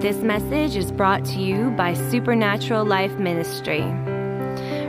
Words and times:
This 0.00 0.22
message 0.22 0.76
is 0.76 0.90
brought 0.90 1.26
to 1.26 1.38
you 1.38 1.72
by 1.72 1.92
Supernatural 1.92 2.86
Life 2.86 3.18
Ministry. 3.18 3.82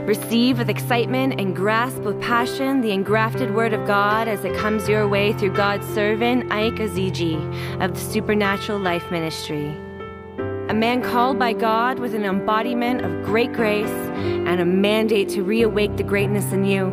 Receive 0.06 0.56
with 0.56 0.70
excitement 0.70 1.38
and 1.38 1.54
grasp 1.54 1.98
with 1.98 2.18
passion 2.22 2.80
the 2.80 2.92
engrafted 2.92 3.54
Word 3.54 3.74
of 3.74 3.86
God 3.86 4.26
as 4.26 4.42
it 4.46 4.56
comes 4.56 4.88
your 4.88 5.06
way 5.06 5.34
through 5.34 5.52
God's 5.52 5.86
servant, 5.88 6.48
Iyke 6.48 6.78
Ezeji 6.78 7.84
of 7.84 7.92
the 7.92 8.00
Supernatural 8.00 8.78
Life 8.78 9.04
Ministry. 9.10 9.76
A 10.70 10.74
man 10.74 11.02
called 11.02 11.38
by 11.38 11.52
God 11.52 11.98
with 11.98 12.14
an 12.14 12.24
embodiment 12.24 13.04
of 13.04 13.22
great 13.22 13.52
grace 13.52 13.90
and 13.90 14.60
a 14.60 14.64
mandate 14.64 15.28
to 15.28 15.44
reawake 15.44 15.98
the 15.98 16.04
greatness 16.04 16.54
in 16.54 16.64
you 16.64 16.86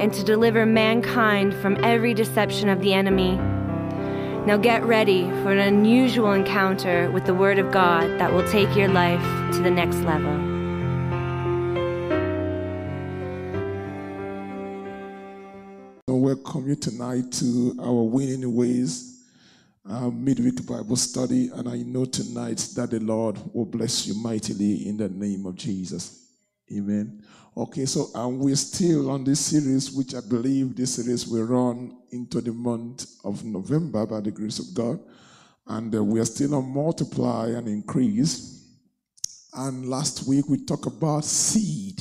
and 0.00 0.12
to 0.12 0.24
deliver 0.24 0.66
mankind 0.66 1.54
from 1.54 1.76
every 1.84 2.14
deception 2.14 2.68
of 2.68 2.80
the 2.80 2.92
enemy. 2.92 3.38
Now 4.48 4.56
get 4.56 4.82
ready 4.84 5.24
for 5.42 5.52
an 5.52 5.58
unusual 5.58 6.32
encounter 6.32 7.10
with 7.10 7.26
the 7.26 7.34
Word 7.34 7.58
of 7.58 7.70
God 7.70 8.18
that 8.18 8.32
will 8.32 8.48
take 8.48 8.74
your 8.74 8.88
life 8.88 9.20
to 9.52 9.58
the 9.60 9.70
next 9.70 9.96
level. 9.96 10.32
Welcome 16.06 16.66
you 16.66 16.76
tonight 16.76 17.30
to 17.32 17.76
our 17.78 18.04
Winning 18.04 18.54
Ways 18.54 19.22
uh, 19.86 20.08
midweek 20.08 20.66
Bible 20.66 20.96
study, 20.96 21.50
and 21.52 21.68
I 21.68 21.82
know 21.82 22.06
tonight 22.06 22.68
that 22.74 22.90
the 22.90 23.00
Lord 23.00 23.38
will 23.52 23.66
bless 23.66 24.06
you 24.06 24.14
mightily 24.14 24.88
in 24.88 24.96
the 24.96 25.10
name 25.10 25.44
of 25.44 25.56
Jesus. 25.56 26.26
Amen. 26.72 27.22
Okay, 27.58 27.86
so 27.86 28.06
and 28.14 28.38
we're 28.38 28.54
still 28.54 29.10
on 29.10 29.24
this 29.24 29.46
series, 29.46 29.90
which 29.90 30.14
I 30.14 30.20
believe 30.20 30.76
this 30.76 30.94
series 30.94 31.26
will 31.26 31.42
run 31.42 31.98
into 32.12 32.40
the 32.40 32.52
month 32.52 33.16
of 33.24 33.44
November 33.44 34.06
by 34.06 34.20
the 34.20 34.30
grace 34.30 34.60
of 34.60 34.72
God, 34.72 35.00
and 35.66 35.92
uh, 35.92 36.04
we 36.04 36.20
are 36.20 36.24
still 36.24 36.54
on 36.54 36.72
multiply 36.72 37.48
and 37.48 37.66
increase. 37.66 38.64
And 39.54 39.88
last 39.88 40.28
week 40.28 40.48
we 40.48 40.64
talked 40.64 40.86
about 40.86 41.24
seed. 41.24 42.00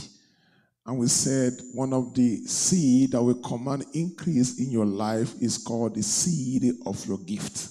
And 0.86 1.00
we 1.00 1.08
said 1.08 1.54
one 1.74 1.92
of 1.92 2.14
the 2.14 2.38
seed 2.46 3.14
that 3.14 3.24
will 3.24 3.42
command 3.42 3.84
increase 3.96 4.60
in 4.60 4.70
your 4.70 4.86
life 4.86 5.34
is 5.42 5.58
called 5.58 5.96
the 5.96 6.04
seed 6.04 6.72
of 6.86 7.04
your 7.08 7.18
gift. 7.18 7.68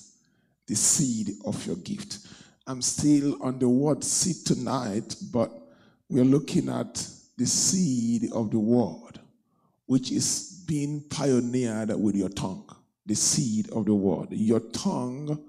The 0.66 0.74
seed 0.74 1.34
of 1.44 1.64
your 1.64 1.76
gift. 1.76 2.18
I'm 2.66 2.82
still 2.82 3.40
on 3.40 3.60
the 3.60 3.68
word 3.68 4.02
seed 4.02 4.44
tonight, 4.44 5.14
but 5.32 5.52
we're 6.08 6.24
looking 6.24 6.68
at 6.68 7.08
the 7.36 7.46
seed 7.46 8.32
of 8.32 8.50
the 8.50 8.58
word, 8.58 9.20
which 9.86 10.10
is 10.10 10.64
being 10.66 11.02
pioneered 11.10 11.90
with 12.00 12.16
your 12.16 12.28
tongue. 12.30 12.64
The 13.04 13.14
seed 13.14 13.70
of 13.70 13.86
the 13.86 13.94
word. 13.94 14.28
Your 14.30 14.60
tongue 14.60 15.44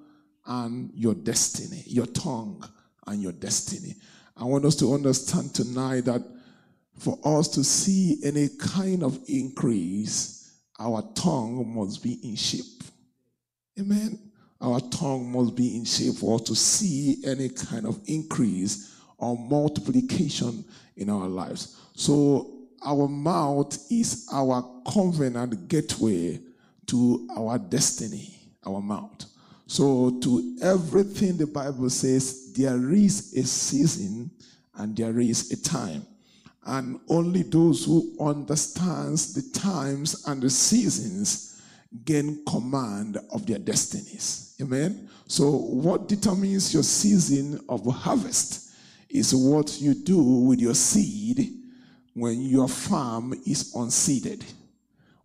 and 0.45 0.91
your 0.93 1.15
destiny. 1.15 1.83
Your 1.88 2.05
tongue 2.05 2.63
and 3.08 3.21
your 3.21 3.31
destiny. 3.31 3.95
I 4.35 4.43
want 4.43 4.65
us 4.65 4.75
to 4.77 4.93
understand 4.93 5.55
tonight 5.55 6.05
that 6.05 6.21
for 6.99 7.17
us 7.23 7.47
to 7.49 7.63
see 7.63 8.19
any 8.23 8.49
kind 8.49 9.03
of 9.03 9.19
increase, 9.27 10.52
our 10.80 11.02
tongue 11.15 11.75
must 11.75 12.03
be 12.03 12.19
in 12.23 12.35
shape. 12.35 12.83
Amen. 13.80 14.19
Our 14.59 14.80
tongue 14.80 15.31
must 15.31 15.55
be 15.55 15.77
in 15.77 15.85
shape 15.85 16.15
for 16.15 16.35
us 16.35 16.41
to 16.43 16.55
see 16.55 17.17
any 17.25 17.49
kind 17.49 17.85
of 17.85 17.99
increase 18.08 18.95
or 19.17 19.38
multiplication 19.38 20.65
in 20.98 21.09
our 21.09 21.28
lives. 21.28 21.80
So, 21.95 22.53
our 22.86 23.08
mouth 23.08 23.76
is 23.90 24.28
our 24.31 24.64
covenant 24.92 25.67
gateway 25.67 26.39
to 26.88 27.28
our 27.36 27.58
destiny, 27.58 28.36
our 28.66 28.81
mouth. 28.81 29.26
So, 29.66 30.20
to 30.22 30.58
everything 30.62 31.38
the 31.38 31.48
Bible 31.48 31.89
says, 31.89 32.54
there 32.54 32.92
is 32.92 33.34
a 33.34 33.44
season 33.44 34.31
and 34.76 34.95
there 34.95 35.20
is 35.20 35.52
a 35.52 35.62
time 35.62 36.06
and 36.67 37.00
only 37.08 37.44
those 37.44 37.86
who 37.86 38.14
understands 38.20 39.33
the 39.33 39.60
times 39.60 40.27
and 40.27 40.42
the 40.42 40.50
seasons 40.50 41.61
gain 42.04 42.44
command 42.45 43.17
of 43.32 43.45
their 43.45 43.58
destinies 43.58 44.55
amen 44.61 45.10
so 45.27 45.50
what 45.50 46.08
determines 46.08 46.73
your 46.73 46.83
season 46.83 47.60
of 47.70 47.86
harvest 47.86 48.67
is 49.10 49.34
what 49.34 49.80
you 49.80 49.94
do 49.94 50.18
with 50.22 50.60
your 50.60 50.73
seed 50.73 51.54
when 52.14 52.42
your 52.42 52.68
farm 52.68 53.34
is 53.45 53.73
unseeded 53.73 54.44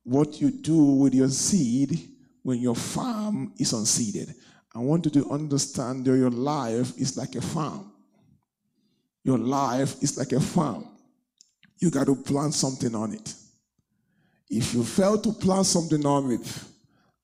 what 0.05 0.41
you 0.41 0.51
do 0.51 0.77
with 0.77 1.15
your 1.15 1.29
seed 1.29 2.09
when 2.43 2.59
your 2.59 2.75
farm 2.75 3.53
is 3.59 3.73
unseeded 3.73 4.35
i 4.75 4.79
want 4.79 5.05
you 5.05 5.11
to 5.11 5.31
understand 5.31 6.05
that 6.05 6.17
your 6.17 6.31
life 6.31 6.93
is 6.99 7.17
like 7.17 7.35
a 7.35 7.41
farm 7.41 7.91
your 9.25 9.39
life 9.39 10.03
is 10.03 10.19
like 10.19 10.33
a 10.33 10.41
farm 10.41 10.87
you 11.83 11.91
got 11.91 12.07
to 12.07 12.15
plant 12.15 12.55
something 12.55 12.95
on 12.95 13.13
it. 13.13 13.35
If 14.49 14.73
you 14.73 14.85
fail 14.85 15.19
to 15.19 15.33
plant 15.33 15.67
something 15.67 16.07
on 16.07 16.31
it, 16.31 16.59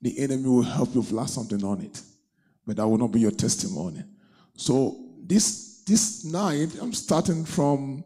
the 0.03 0.19
enemy 0.19 0.49
will 0.49 0.63
help 0.63 0.93
you 0.97 1.03
plant 1.05 1.31
something 1.31 1.63
on 1.63 1.81
it. 1.81 2.03
But 2.67 2.77
that 2.77 2.89
will 2.89 2.99
not 2.99 3.13
be 3.13 3.21
your 3.21 3.31
testimony. 3.31 4.03
So 4.57 4.97
this 5.25 5.68
this 5.89 6.25
night, 6.25 6.77
I'm 6.81 6.93
starting 6.93 7.45
from 7.45 8.05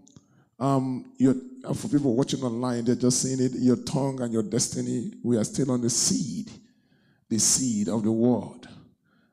um, 0.59 1.13
your 1.19 1.35
for 1.75 1.89
people 1.89 2.15
watching 2.15 2.43
online, 2.43 2.85
they're 2.85 2.95
just 2.95 3.23
seeing 3.23 3.41
it, 3.41 3.53
your 3.55 3.77
tongue 3.77 4.21
and 4.21 4.33
your 4.33 4.43
destiny. 4.43 5.13
We 5.23 5.37
are 5.37 5.45
still 5.45 5.71
on 5.73 5.81
the 5.81 5.91
seed, 5.91 6.51
the 7.29 7.39
seed 7.39 7.89
of 7.89 8.03
the 8.03 8.13
word, 8.13 8.69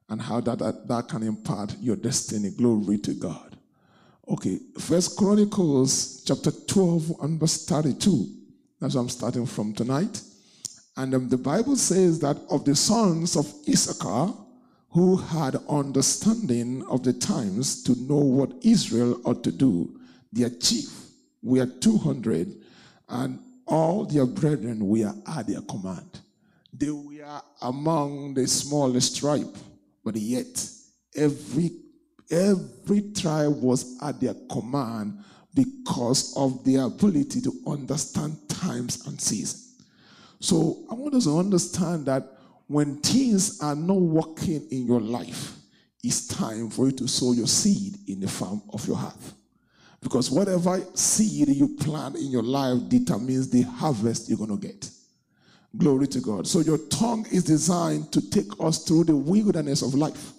and 0.10 0.22
how 0.22 0.42
that, 0.42 0.60
that, 0.60 0.88
that 0.88 1.08
can 1.08 1.24
impart 1.24 1.76
your 1.80 1.96
destiny. 1.96 2.52
Glory 2.52 2.98
to 3.00 3.14
God. 3.14 3.58
Okay, 4.28 4.60
First 4.80 5.18
Chronicles 5.18 6.24
chapter 6.26 6.52
12 6.52 7.14
and 7.22 7.40
verse 7.40 7.66
32. 7.66 8.28
That's 8.80 8.94
where 8.96 9.02
I'm 9.02 9.10
starting 9.10 9.46
from 9.46 9.74
tonight. 9.74 10.22
And 10.98 11.14
um, 11.16 11.30
the 11.30 11.38
Bible 11.38 11.76
says 11.76 12.20
that 12.20 12.38
of 12.50 12.66
the 12.66 12.76
sons 12.76 13.36
of 13.36 13.52
Issachar 13.68 14.34
who 14.92 15.18
had 15.18 15.56
understanding 15.70 16.84
of 16.88 17.04
the 17.04 17.14
times 17.14 17.84
to 17.84 17.96
know 18.02 18.18
what 18.18 18.52
Israel 18.62 19.22
ought 19.26 19.44
to 19.44 19.52
do, 19.52 20.00
their 20.32 20.50
chief 20.50 20.90
were 21.42 21.66
200, 21.66 22.56
and 23.10 23.40
all 23.66 24.06
their 24.06 24.26
brethren 24.26 24.88
were 24.88 25.14
at 25.28 25.48
their 25.48 25.62
command. 25.62 26.20
They 26.74 26.90
were 26.90 27.42
among 27.62 28.34
the 28.34 28.48
smallest 28.48 29.18
tribe, 29.18 29.56
but 30.04 30.16
yet 30.16 30.70
every 31.16 31.72
Every 32.32 33.12
tribe 33.14 33.60
was 33.62 33.98
at 34.04 34.20
their 34.20 34.36
command 34.52 35.18
because 35.54 36.36
of 36.38 36.64
their 36.64 36.84
ability 36.84 37.42
to 37.42 37.52
understand 37.66 38.38
times 38.48 39.08
and 39.08 39.20
seasons. 39.20 39.82
So 40.40 40.86
I 40.92 40.94
want 40.94 41.16
us 41.16 41.24
to 41.24 41.40
understand 41.40 42.06
that 42.06 42.24
when 42.70 42.98
things 42.98 43.60
are 43.62 43.76
not 43.76 43.98
working 43.98 44.62
in 44.70 44.86
your 44.86 45.02
life, 45.02 45.56
it's 46.04 46.28
time 46.28 46.70
for 46.70 46.86
you 46.86 46.92
to 46.92 47.08
sow 47.08 47.32
your 47.32 47.48
seed 47.48 47.96
in 48.08 48.20
the 48.20 48.28
farm 48.28 48.62
of 48.72 48.88
your 48.88 48.96
heart. 48.96 49.18
Because 50.00 50.30
whatever 50.30 50.80
seed 50.94 51.48
you 51.48 51.76
plant 51.80 52.16
in 52.16 52.30
your 52.30 52.44
life 52.44 52.88
determines 52.88 53.50
the 53.50 53.64
harvest 53.64 54.30
you're 54.30 54.38
going 54.38 54.52
to 54.52 54.68
get. 54.68 54.88
Glory 55.76 56.06
to 56.10 56.22
God. 56.22 56.46
So 56.46 56.60
your 56.60 56.78
tongue 56.78 57.26
is 57.32 57.44
designed 57.44 58.12
to 58.12 58.30
take 58.30 58.52
us 58.60 58.84
through 58.84 59.06
the 59.06 59.16
wilderness 59.16 59.82
of 59.82 59.96
life. 59.96 60.32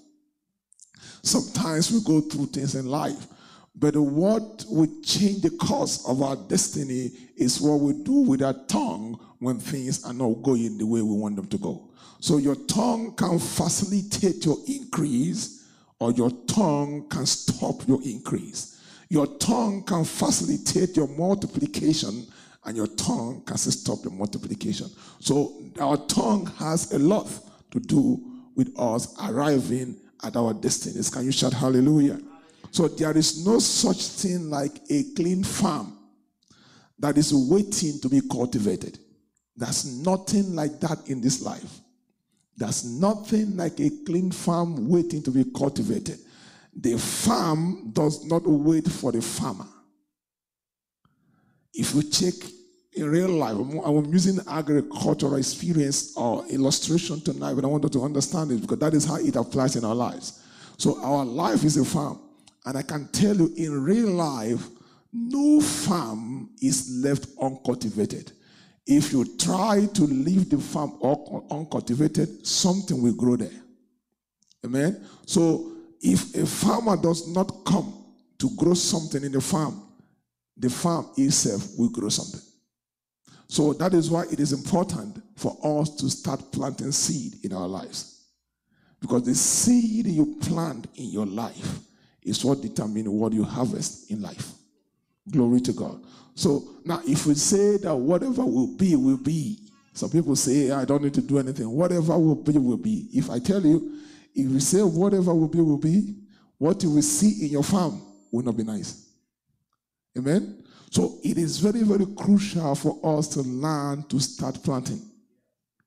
Sometimes 1.22 1.90
we 1.90 2.00
go 2.04 2.20
through 2.20 2.46
things 2.46 2.76
in 2.76 2.86
life, 2.86 3.26
but 3.74 3.96
what 3.96 4.64
would 4.68 5.02
change 5.02 5.42
the 5.42 5.50
course 5.50 6.06
of 6.06 6.22
our 6.22 6.36
destiny 6.36 7.10
is 7.36 7.60
what 7.60 7.80
we 7.80 7.92
do 8.04 8.20
with 8.20 8.40
our 8.40 8.54
tongue 8.68 9.18
when 9.40 9.58
things 9.58 10.04
are 10.04 10.14
not 10.14 10.42
going 10.44 10.78
the 10.78 10.86
way 10.86 11.02
we 11.02 11.16
want 11.16 11.34
them 11.34 11.48
to 11.48 11.58
go. 11.58 11.89
So 12.20 12.36
your 12.36 12.54
tongue 12.54 13.14
can 13.16 13.38
facilitate 13.38 14.44
your 14.44 14.58
increase, 14.68 15.66
or 15.98 16.12
your 16.12 16.30
tongue 16.46 17.08
can 17.08 17.26
stop 17.26 17.86
your 17.88 18.02
increase. 18.02 18.78
Your 19.08 19.26
tongue 19.38 19.82
can 19.84 20.04
facilitate 20.04 20.96
your 20.96 21.08
multiplication, 21.08 22.26
and 22.64 22.76
your 22.76 22.86
tongue 22.86 23.42
can 23.46 23.56
stop 23.56 24.04
your 24.04 24.12
multiplication. 24.12 24.88
So 25.18 25.62
our 25.80 25.96
tongue 26.06 26.46
has 26.58 26.92
a 26.92 26.98
lot 26.98 27.28
to 27.70 27.80
do 27.80 28.20
with 28.54 28.78
us 28.78 29.14
arriving 29.22 29.96
at 30.22 30.36
our 30.36 30.52
destinies. 30.52 31.08
Can 31.08 31.24
you 31.24 31.32
shout 31.32 31.54
hallelujah? 31.54 32.20
So 32.70 32.86
there 32.88 33.16
is 33.16 33.44
no 33.46 33.58
such 33.58 34.06
thing 34.08 34.50
like 34.50 34.78
a 34.90 35.04
clean 35.16 35.42
farm 35.42 35.96
that 36.98 37.16
is 37.16 37.32
waiting 37.32 37.98
to 38.00 38.08
be 38.08 38.20
cultivated. 38.20 38.98
There's 39.56 39.86
nothing 39.86 40.54
like 40.54 40.78
that 40.80 41.08
in 41.08 41.20
this 41.20 41.42
life. 41.42 41.79
There's 42.60 42.84
nothing 42.84 43.56
like 43.56 43.80
a 43.80 43.88
clean 44.04 44.30
farm 44.30 44.86
waiting 44.86 45.22
to 45.22 45.30
be 45.30 45.44
cultivated. 45.44 46.18
The 46.76 46.98
farm 46.98 47.90
does 47.94 48.26
not 48.26 48.42
wait 48.46 48.86
for 48.86 49.10
the 49.12 49.22
farmer. 49.22 49.66
If 51.72 51.94
you 51.94 52.02
check 52.02 52.34
in 52.92 53.08
real 53.08 53.30
life, 53.30 53.56
I'm 53.56 54.12
using 54.12 54.40
agricultural 54.46 55.36
experience 55.36 56.14
or 56.18 56.44
illustration 56.48 57.22
tonight, 57.22 57.54
but 57.54 57.64
I 57.64 57.68
want 57.68 57.84
you 57.84 57.88
to 57.88 58.02
understand 58.02 58.52
it 58.52 58.60
because 58.60 58.78
that 58.80 58.92
is 58.92 59.06
how 59.06 59.16
it 59.16 59.36
applies 59.36 59.76
in 59.76 59.84
our 59.86 59.94
lives. 59.94 60.44
So 60.76 61.02
our 61.02 61.24
life 61.24 61.64
is 61.64 61.78
a 61.78 61.84
farm. 61.84 62.20
And 62.66 62.76
I 62.76 62.82
can 62.82 63.08
tell 63.08 63.36
you 63.36 63.54
in 63.56 63.82
real 63.82 64.10
life, 64.10 64.68
no 65.14 65.62
farm 65.62 66.50
is 66.60 67.00
left 67.02 67.26
uncultivated. 67.40 68.32
If 68.92 69.12
you 69.12 69.24
try 69.36 69.86
to 69.94 70.02
leave 70.02 70.50
the 70.50 70.58
farm 70.58 70.98
uncultivated, 71.48 72.44
something 72.44 73.00
will 73.00 73.14
grow 73.14 73.36
there. 73.36 73.62
Amen. 74.64 75.06
So 75.26 75.70
if 76.00 76.34
a 76.34 76.44
farmer 76.44 76.96
does 76.96 77.28
not 77.28 77.64
come 77.64 78.04
to 78.38 78.50
grow 78.56 78.74
something 78.74 79.22
in 79.22 79.30
the 79.30 79.40
farm, 79.40 79.80
the 80.56 80.68
farm 80.68 81.06
itself 81.16 81.68
will 81.78 81.90
grow 81.90 82.08
something. 82.08 82.40
So 83.46 83.74
that 83.74 83.94
is 83.94 84.10
why 84.10 84.24
it 84.24 84.40
is 84.40 84.52
important 84.52 85.22
for 85.36 85.56
us 85.62 85.94
to 85.94 86.10
start 86.10 86.50
planting 86.50 86.90
seed 86.90 87.44
in 87.44 87.52
our 87.52 87.68
lives. 87.68 88.24
Because 89.00 89.22
the 89.22 89.36
seed 89.36 90.08
you 90.08 90.36
plant 90.42 90.88
in 90.96 91.10
your 91.10 91.26
life 91.26 91.78
is 92.22 92.44
what 92.44 92.60
determines 92.60 93.08
what 93.08 93.32
you 93.32 93.44
harvest 93.44 94.10
in 94.10 94.20
life. 94.20 94.50
Glory 95.30 95.60
to 95.60 95.72
God. 95.72 96.04
So 96.34 96.64
now, 96.84 97.00
if 97.06 97.26
we 97.26 97.34
say 97.34 97.76
that 97.78 97.94
whatever 97.94 98.44
will 98.44 98.76
be, 98.76 98.96
will 98.96 99.18
be, 99.18 99.58
some 99.92 100.10
people 100.10 100.36
say, 100.36 100.70
I 100.70 100.84
don't 100.84 101.02
need 101.02 101.14
to 101.14 101.20
do 101.20 101.38
anything. 101.38 101.68
Whatever 101.70 102.18
will 102.18 102.36
be, 102.36 102.52
will 102.52 102.76
be. 102.76 103.08
If 103.12 103.28
I 103.30 103.38
tell 103.38 103.60
you, 103.60 104.00
if 104.34 104.50
you 104.50 104.60
say 104.60 104.82
whatever 104.82 105.34
will 105.34 105.48
be, 105.48 105.60
will 105.60 105.78
be, 105.78 106.14
what 106.58 106.82
you 106.82 106.90
will 106.90 107.02
see 107.02 107.46
in 107.46 107.52
your 107.52 107.64
farm 107.64 108.00
will 108.30 108.44
not 108.44 108.56
be 108.56 108.64
nice. 108.64 109.08
Amen? 110.16 110.62
So 110.90 111.18
it 111.22 111.38
is 111.38 111.58
very, 111.58 111.82
very 111.82 112.06
crucial 112.16 112.74
for 112.74 113.18
us 113.18 113.28
to 113.28 113.40
learn 113.40 114.04
to 114.04 114.18
start 114.20 114.62
planting 114.62 115.00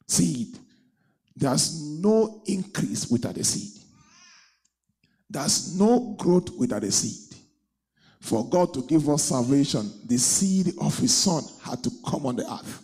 seed. 0.08 0.58
There's 1.36 1.82
no 1.82 2.42
increase 2.46 3.10
without 3.10 3.38
a 3.38 3.44
seed. 3.44 3.82
There's 5.30 5.78
no 5.78 6.16
growth 6.18 6.50
without 6.58 6.84
a 6.84 6.92
seed. 6.92 7.33
For 8.24 8.48
God 8.48 8.74
to 8.76 8.82
give 8.84 9.10
us 9.10 9.24
salvation, 9.24 9.92
the 10.06 10.18
seed 10.18 10.76
of 10.80 10.98
his 10.98 11.14
son 11.14 11.44
had 11.62 11.84
to 11.84 11.92
come 12.10 12.26
on 12.26 12.38
the 12.38 12.50
earth. 12.50 12.82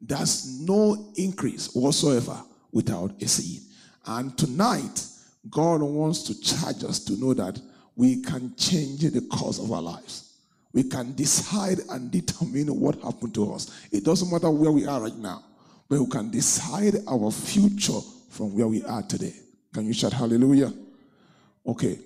There's 0.00 0.60
no 0.60 1.12
increase 1.16 1.74
whatsoever 1.74 2.40
without 2.70 3.20
a 3.20 3.26
seed. 3.26 3.62
And 4.06 4.38
tonight, 4.38 5.04
God 5.50 5.82
wants 5.82 6.22
to 6.22 6.40
charge 6.40 6.84
us 6.84 7.00
to 7.06 7.14
know 7.14 7.34
that 7.34 7.60
we 7.96 8.22
can 8.22 8.54
change 8.54 9.00
the 9.00 9.22
course 9.22 9.58
of 9.58 9.72
our 9.72 9.82
lives. 9.82 10.36
We 10.72 10.84
can 10.84 11.16
decide 11.16 11.80
and 11.90 12.08
determine 12.08 12.68
what 12.78 12.94
happened 13.02 13.34
to 13.34 13.52
us. 13.52 13.88
It 13.90 14.04
doesn't 14.04 14.30
matter 14.30 14.50
where 14.50 14.70
we 14.70 14.86
are 14.86 15.00
right 15.00 15.16
now, 15.16 15.42
but 15.88 15.98
we 15.98 16.06
can 16.06 16.30
decide 16.30 16.94
our 17.08 17.32
future 17.32 17.98
from 18.30 18.54
where 18.54 18.68
we 18.68 18.84
are 18.84 19.02
today. 19.02 19.34
Can 19.74 19.86
you 19.86 19.94
shout 19.94 20.12
hallelujah? 20.12 20.72
Okay. 21.66 21.98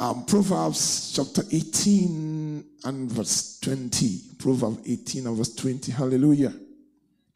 Um, 0.00 0.24
Proverbs 0.26 1.12
chapter 1.16 1.42
18 1.50 2.64
and 2.84 3.10
verse 3.10 3.58
20. 3.58 4.20
Proverbs 4.38 4.78
18 4.86 5.26
and 5.26 5.36
verse 5.36 5.52
20. 5.56 5.90
Hallelujah. 5.90 6.54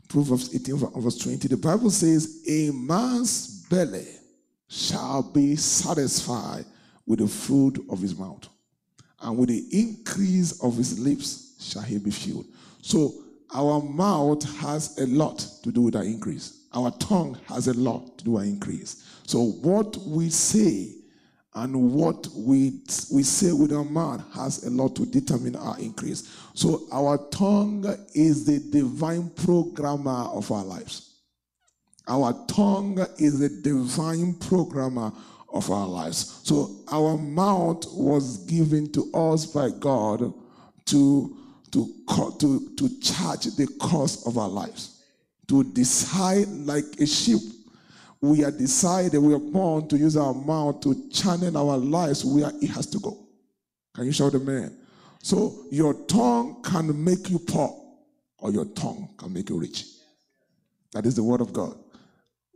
Proverbs 0.09 0.55
18 0.55 0.77
and 0.95 1.03
verse 1.03 1.19
20. 1.19 1.49
The 1.49 1.57
Bible 1.57 1.91
says, 1.91 2.45
A 2.49 2.71
man's 2.71 3.67
belly 3.69 4.07
shall 4.69 5.25
be 5.25 5.57
satisfied 5.57 6.65
with 7.05 7.19
the 7.19 7.27
fruit 7.27 7.85
of 7.91 8.01
his 8.01 8.17
mouth, 8.17 8.47
and 9.23 9.37
with 9.37 9.49
the 9.49 9.67
increase 9.73 10.63
of 10.63 10.77
his 10.77 11.01
lips 11.01 11.57
shall 11.59 11.83
he 11.83 11.99
be 11.99 12.13
filled. 12.13 12.47
So 12.81 13.13
our 13.53 13.83
mouth 13.83 14.45
has 14.61 14.97
a 14.99 15.07
lot 15.09 15.45
to 15.65 15.73
do 15.73 15.83
with 15.83 15.97
our 15.97 16.05
increase. 16.05 16.61
Our 16.73 16.93
tongue 16.93 17.37
has 17.49 17.67
a 17.67 17.75
lot 17.75 18.19
to 18.19 18.25
do 18.25 18.31
with 18.33 18.43
our 18.43 18.49
increase. 18.49 19.05
So 19.27 19.47
what 19.47 19.97
we 20.07 20.31
say 20.31 21.02
and 21.55 21.93
what 21.93 22.27
we, 22.35 22.81
we 23.13 23.23
say 23.23 23.53
with 23.53 23.73
our 23.73 23.85
mouth 23.85 24.23
has 24.35 24.65
a 24.65 24.71
lot 24.71 24.97
to 24.97 25.05
determine 25.05 25.55
our 25.57 25.79
increase. 25.79 26.35
So 26.55 26.87
our 26.91 27.19
tongue 27.31 27.85
is 28.15 28.47
the 28.47 28.59
divine 28.71 29.29
programmer 29.31 30.29
of 30.33 30.51
our 30.51 30.65
lives. 30.65 31.11
Our 32.09 32.33
tongue 32.47 32.99
is 33.19 33.39
the 33.39 33.51
divine 33.51 34.35
programmer 34.35 35.13
of 35.53 35.71
our 35.71 35.87
lives. 35.87 36.41
So 36.43 36.71
our 36.91 37.19
mouth 37.19 37.85
was 37.93 38.39
given 38.47 38.91
to 38.93 39.13
us 39.13 39.45
by 39.45 39.71
God 39.79 40.33
to, 40.87 41.37
to, 41.71 41.95
to, 42.39 42.71
to 42.77 43.01
charge 43.01 43.45
the 43.57 43.69
course 43.79 44.27
of 44.27 44.39
our 44.39 44.49
lives, 44.49 45.03
to 45.49 45.63
decide 45.65 46.49
like 46.49 46.87
a 46.99 47.07
sheep 47.07 47.41
we 48.23 48.45
are 48.45 48.53
decided, 48.53 49.19
we 49.19 49.35
are 49.35 49.39
born 49.39 49.89
to 49.89 49.99
use 49.99 50.17
our 50.17 50.33
mouth 50.33 50.81
to 50.81 51.11
channel 51.11 51.57
our 51.57 51.77
lives 51.77 52.25
where 52.25 52.53
it 52.63 52.69
has 52.69 52.87
to 52.87 53.01
go. 53.01 53.19
Can 53.95 54.07
you 54.07 54.13
shout 54.13 54.35
amen? 54.35 54.79
So 55.21 55.67
your 55.71 55.95
tongue 56.07 56.63
can 56.63 57.05
make 57.05 57.29
you 57.29 57.41
poor, 57.41 57.77
or 58.39 58.53
your 58.53 58.65
tongue 58.67 59.11
can 59.19 59.33
make 59.33 59.51
you 59.51 59.59
rich. 59.59 59.87
That 60.93 61.05
is 61.05 61.17
the 61.17 61.23
word 61.23 61.41
of 61.41 61.53
God. 61.53 61.77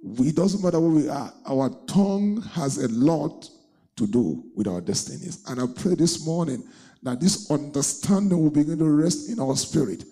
It 0.03 0.37
doesn't 0.37 0.63
matter 0.63 0.79
where 0.79 0.91
we 0.91 1.09
are, 1.09 1.33
our 1.49 1.71
tongue 1.89 2.43
has 2.53 2.79
a 2.79 2.89
lot 2.89 3.51
to 3.97 4.07
do 4.07 4.45
with 4.55 4.69
our 4.69 4.81
destinies. 4.81 5.43
And 5.49 5.61
I 5.61 5.67
pray 5.67 5.97
this 5.97 6.25
morning 6.25 6.63
that 7.03 7.21
this 7.21 7.51
understanding 7.51 8.41
will 8.41 8.51
begin 8.51 8.79
to 8.79 8.85
rest 8.85 9.31
in 9.31 9.41
our 9.41 9.57
spirit. 9.57 10.05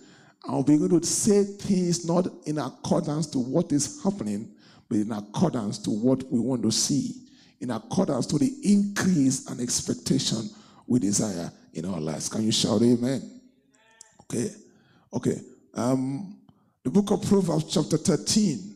I'll 0.47 0.65
begin 0.65 0.89
to 0.89 1.07
say 1.07 1.45
things 1.45 2.05
not 2.05 2.27
in 2.47 2.59
accordance 2.59 3.29
to 3.29 3.39
what 3.39 3.71
is 3.73 4.03
happening, 4.03 4.51
but 4.89 4.99
in 4.99 5.13
accordance 5.13 5.79
to 5.79 5.91
what 5.91 6.23
we 6.31 6.41
want 6.41 6.63
to 6.63 6.71
see, 6.71 7.23
in 7.61 7.71
accordance 7.71 8.27
to 8.27 8.39
the 8.39 8.53
increase 8.63 9.49
and 9.49 9.61
expectation 9.61 10.51
we 10.87 10.99
desire 10.99 11.51
in 11.73 11.85
our 11.87 12.01
lives. 12.01 12.29
Can 12.29 12.45
you 12.45 12.53
shout 12.53 12.83
amen? 12.83 13.41
Okay. 14.23 14.51
Okay. 15.13 15.41
Um, 15.75 16.37
the 16.83 16.91
book 16.91 17.11
of 17.11 17.23
Proverbs, 17.23 17.73
chapter 17.73 17.97
13, 17.97 18.75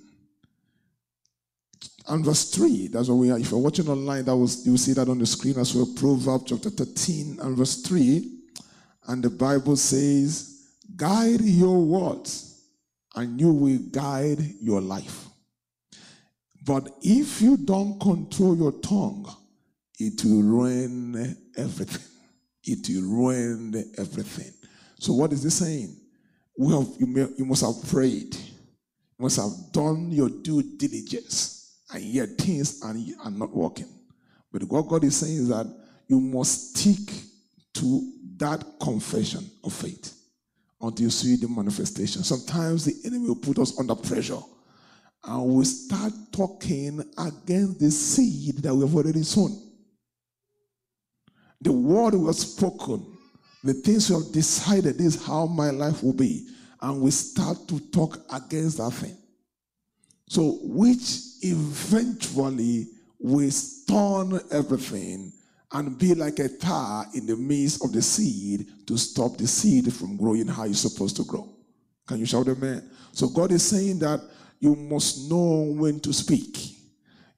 and 2.09 2.25
verse 2.25 2.51
3. 2.51 2.89
That's 2.89 3.09
what 3.09 3.17
we 3.17 3.31
are. 3.31 3.39
If 3.39 3.51
you're 3.51 3.61
watching 3.61 3.89
online, 3.89 4.25
that 4.25 4.37
was 4.37 4.67
you 4.67 4.77
see 4.77 4.95
that 4.95 5.09
on 5.09 5.19
the 5.19 5.27
screen 5.27 5.59
as 5.59 5.75
well. 5.75 5.89
Proverbs 5.95 6.45
chapter 6.47 6.71
13 6.71 7.39
and 7.41 7.57
verse 7.57 7.83
3. 7.83 8.37
And 9.09 9.23
the 9.23 9.31
Bible 9.31 9.77
says, 9.77 10.67
Guide 10.97 11.41
your 11.41 11.81
words, 11.81 12.65
and 13.15 13.41
you 13.41 13.53
will 13.53 13.79
guide 13.91 14.41
your 14.61 14.81
life. 14.81 15.28
But 16.69 16.99
if 17.01 17.41
you 17.41 17.57
don't 17.57 17.99
control 17.99 18.55
your 18.55 18.73
tongue, 18.73 19.27
it 19.99 20.23
will 20.23 20.43
ruin 20.43 21.35
everything. 21.57 22.07
It 22.63 22.87
will 22.91 23.11
ruin 23.11 23.91
everything. 23.97 24.53
So, 24.99 25.15
what 25.15 25.33
is 25.33 25.45
he 25.45 25.49
saying? 25.49 25.97
We 26.59 26.75
have, 26.75 26.87
you, 26.99 27.07
may, 27.07 27.27
you 27.39 27.47
must 27.47 27.65
have 27.65 27.91
prayed, 27.91 28.35
you 28.35 29.19
must 29.19 29.39
have 29.39 29.51
done 29.73 30.11
your 30.11 30.29
due 30.29 30.63
diligence, 30.77 31.81
and 31.91 32.03
yet 32.03 32.37
things 32.37 32.83
are, 32.83 32.95
are 33.25 33.31
not 33.31 33.57
working. 33.57 33.89
But 34.53 34.65
what 34.65 34.89
God 34.89 35.05
is 35.05 35.17
saying 35.17 35.37
is 35.39 35.49
that 35.49 35.67
you 36.07 36.21
must 36.21 36.77
stick 36.77 37.15
to 37.77 38.13
that 38.37 38.63
confession 38.79 39.51
of 39.65 39.73
faith 39.73 40.21
until 40.83 41.05
you 41.05 41.11
see 41.11 41.37
the 41.37 41.49
manifestation. 41.49 42.23
Sometimes 42.23 42.85
the 42.85 42.95
enemy 43.07 43.29
will 43.29 43.37
put 43.37 43.59
us 43.59 43.79
under 43.81 43.95
pressure 43.95 44.43
and 45.25 45.45
we 45.45 45.65
start 45.65 46.13
talking 46.33 47.03
against 47.19 47.81
the 47.81 47.91
seed 47.91 48.57
that 48.63 48.75
we 48.75 48.83
have 48.83 48.95
already 48.95 49.23
sown. 49.23 49.57
The 51.61 51.73
word 51.73 52.15
was 52.15 52.39
spoken, 52.39 53.05
the 53.65 53.75
things 53.75 54.09
we 54.09 54.17
have 54.17 54.33
decided 54.33 55.01
is 55.01 55.25
how 55.25 55.47
my 55.47 55.71
life 55.71 56.03
will 56.03 56.15
be, 56.15 56.49
and 56.81 57.01
we 57.01 57.11
start 57.11 57.67
to 57.69 57.81
talk 57.91 58.19
against 58.33 58.79
that 58.79 58.93
thing. 58.93 59.17
So, 60.29 60.59
which 60.63 61.21
eventually 61.43 62.87
will 63.19 63.51
stun 63.51 64.41
everything 64.53 65.33
and 65.73 65.99
be 65.99 66.15
like 66.15 66.39
a 66.39 66.49
tar 66.49 67.07
in 67.15 67.27
the 67.27 67.37
midst 67.37 67.85
of 67.85 67.93
the 67.93 68.03
seed 68.03 68.67
to 68.87 68.97
stop 68.97 69.37
the 69.37 69.47
seed 69.47 69.93
from 69.93 70.17
growing 70.17 70.47
how 70.47 70.65
it's 70.65 70.81
supposed 70.81 71.17
to 71.17 71.25
grow. 71.25 71.49
Can 72.07 72.19
you 72.19 72.27
shout 72.27 72.49
amen? 72.49 72.91
So 73.13 73.29
God 73.29 73.53
is 73.53 73.63
saying 73.63 73.99
that 73.99 74.21
you 74.61 74.75
must 74.75 75.31
know 75.31 75.73
when 75.77 76.01
to 76.01 76.13
speak. 76.13 76.77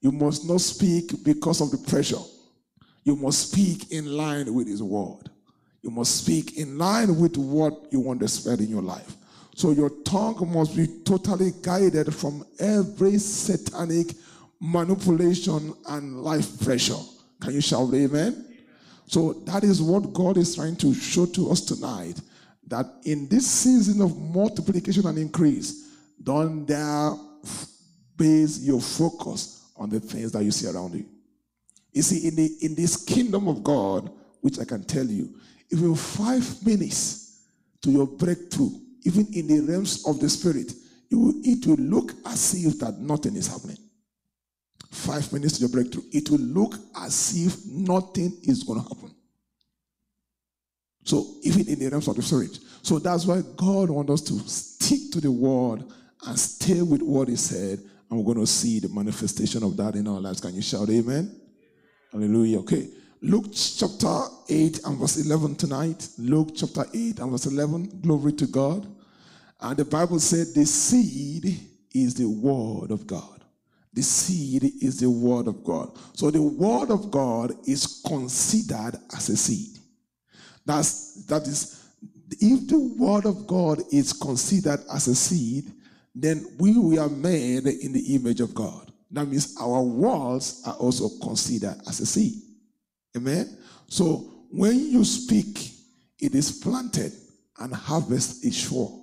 You 0.00 0.12
must 0.12 0.48
not 0.48 0.60
speak 0.60 1.24
because 1.24 1.60
of 1.60 1.70
the 1.70 1.78
pressure. 1.78 2.22
You 3.04 3.16
must 3.16 3.50
speak 3.50 3.92
in 3.92 4.06
line 4.06 4.52
with 4.52 4.66
His 4.66 4.82
word. 4.82 5.30
You 5.82 5.90
must 5.90 6.24
speak 6.24 6.58
in 6.58 6.78
line 6.78 7.18
with 7.18 7.36
what 7.36 7.90
you 7.90 8.00
want 8.00 8.20
to 8.20 8.28
spread 8.28 8.60
in 8.60 8.68
your 8.68 8.82
life. 8.82 9.16
So 9.54 9.72
your 9.72 9.90
tongue 10.04 10.50
must 10.52 10.76
be 10.76 10.86
totally 11.04 11.52
guided 11.62 12.14
from 12.14 12.44
every 12.58 13.18
satanic 13.18 14.14
manipulation 14.60 15.74
and 15.88 16.22
life 16.22 16.60
pressure. 16.62 17.00
Can 17.40 17.54
you 17.54 17.60
shout 17.60 17.92
amen? 17.92 18.46
So 19.06 19.32
that 19.44 19.64
is 19.64 19.82
what 19.82 20.12
God 20.12 20.36
is 20.36 20.54
trying 20.54 20.76
to 20.76 20.94
show 20.94 21.26
to 21.26 21.50
us 21.50 21.62
tonight. 21.62 22.20
That 22.68 22.86
in 23.04 23.26
this 23.28 23.50
season 23.50 24.00
of 24.02 24.16
multiplication 24.16 25.06
and 25.06 25.18
increase, 25.18 25.89
don't 26.22 26.64
dare 26.66 27.12
base 28.16 28.60
your 28.60 28.80
focus 28.80 29.70
on 29.76 29.88
the 29.88 30.00
things 30.00 30.32
that 30.32 30.44
you 30.44 30.50
see 30.50 30.68
around 30.68 30.94
you. 30.94 31.06
You 31.92 32.02
see, 32.02 32.28
in, 32.28 32.36
the, 32.36 32.50
in 32.62 32.74
this 32.74 33.02
kingdom 33.04 33.48
of 33.48 33.64
God, 33.64 34.10
which 34.40 34.58
I 34.58 34.64
can 34.64 34.84
tell 34.84 35.06
you, 35.06 35.34
even 35.70 35.94
five 35.94 36.64
minutes 36.64 37.42
to 37.82 37.90
your 37.90 38.06
breakthrough, 38.06 38.70
even 39.04 39.26
in 39.32 39.46
the 39.46 39.60
realms 39.60 40.06
of 40.06 40.20
the 40.20 40.28
spirit, 40.28 40.72
it 41.10 41.16
will, 41.16 41.34
it 41.42 41.66
will 41.66 41.76
look 41.76 42.12
as 42.26 42.54
if 42.64 42.78
that 42.80 42.98
nothing 42.98 43.34
is 43.36 43.46
happening. 43.46 43.78
Five 44.90 45.32
minutes 45.32 45.54
to 45.54 45.60
your 45.60 45.70
breakthrough, 45.70 46.02
it 46.12 46.28
will 46.30 46.38
look 46.38 46.74
as 46.98 47.34
if 47.36 47.66
nothing 47.66 48.36
is 48.42 48.62
going 48.62 48.82
to 48.82 48.88
happen. 48.88 49.14
So, 51.04 51.26
even 51.42 51.66
in 51.66 51.78
the 51.78 51.88
realms 51.88 52.08
of 52.08 52.16
the 52.16 52.22
spirit. 52.22 52.58
So, 52.82 52.98
that's 52.98 53.24
why 53.24 53.42
God 53.56 53.88
wants 53.88 54.12
us 54.12 54.20
to 54.22 54.38
stick 54.48 55.10
to 55.12 55.20
the 55.20 55.30
word 55.30 55.84
and 56.26 56.38
stay 56.38 56.82
with 56.82 57.02
what 57.02 57.28
He 57.28 57.36
said, 57.36 57.78
and 58.08 58.18
we're 58.18 58.34
going 58.34 58.44
to 58.44 58.50
see 58.50 58.80
the 58.80 58.88
manifestation 58.88 59.62
of 59.62 59.76
that 59.76 59.94
in 59.94 60.06
our 60.08 60.20
lives. 60.20 60.40
Can 60.40 60.54
you 60.54 60.62
shout 60.62 60.88
amen? 60.90 61.40
Hallelujah. 62.12 62.58
Okay. 62.60 62.88
Luke 63.22 63.46
chapter 63.52 64.24
8 64.48 64.80
and 64.86 64.98
verse 64.98 65.18
11 65.18 65.56
tonight. 65.56 66.08
Luke 66.18 66.52
chapter 66.56 66.84
8 66.92 67.18
and 67.20 67.30
verse 67.30 67.46
11. 67.46 68.00
Glory 68.00 68.32
to 68.32 68.46
God. 68.46 68.86
And 69.60 69.76
the 69.76 69.84
Bible 69.84 70.18
said 70.18 70.48
the 70.54 70.64
seed 70.64 71.60
is 71.94 72.14
the 72.14 72.28
word 72.28 72.90
of 72.90 73.06
God. 73.06 73.44
The 73.92 74.02
seed 74.02 74.64
is 74.80 75.00
the 75.00 75.10
word 75.10 75.48
of 75.48 75.62
God. 75.64 75.90
So 76.14 76.30
the 76.30 76.42
word 76.42 76.90
of 76.90 77.10
God 77.10 77.52
is 77.66 78.02
considered 78.06 78.92
as 79.14 79.28
a 79.28 79.36
seed. 79.36 79.78
That's 80.64 81.26
that 81.26 81.42
is 81.46 81.84
if 82.40 82.68
the 82.68 82.94
word 82.96 83.26
of 83.26 83.46
God 83.46 83.82
is 83.92 84.12
considered 84.12 84.80
as 84.92 85.08
a 85.08 85.14
seed, 85.14 85.72
then 86.22 86.46
we 86.58 86.78
were 86.78 87.08
made 87.08 87.66
in 87.66 87.92
the 87.92 88.14
image 88.14 88.40
of 88.40 88.54
God. 88.54 88.92
That 89.10 89.26
means 89.26 89.56
our 89.60 89.82
words 89.82 90.62
are 90.66 90.74
also 90.74 91.08
considered 91.22 91.76
as 91.88 92.00
a 92.00 92.06
seed. 92.06 92.34
Amen. 93.16 93.58
So 93.88 94.46
when 94.50 94.78
you 94.78 95.04
speak, 95.04 95.72
it 96.18 96.34
is 96.34 96.52
planted 96.52 97.12
and 97.58 97.74
harvest 97.74 98.44
is 98.44 98.56
sure. 98.56 98.96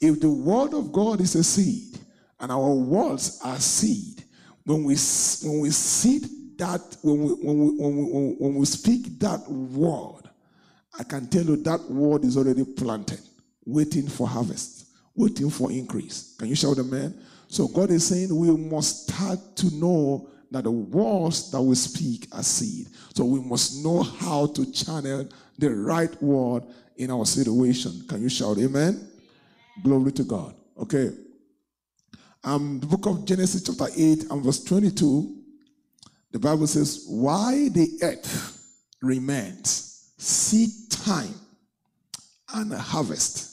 If 0.00 0.20
the 0.20 0.30
word 0.30 0.74
of 0.74 0.92
God 0.92 1.20
is 1.20 1.34
a 1.36 1.44
seed 1.44 1.98
and 2.40 2.50
our 2.50 2.72
words 2.72 3.40
are 3.44 3.58
seed, 3.58 4.24
when 4.64 4.84
we 4.84 4.94
when 5.44 5.60
we 5.60 5.70
seed 5.70 6.28
that 6.58 6.96
when 7.02 7.22
we, 7.22 7.28
when 7.34 7.58
we, 7.58 7.70
when 7.76 7.96
we, 7.96 8.34
when 8.38 8.54
we 8.54 8.66
speak 8.66 9.18
that 9.20 9.48
word, 9.48 10.22
I 10.98 11.04
can 11.04 11.28
tell 11.28 11.44
you 11.44 11.56
that 11.56 11.80
word 11.90 12.24
is 12.24 12.36
already 12.36 12.64
planted, 12.64 13.20
waiting 13.64 14.08
for 14.08 14.28
harvest, 14.28 14.81
waiting 15.14 15.50
for 15.50 15.70
increase. 15.70 16.34
Can 16.38 16.48
you 16.48 16.54
shout 16.54 16.78
amen? 16.78 17.18
So 17.48 17.68
God 17.68 17.90
is 17.90 18.06
saying 18.06 18.34
we 18.34 18.50
must 18.50 19.10
start 19.10 19.38
to 19.56 19.74
know 19.74 20.28
that 20.50 20.64
the 20.64 20.70
words 20.70 21.50
that 21.50 21.60
we 21.60 21.74
speak 21.74 22.28
are 22.32 22.42
seed. 22.42 22.88
So 23.14 23.24
we 23.24 23.40
must 23.40 23.84
know 23.84 24.02
how 24.02 24.46
to 24.46 24.72
channel 24.72 25.28
the 25.58 25.70
right 25.70 26.22
word 26.22 26.64
in 26.96 27.10
our 27.10 27.26
situation. 27.26 28.04
Can 28.08 28.22
you 28.22 28.28
shout 28.28 28.58
amen? 28.58 29.08
Glory 29.82 30.12
to 30.12 30.24
God. 30.24 30.54
Okay. 30.78 31.10
Um, 32.44 32.80
the 32.80 32.86
book 32.86 33.06
of 33.06 33.24
Genesis, 33.24 33.62
chapter 33.62 33.92
8 33.96 34.30
and 34.30 34.42
verse 34.42 34.64
22, 34.64 35.36
the 36.32 36.38
Bible 36.38 36.66
says, 36.66 37.04
Why 37.08 37.68
the 37.68 37.98
earth 38.02 38.58
remains, 39.00 40.12
seed 40.18 40.70
time 40.90 41.34
and 42.54 42.72
harvest, 42.72 43.51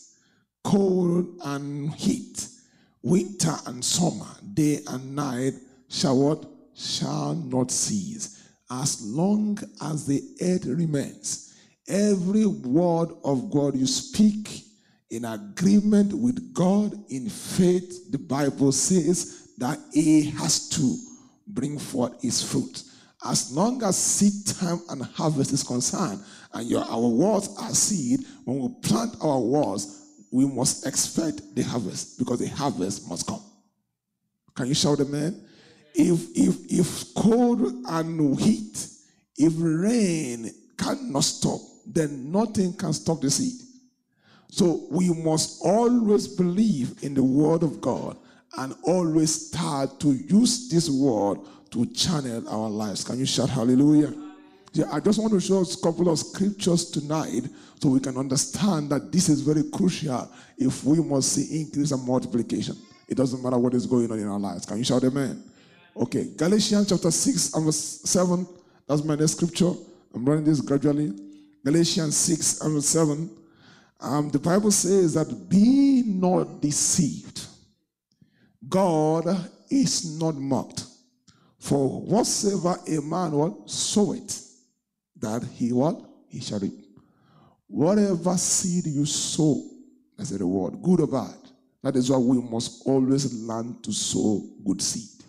cold 0.70 1.26
and 1.46 1.92
heat, 1.96 2.48
winter 3.02 3.56
and 3.66 3.84
summer, 3.84 4.28
day 4.54 4.80
and 4.88 5.16
night 5.16 5.54
shall 5.90 6.16
what? 6.16 6.46
Shall 6.76 7.34
not 7.34 7.72
cease. 7.72 8.48
As 8.70 9.02
long 9.02 9.58
as 9.82 10.06
the 10.06 10.22
earth 10.44 10.66
remains, 10.68 11.56
every 11.88 12.46
word 12.46 13.10
of 13.26 13.50
God 13.50 13.76
you 13.76 13.88
speak 13.88 14.64
in 15.10 15.26
agreement 15.26 16.14
with 16.14 16.54
God 16.54 16.94
in 17.10 17.28
faith, 17.30 18.12
the 18.12 18.20
Bible 18.20 18.72
says 18.72 19.50
that 19.58 19.80
he 19.92 20.30
has 20.30 20.70
to 20.70 20.96
bring 21.48 21.80
forth 21.80 22.22
his 22.22 22.44
fruit. 22.44 22.84
As 23.26 23.52
long 23.52 23.82
as 23.84 23.98
seed 23.98 24.56
time 24.56 24.82
and 24.92 25.02
harvest 25.02 25.52
is 25.52 25.64
concerned, 25.64 26.24
and 26.54 26.70
your, 26.70 26.84
our 26.84 27.08
words 27.08 27.56
are 27.60 27.72
seed, 27.72 28.20
when 28.46 28.60
we 28.60 28.70
plant 28.88 29.16
our 29.20 29.40
words, 29.40 29.99
we 30.32 30.46
must 30.46 30.86
expect 30.86 31.56
the 31.56 31.64
harvest 31.64 32.20
because 32.20 32.40
the 32.40 32.48
harvest 32.48 33.10
must 33.10 33.28
come. 33.28 33.42
Can 34.56 34.68
you 34.68 34.74
shout 34.74 35.00
amen? 35.00 35.46
If 35.96 36.28
if 36.36 36.56
if 36.72 37.14
cold 37.16 37.62
and 37.88 38.40
heat, 38.40 38.88
if 39.38 39.54
rain 39.58 40.52
cannot 40.78 41.24
stop, 41.24 41.62
then 41.86 42.32
nothing 42.32 42.74
can 42.74 42.94
stop 42.94 43.22
the 43.22 43.30
seed. 43.30 43.60
So 44.50 44.88
we 44.90 45.10
must 45.10 45.62
always 45.64 46.28
believe 46.28 47.04
in 47.04 47.14
the 47.14 47.24
word 47.24 47.64
of 47.64 47.82
God 47.82 48.18
and 48.58 48.76
always 48.84 49.48
start 49.48 50.00
to 50.00 50.12
use 50.12 50.70
this 50.70 50.90
word 50.90 51.40
to 51.72 51.86
channel 51.88 52.48
our 52.50 52.70
lives. 52.70 53.04
Can 53.04 53.20
you 53.20 53.26
shout 53.26 53.50
hallelujah? 53.50 54.14
Yeah, 54.74 54.86
I 54.92 55.00
just 55.00 55.20
want 55.20 55.34
to 55.34 55.40
show 55.40 55.62
us 55.62 55.78
a 55.78 55.82
couple 55.82 56.10
of 56.10 56.20
scriptures 56.20 56.92
tonight 56.92 57.44
so 57.82 57.90
we 57.90 58.00
can 58.00 58.18
understand 58.18 58.90
that 58.92 59.12
this 59.12 59.30
is 59.30 59.42
very 59.42 59.64
crucial 59.72 60.30
if 60.58 60.84
we 60.84 61.00
must 61.00 61.34
see 61.34 61.62
increase 61.62 61.92
and 61.92 62.06
multiplication. 62.06 62.76
It 63.08 63.16
doesn't 63.16 63.42
matter 63.42 63.58
what 63.58 63.74
is 63.74 63.88
going 63.88 64.12
on 64.12 64.20
in 64.20 64.28
our 64.28 64.40
lives. 64.40 64.66
Can 64.66 64.78
you 64.78 64.84
shout 64.84 65.04
amen? 65.04 65.44
Okay, 65.96 66.30
Galatians 66.38 66.90
chapter 66.90 67.10
6 67.10 67.54
and 67.56 67.66
verse 67.66 68.02
7. 68.06 68.48
That's 68.88 69.04
my 69.04 69.16
next 69.16 69.32
scripture. 69.34 69.72
I'm 70.14 70.24
running 70.24 70.44
this 70.44 70.62
gradually. 70.62 71.14
Galatians 71.66 72.16
6 72.16 72.62
and 72.62 72.76
verse 72.76 72.86
7. 72.86 73.30
Um, 74.02 74.30
the 74.30 74.40
Bible 74.40 74.72
says 74.72 75.16
that 75.16 75.50
be 75.50 76.04
not 76.06 76.62
deceived. 76.62 77.48
God 78.68 79.50
is 79.70 80.20
not 80.20 80.36
mocked. 80.36 80.86
For 81.58 82.02
whatsoever 82.02 82.80
a 82.88 83.02
man 83.02 83.32
will 83.32 83.68
sow 83.68 84.14
it, 84.14 84.40
that 85.20 85.44
he 85.44 85.72
what? 85.72 86.02
He 86.28 86.40
shall 86.40 86.60
reap. 86.60 86.74
Whatever 87.68 88.38
seed 88.38 88.88
you 88.88 89.06
sow 89.06 89.64
as 90.18 90.32
a 90.32 90.38
reward, 90.38 90.82
good 90.82 91.02
or 91.02 91.08
bad, 91.08 91.36
that 91.82 91.96
is 91.96 92.10
why 92.10 92.18
we 92.18 92.42
must 92.42 92.84
always 92.86 93.34
learn 93.34 93.80
to 93.82 93.92
sow 93.92 94.44
good 94.66 94.82
seed. 94.82 95.24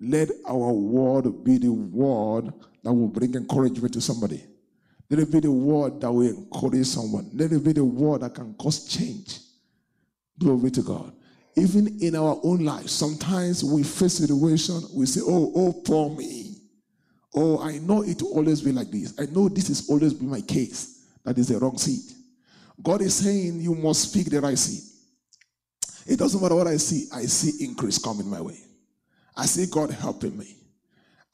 Let 0.00 0.30
our 0.48 0.72
word 0.72 1.44
be 1.44 1.58
the 1.58 1.72
word 1.72 2.52
that 2.82 2.92
will 2.92 3.08
bring 3.08 3.34
encouragement 3.34 3.94
to 3.94 4.00
somebody. 4.00 4.44
Let 5.10 5.20
it 5.20 5.32
be 5.32 5.40
the 5.40 5.50
word 5.50 6.00
that 6.00 6.12
will 6.12 6.28
encourage 6.28 6.86
someone. 6.86 7.30
Let 7.32 7.52
it 7.52 7.64
be 7.64 7.72
the 7.72 7.84
word 7.84 8.20
that 8.20 8.34
can 8.34 8.54
cause 8.54 8.86
change. 8.86 9.40
Glory 10.38 10.70
to 10.70 10.82
God. 10.82 11.12
Even 11.56 11.98
in 12.00 12.14
our 12.14 12.38
own 12.44 12.64
life, 12.64 12.88
sometimes 12.88 13.64
we 13.64 13.82
face 13.82 14.14
situation, 14.14 14.80
we 14.94 15.06
say, 15.06 15.20
Oh, 15.24 15.52
oh, 15.56 15.72
poor 15.84 16.14
me. 16.14 16.47
Oh, 17.34 17.60
I 17.60 17.78
know 17.78 18.02
it 18.02 18.22
will 18.22 18.32
always 18.32 18.62
be 18.62 18.72
like 18.72 18.90
this. 18.90 19.14
I 19.18 19.26
know 19.26 19.48
this 19.48 19.70
is 19.70 19.88
always 19.88 20.14
be 20.14 20.26
my 20.26 20.40
case. 20.40 21.06
That 21.24 21.38
is 21.38 21.48
the 21.48 21.58
wrong 21.58 21.76
seed. 21.76 22.14
God 22.82 23.02
is 23.02 23.14
saying 23.14 23.60
you 23.60 23.74
must 23.74 24.10
speak 24.10 24.30
the 24.30 24.40
right 24.40 24.56
seed. 24.56 24.82
It 26.06 26.18
doesn't 26.18 26.40
matter 26.40 26.54
what 26.54 26.66
I 26.66 26.78
see, 26.78 27.06
I 27.12 27.22
see 27.22 27.64
increase 27.64 27.98
coming 27.98 28.28
my 28.28 28.40
way. 28.40 28.58
I 29.36 29.46
see 29.46 29.66
God 29.66 29.90
helping 29.90 30.36
me. 30.38 30.56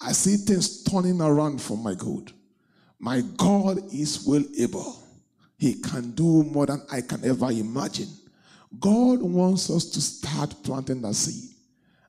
I 0.00 0.12
see 0.12 0.36
things 0.36 0.82
turning 0.82 1.20
around 1.20 1.62
for 1.62 1.76
my 1.76 1.94
good. 1.94 2.32
My 2.98 3.22
God 3.36 3.78
is 3.92 4.26
well 4.26 4.44
able. 4.58 4.96
He 5.56 5.74
can 5.74 6.10
do 6.10 6.42
more 6.42 6.66
than 6.66 6.82
I 6.90 7.00
can 7.00 7.24
ever 7.24 7.50
imagine. 7.50 8.08
God 8.80 9.22
wants 9.22 9.70
us 9.70 9.84
to 9.90 10.00
start 10.00 10.54
planting 10.64 11.02
that 11.02 11.14
seed 11.14 11.50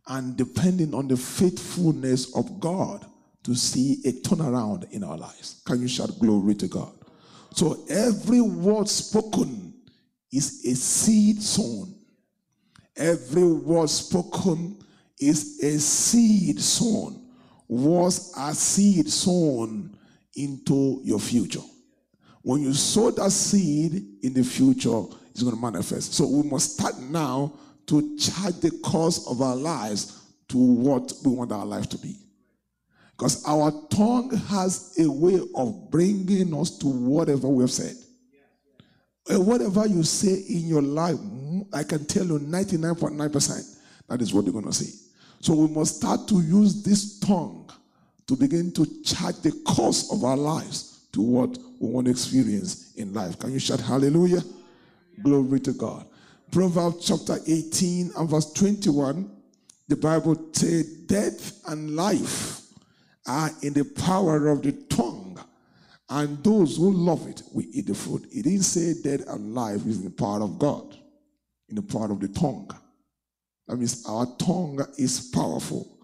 and 0.07 0.35
depending 0.35 0.93
on 0.93 1.07
the 1.07 1.17
faithfulness 1.17 2.35
of 2.35 2.59
God 2.59 3.05
to 3.45 3.53
see 3.53 4.01
a 4.05 4.11
turnaround 4.11 4.91
in 4.91 5.03
our 5.03 5.17
lives. 5.17 5.61
Can 5.65 5.79
you 5.79 5.87
shout 5.87 6.09
glory 6.19 6.55
to 6.55 6.67
God? 6.67 6.91
So 7.51 7.85
every 7.89 8.41
word 8.41 8.89
spoken 8.89 9.73
is 10.31 10.65
a 10.65 10.75
seed 10.75 11.41
sown. 11.41 11.93
Every 12.97 13.45
word 13.45 13.89
spoken 13.89 14.83
is 15.19 15.63
a 15.63 15.79
seed 15.79 16.59
sown. 16.59 17.21
Was 17.67 18.33
a 18.35 18.53
seed 18.55 19.09
sown 19.09 19.95
into 20.35 21.01
your 21.03 21.19
future. 21.19 21.61
When 22.41 22.61
you 22.61 22.73
sow 22.73 23.11
that 23.11 23.31
seed 23.31 24.05
in 24.23 24.33
the 24.33 24.43
future, 24.43 25.03
it's 25.29 25.43
going 25.43 25.55
to 25.55 25.61
manifest. 25.61 26.15
So 26.15 26.27
we 26.27 26.49
must 26.49 26.73
start 26.73 26.99
now 26.99 27.53
to 27.87 28.17
charge 28.17 28.59
the 28.59 28.71
course 28.83 29.27
of 29.27 29.41
our 29.41 29.55
lives 29.55 30.23
to 30.49 30.57
what 30.57 31.13
we 31.23 31.31
want 31.31 31.51
our 31.51 31.65
life 31.65 31.87
to 31.89 31.97
be. 31.99 32.24
Because 33.17 33.45
our 33.47 33.71
tongue 33.89 34.35
has 34.49 34.93
a 34.99 35.09
way 35.09 35.39
of 35.55 35.89
bringing 35.89 36.53
us 36.53 36.77
to 36.79 36.87
whatever 36.87 37.47
we 37.47 37.63
have 37.63 37.71
said. 37.71 37.95
And 39.29 39.47
whatever 39.47 39.87
you 39.87 40.03
say 40.03 40.43
in 40.49 40.67
your 40.67 40.81
life, 40.81 41.17
I 41.73 41.83
can 41.83 42.05
tell 42.05 42.25
you 42.25 42.39
99.9% 42.39 43.77
that 44.07 44.21
is 44.21 44.33
what 44.33 44.45
you're 44.45 44.53
going 44.53 44.65
to 44.65 44.73
see. 44.73 44.99
So 45.39 45.53
we 45.53 45.67
must 45.67 45.97
start 45.97 46.27
to 46.27 46.41
use 46.41 46.83
this 46.83 47.19
tongue 47.19 47.69
to 48.27 48.35
begin 48.35 48.71
to 48.73 48.85
chart 49.03 49.41
the 49.43 49.51
course 49.65 50.11
of 50.11 50.23
our 50.23 50.37
lives 50.37 51.07
to 51.13 51.21
what 51.21 51.57
we 51.79 51.89
want 51.89 52.05
to 52.05 52.11
experience 52.11 52.93
in 52.95 53.13
life. 53.13 53.39
Can 53.39 53.53
you 53.53 53.59
shout 53.59 53.79
hallelujah? 53.79 54.41
Glory 55.23 55.59
to 55.61 55.73
God. 55.73 56.05
Proverbs 56.51 57.07
chapter 57.07 57.41
18 57.47 58.11
and 58.17 58.29
verse 58.29 58.51
21, 58.53 59.31
the 59.87 59.95
Bible 59.95 60.49
says, 60.53 60.85
Death 61.05 61.61
and 61.67 61.95
life 61.95 62.64
are 63.27 63.49
in 63.61 63.73
the 63.73 63.83
power 63.83 64.47
of 64.47 64.61
the 64.61 64.71
tongue, 64.89 65.39
and 66.09 66.43
those 66.43 66.77
who 66.77 66.91
love 66.91 67.27
it 67.27 67.41
will 67.53 67.65
eat 67.71 67.87
the 67.87 67.95
fruit. 67.95 68.25
It 68.31 68.43
didn't 68.43 68.63
say 68.63 68.93
death 69.01 69.27
and 69.27 69.55
life 69.55 69.85
is 69.85 69.97
in 69.99 70.05
the 70.05 70.11
power 70.11 70.41
of 70.43 70.59
God, 70.59 70.95
in 71.69 71.75
the 71.75 71.81
power 71.81 72.11
of 72.11 72.19
the 72.19 72.27
tongue. 72.27 72.69
That 73.67 73.77
means 73.77 74.05
our 74.07 74.27
tongue 74.37 74.85
is 74.97 75.31
powerful. 75.33 75.97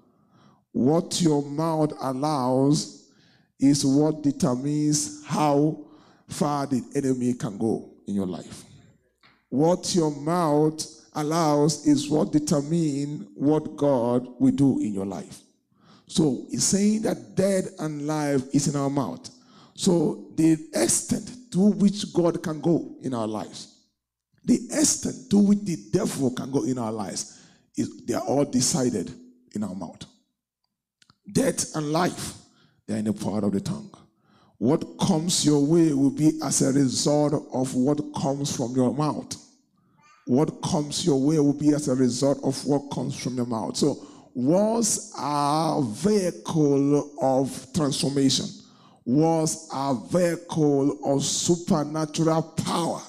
What 0.72 1.22
your 1.22 1.44
mouth 1.44 1.94
allows 2.02 3.10
is 3.60 3.86
what 3.86 4.24
determines 4.24 5.24
how 5.26 5.86
far 6.28 6.66
the 6.66 6.84
enemy 6.96 7.34
can 7.34 7.58
go 7.58 7.92
in 8.08 8.16
your 8.16 8.26
life. 8.26 8.64
What 9.50 9.94
your 9.94 10.12
mouth 10.12 10.84
allows 11.14 11.86
is 11.86 12.10
what 12.10 12.32
determines 12.32 13.28
what 13.36 13.76
God 13.76 14.28
will 14.40 14.54
do 14.54 14.80
in 14.80 14.94
your 14.94 15.06
life. 15.06 15.42
So 16.12 16.46
it's 16.50 16.66
saying 16.66 17.04
that 17.04 17.38
death 17.38 17.70
and 17.80 18.06
life 18.06 18.42
is 18.54 18.68
in 18.68 18.76
our 18.76 18.90
mouth. 18.90 19.30
So 19.76 20.26
the 20.36 20.58
extent 20.74 21.32
to 21.54 21.72
which 21.72 22.14
God 22.14 22.44
can 22.44 22.60
go 22.60 22.98
in 23.02 23.14
our 23.14 23.26
lives, 23.26 23.86
the 24.44 24.56
extent 24.72 25.30
to 25.30 25.38
which 25.38 25.60
the 25.60 25.78
devil 25.94 26.30
can 26.32 26.52
go 26.52 26.66
in 26.66 26.78
our 26.78 26.92
lives, 26.92 27.40
is, 27.78 28.06
they 28.06 28.14
are 28.14 28.24
all 28.24 28.44
decided 28.44 29.10
in 29.56 29.64
our 29.64 29.74
mouth. 29.74 30.04
Death 31.32 31.74
and 31.78 31.94
life, 31.94 32.34
they 32.88 32.96
are 32.96 32.98
in 32.98 33.06
the 33.06 33.14
power 33.14 33.46
of 33.46 33.54
the 33.54 33.62
tongue. 33.62 33.90
What 34.58 34.84
comes 35.00 35.46
your 35.46 35.66
way 35.66 35.94
will 35.94 36.12
be 36.12 36.34
as 36.44 36.62
a 36.62 36.74
result 36.74 37.36
of 37.54 37.74
what 37.74 38.02
comes 38.22 38.54
from 38.54 38.76
your 38.76 38.94
mouth. 38.94 39.34
What 40.26 40.62
comes 40.62 41.06
your 41.06 41.22
way 41.22 41.40
will 41.40 41.58
be 41.58 41.74
as 41.74 41.88
a 41.88 41.96
result 41.96 42.42
of 42.44 42.66
what 42.66 42.92
comes 42.92 43.18
from 43.18 43.38
your 43.38 43.46
mouth. 43.46 43.78
So, 43.78 44.06
was 44.34 45.14
a 45.18 45.82
vehicle 45.84 47.12
of 47.22 47.68
transformation, 47.74 48.46
was 49.06 49.70
a 49.74 49.94
vehicle 50.10 51.00
of 51.04 51.24
supernatural 51.24 52.42
power, 52.42 53.02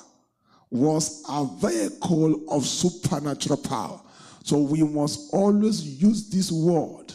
was 0.71 1.25
a 1.29 1.45
vehicle 1.45 2.41
of 2.51 2.67
supernatural 2.67 3.59
power. 3.59 4.01
So 4.45 4.59
we 4.59 4.83
must 4.83 5.33
always 5.33 6.03
use 6.03 6.29
this 6.29 6.51
word 6.51 7.13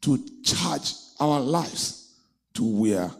to 0.00 0.18
charge 0.42 0.94
our 1.20 1.40
lives 1.40 2.14
to 2.54 2.64
where 2.64 3.10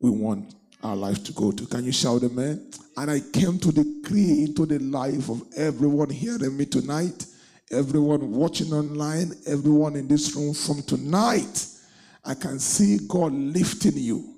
we 0.00 0.10
want 0.10 0.54
our 0.82 0.96
life 0.96 1.22
to 1.24 1.32
go 1.32 1.52
to. 1.52 1.66
Can 1.66 1.84
you 1.84 1.92
shout 1.92 2.24
amen? 2.24 2.70
And 2.96 3.10
I 3.10 3.20
came 3.20 3.58
to 3.60 3.72
decree 3.72 4.44
into 4.44 4.66
the 4.66 4.78
life 4.80 5.28
of 5.28 5.42
everyone 5.56 6.10
hearing 6.10 6.56
me 6.56 6.66
tonight, 6.66 7.26
everyone 7.72 8.32
watching 8.32 8.72
online, 8.72 9.32
everyone 9.46 9.96
in 9.96 10.06
this 10.06 10.34
room 10.36 10.54
from 10.54 10.82
tonight. 10.82 11.66
I 12.24 12.34
can 12.34 12.58
see 12.58 12.98
God 13.08 13.32
lifting 13.32 13.96
you. 13.96 14.34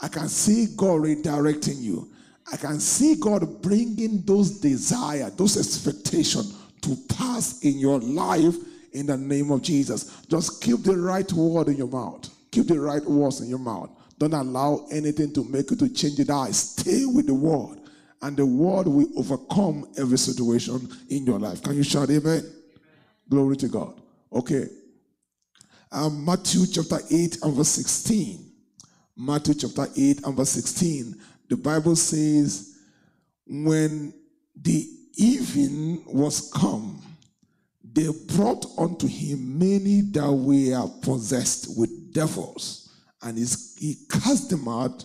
I 0.00 0.08
can 0.08 0.28
see 0.28 0.74
God 0.76 1.00
redirecting 1.02 1.80
you. 1.80 2.10
I 2.52 2.56
can 2.56 2.78
see 2.78 3.16
God 3.16 3.62
bringing 3.62 4.22
those 4.22 4.60
desire, 4.60 5.30
those 5.30 5.56
expectations 5.56 6.58
to 6.82 6.96
pass 7.16 7.62
in 7.62 7.78
your 7.78 7.98
life 8.00 8.54
in 8.92 9.06
the 9.06 9.16
name 9.16 9.50
of 9.50 9.62
Jesus. 9.62 10.22
Just 10.28 10.62
keep 10.62 10.82
the 10.82 10.96
right 10.96 11.30
word 11.32 11.68
in 11.68 11.76
your 11.76 11.88
mouth. 11.88 12.28
Keep 12.50 12.68
the 12.68 12.78
right 12.78 13.04
words 13.04 13.40
in 13.40 13.48
your 13.48 13.58
mouth. 13.58 13.90
Don't 14.18 14.34
allow 14.34 14.86
anything 14.92 15.32
to 15.34 15.44
make 15.44 15.70
you 15.70 15.76
to 15.78 15.88
change 15.88 16.20
it 16.20 16.30
out. 16.30 16.54
Stay 16.54 17.04
with 17.06 17.26
the 17.26 17.34
word. 17.34 17.80
And 18.22 18.36
the 18.36 18.46
word 18.46 18.86
will 18.86 19.08
overcome 19.18 19.86
every 19.98 20.18
situation 20.18 20.88
in 21.10 21.26
your 21.26 21.38
life. 21.38 21.62
Can 21.62 21.76
you 21.76 21.82
shout 21.82 22.10
amen? 22.10 22.42
Glory 23.28 23.56
to 23.56 23.68
God. 23.68 24.00
Okay. 24.32 24.66
Um, 25.92 26.24
Matthew 26.24 26.66
chapter 26.66 26.98
8 27.10 27.38
and 27.42 27.54
verse 27.54 27.68
16. 27.68 28.52
Matthew 29.16 29.54
chapter 29.54 29.86
8 29.96 30.26
and 30.26 30.36
verse 30.36 30.50
16. 30.50 31.20
The 31.48 31.56
Bible 31.56 31.94
says, 31.96 32.78
when 33.46 34.12
the 34.60 34.88
even 35.16 36.02
was 36.06 36.50
come, 36.52 37.00
they 37.92 38.08
brought 38.34 38.66
unto 38.76 39.06
him 39.06 39.58
many 39.58 40.00
that 40.00 40.32
were 40.32 40.88
possessed 41.02 41.78
with 41.78 42.12
devils, 42.12 42.92
and 43.22 43.38
he 43.38 43.94
cast 44.10 44.50
them 44.50 44.66
out, 44.66 45.04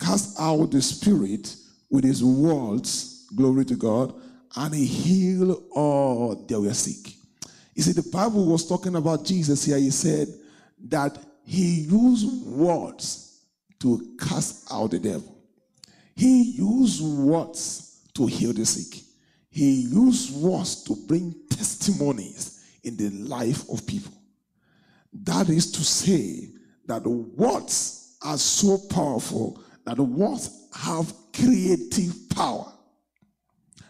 cast 0.00 0.40
out 0.40 0.70
the 0.70 0.80
spirit 0.80 1.54
with 1.90 2.04
his 2.04 2.24
words, 2.24 3.26
glory 3.36 3.66
to 3.66 3.76
God, 3.76 4.14
and 4.56 4.74
he 4.74 4.86
healed 4.86 5.64
all 5.72 6.46
that 6.48 6.60
were 6.60 6.72
sick. 6.72 7.14
You 7.74 7.82
see, 7.82 7.92
the 7.92 8.08
Bible 8.10 8.46
was 8.46 8.68
talking 8.68 8.94
about 8.96 9.24
Jesus 9.24 9.64
here. 9.64 9.78
He 9.78 9.90
said 9.90 10.28
that 10.88 11.18
he 11.44 11.80
used 11.80 12.46
words 12.46 13.44
to 13.80 14.16
cast 14.18 14.72
out 14.72 14.92
the 14.92 14.98
devil. 14.98 15.36
He 16.14 16.52
used 16.52 17.02
words 17.02 18.08
to 18.14 18.26
heal 18.26 18.52
the 18.52 18.64
sick. 18.64 19.02
He 19.50 19.82
used 19.82 20.34
words 20.36 20.84
to 20.84 20.96
bring 21.06 21.34
testimonies 21.50 22.64
in 22.82 22.96
the 22.96 23.10
life 23.10 23.68
of 23.68 23.86
people. 23.86 24.12
That 25.12 25.48
is 25.48 25.70
to 25.72 25.84
say 25.84 26.50
that 26.86 27.02
the 27.04 27.10
words 27.10 28.16
are 28.22 28.38
so 28.38 28.78
powerful 28.90 29.60
that 29.84 29.96
the 29.96 30.02
words 30.02 30.68
have 30.74 31.12
creative 31.32 32.14
power. 32.30 32.72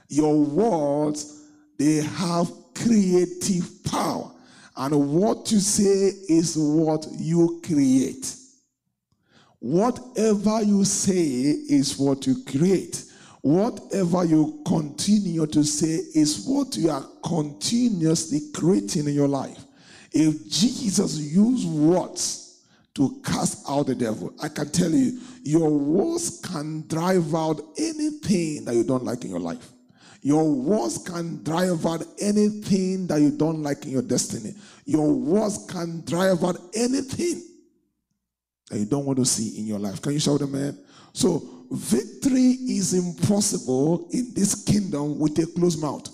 Your 0.08 0.36
words, 0.36 1.42
they 1.78 1.96
have 1.96 2.50
creative 2.74 3.84
power. 3.84 4.30
And 4.76 5.12
what 5.12 5.52
you 5.52 5.60
say 5.60 6.12
is 6.28 6.56
what 6.58 7.06
you 7.12 7.60
create. 7.64 8.34
Whatever 9.60 10.62
you 10.62 10.84
say 10.84 11.14
is 11.14 11.96
what 11.98 12.26
you 12.26 12.44
create. 12.44 13.04
Whatever 13.40 14.24
you 14.24 14.62
continue 14.66 15.46
to 15.46 15.64
say 15.64 16.00
is 16.14 16.44
what 16.46 16.76
you 16.76 16.90
are 16.90 17.06
continuously 17.22 18.40
creating 18.54 19.06
in 19.06 19.14
your 19.14 19.28
life. 19.28 19.64
If 20.12 20.48
Jesus 20.48 21.18
used 21.18 21.68
words 21.68 22.62
to 22.94 23.20
cast 23.24 23.68
out 23.68 23.86
the 23.86 23.94
devil, 23.94 24.32
I 24.42 24.48
can 24.48 24.70
tell 24.70 24.90
you, 24.90 25.20
your 25.42 25.70
words 25.70 26.40
can 26.40 26.86
drive 26.86 27.34
out 27.34 27.60
anything 27.76 28.64
that 28.64 28.74
you 28.74 28.84
don't 28.84 29.04
like 29.04 29.24
in 29.24 29.30
your 29.30 29.40
life. 29.40 29.73
Your 30.24 30.50
words 30.50 30.96
can 30.96 31.44
drive 31.44 31.84
out 31.84 32.02
anything 32.18 33.06
that 33.08 33.20
you 33.20 33.30
don't 33.30 33.62
like 33.62 33.84
in 33.84 33.90
your 33.90 34.00
destiny. 34.00 34.54
Your 34.86 35.12
words 35.12 35.66
can 35.68 36.02
drive 36.06 36.42
out 36.42 36.56
anything 36.74 37.42
that 38.70 38.78
you 38.78 38.86
don't 38.86 39.04
want 39.04 39.18
to 39.18 39.26
see 39.26 39.58
in 39.58 39.66
your 39.66 39.78
life. 39.78 40.00
Can 40.00 40.14
you 40.14 40.18
shout 40.18 40.40
amen? 40.40 40.82
So 41.12 41.66
victory 41.70 42.56
is 42.68 42.94
impossible 42.94 44.08
in 44.12 44.32
this 44.32 44.64
kingdom 44.64 45.18
with 45.18 45.38
a 45.40 45.46
closed 45.46 45.82
mouth. 45.82 46.08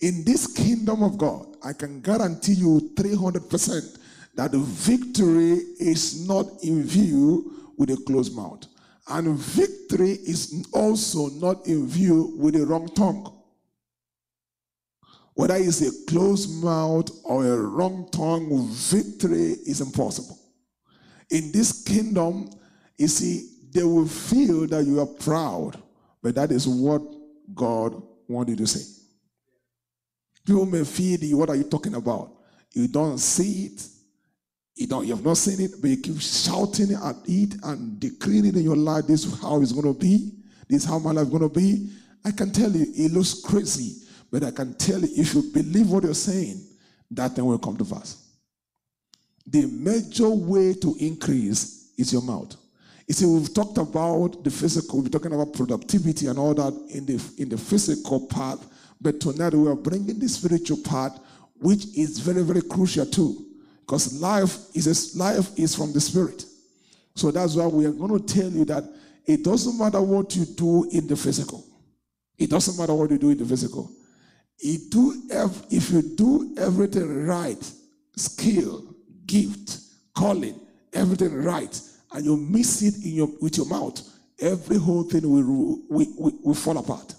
In 0.00 0.24
this 0.24 0.48
kingdom 0.48 1.04
of 1.04 1.16
God, 1.16 1.46
I 1.64 1.72
can 1.72 2.00
guarantee 2.00 2.54
you 2.54 2.90
300% 2.96 3.96
that 4.34 4.50
victory 4.50 5.60
is 5.78 6.26
not 6.26 6.46
in 6.64 6.82
view 6.82 7.72
with 7.78 7.90
a 7.90 7.96
closed 8.08 8.34
mouth. 8.34 8.66
And 9.08 9.36
victory 9.38 10.12
is 10.12 10.66
also 10.72 11.28
not 11.28 11.66
in 11.66 11.86
view 11.86 12.34
with 12.38 12.56
a 12.56 12.64
wrong 12.64 12.88
tongue. 12.88 13.42
Whether 15.34 15.56
it's 15.56 15.82
a 15.82 16.06
closed 16.06 16.62
mouth 16.62 17.10
or 17.24 17.44
a 17.44 17.56
wrong 17.56 18.08
tongue, 18.12 18.68
victory 18.70 19.56
is 19.66 19.80
impossible. 19.80 20.38
In 21.30 21.50
this 21.52 21.82
kingdom, 21.82 22.50
you 22.96 23.08
see, 23.08 23.50
they 23.72 23.82
will 23.82 24.06
feel 24.06 24.66
that 24.68 24.84
you 24.84 25.00
are 25.00 25.06
proud, 25.06 25.82
but 26.22 26.36
that 26.36 26.52
is 26.52 26.68
what 26.68 27.02
God 27.52 28.00
wanted 28.28 28.58
to 28.58 28.66
say. 28.66 29.02
People 30.46 30.66
may 30.66 30.84
feel 30.84 31.36
what 31.36 31.48
are 31.48 31.56
you 31.56 31.64
talking 31.64 31.94
about? 31.94 32.30
You 32.72 32.86
don't 32.86 33.18
see 33.18 33.66
it, 33.66 33.86
you 34.76 34.86
don't 34.86 35.06
you 35.06 35.14
have 35.14 35.24
not 35.24 35.36
seen 35.36 35.64
it, 35.64 35.80
but 35.80 35.88
you 35.88 35.96
keep 35.96 36.20
shouting 36.20 36.92
at 36.94 37.16
it 37.26 37.54
and 37.62 38.00
declaring 38.00 38.56
in 38.56 38.62
your 38.62 38.76
life, 38.76 39.06
this 39.06 39.24
is 39.24 39.40
how 39.40 39.60
it's 39.60 39.72
gonna 39.72 39.94
be, 39.94 40.32
this 40.68 40.82
is 40.82 40.88
how 40.88 40.98
my 40.98 41.12
life 41.12 41.26
is 41.26 41.32
gonna 41.32 41.48
be. 41.48 41.90
I 42.24 42.32
can 42.32 42.50
tell 42.50 42.70
you 42.70 42.86
it 42.94 43.12
looks 43.12 43.40
crazy, 43.40 44.04
but 44.30 44.42
I 44.42 44.50
can 44.50 44.74
tell 44.74 45.00
you 45.00 45.08
if 45.16 45.34
you 45.34 45.42
believe 45.52 45.90
what 45.90 46.02
you're 46.04 46.14
saying, 46.14 46.60
that 47.12 47.32
thing 47.32 47.44
will 47.44 47.58
come 47.58 47.76
to 47.76 47.84
pass. 47.84 48.24
The 49.46 49.66
major 49.66 50.30
way 50.30 50.74
to 50.74 50.96
increase 50.98 51.92
is 51.96 52.12
your 52.12 52.22
mouth. 52.22 52.56
You 53.06 53.14
see, 53.14 53.26
we've 53.26 53.52
talked 53.52 53.76
about 53.76 54.42
the 54.42 54.50
physical, 54.50 55.02
we're 55.02 55.08
talking 55.08 55.34
about 55.34 55.52
productivity 55.52 56.26
and 56.26 56.38
all 56.38 56.54
that 56.54 56.72
in 56.90 57.04
the, 57.04 57.22
in 57.36 57.50
the 57.50 57.58
physical 57.58 58.26
part, 58.26 58.58
but 59.00 59.20
tonight 59.20 59.52
we 59.52 59.68
are 59.68 59.76
bringing 59.76 60.18
the 60.18 60.28
spiritual 60.28 60.78
part, 60.78 61.12
which 61.60 61.84
is 61.96 62.18
very, 62.18 62.42
very 62.42 62.62
crucial 62.62 63.04
too. 63.04 63.44
Because 63.84 64.18
life 64.20 64.56
is 64.74 65.14
life 65.16 65.50
is 65.58 65.74
from 65.74 65.92
the 65.92 66.00
spirit. 66.00 66.44
So 67.14 67.30
that's 67.30 67.54
why 67.54 67.66
we 67.66 67.84
are 67.84 67.92
going 67.92 68.18
to 68.18 68.34
tell 68.34 68.50
you 68.50 68.64
that 68.64 68.84
it 69.26 69.44
doesn't 69.44 69.78
matter 69.78 70.00
what 70.00 70.34
you 70.34 70.44
do 70.44 70.88
in 70.90 71.06
the 71.06 71.16
physical. 71.16 71.64
It 72.38 72.50
doesn't 72.50 72.78
matter 72.78 72.94
what 72.94 73.10
you 73.10 73.18
do 73.18 73.30
in 73.30 73.38
the 73.38 73.44
physical. 73.44 73.90
It 74.58 74.90
do 74.90 75.14
if 75.70 75.90
you 75.90 76.02
do 76.16 76.54
everything 76.58 77.26
right, 77.26 77.72
skill, 78.16 78.94
gift, 79.26 79.80
calling, 80.14 80.58
everything 80.92 81.34
right, 81.34 81.80
and 82.12 82.24
you 82.24 82.36
miss 82.36 82.82
it 82.82 83.04
in 83.04 83.12
your, 83.12 83.28
with 83.40 83.56
your 83.56 83.66
mouth, 83.66 84.00
every 84.40 84.78
whole 84.78 85.02
thing 85.02 85.28
will, 85.28 85.82
will, 85.88 86.06
will, 86.16 86.32
will 86.42 86.54
fall 86.54 86.78
apart. 86.78 87.14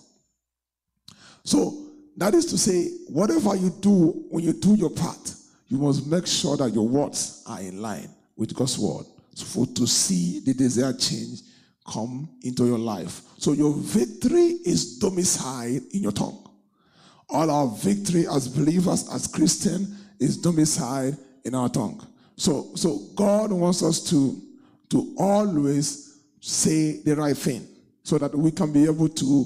So 1.43 1.86
that 2.17 2.34
is 2.34 2.45
to 2.47 2.58
say, 2.58 2.89
whatever 3.08 3.56
you 3.56 3.69
do 3.82 4.25
when 4.30 4.43
you 4.43 4.54
do 4.54 4.75
your 4.75 4.89
part, 4.89 5.34
you 5.67 5.78
must 5.78 6.06
make 6.08 6.28
sure 6.28 6.58
that 6.58 6.73
your 6.73 6.88
words 6.88 7.43
are 7.47 7.60
in 7.60 7.82
line 7.82 8.10
with 8.36 8.54
God's 8.56 8.78
word 8.78 9.06
for 9.43 9.65
to 9.67 9.86
see 9.88 10.39
the 10.39 10.54
desired 10.54 10.99
change 10.99 11.41
come 11.88 12.30
into 12.43 12.65
your 12.65 12.80
life. 12.80 13.21
So 13.38 13.54
your 13.54 13.73
victory 13.73 14.58
is 14.65 14.97
domiciled 14.97 15.82
in 15.91 16.04
your 16.04 16.12
tongue. 16.12 16.41
All 17.30 17.49
our 17.49 17.67
victory 17.67 18.28
as 18.28 18.47
believers, 18.47 19.10
as 19.12 19.28
Christian, 19.28 19.95
is 20.19 20.38
domiciled 20.38 21.17
in 21.43 21.56
our 21.56 21.69
tongue. 21.69 22.06
So, 22.38 22.69
so 22.75 22.99
God 23.15 23.51
wants 23.51 23.84
us 23.84 24.01
to, 24.10 24.41
to 24.89 25.15
always 25.17 26.19
say 26.39 27.01
the 27.01 27.15
right 27.15 27.36
thing 27.36 27.67
so 28.04 28.17
that 28.17 28.36
we 28.36 28.51
can 28.51 28.71
be 28.71 28.86
able 28.86 29.10
to 29.10 29.45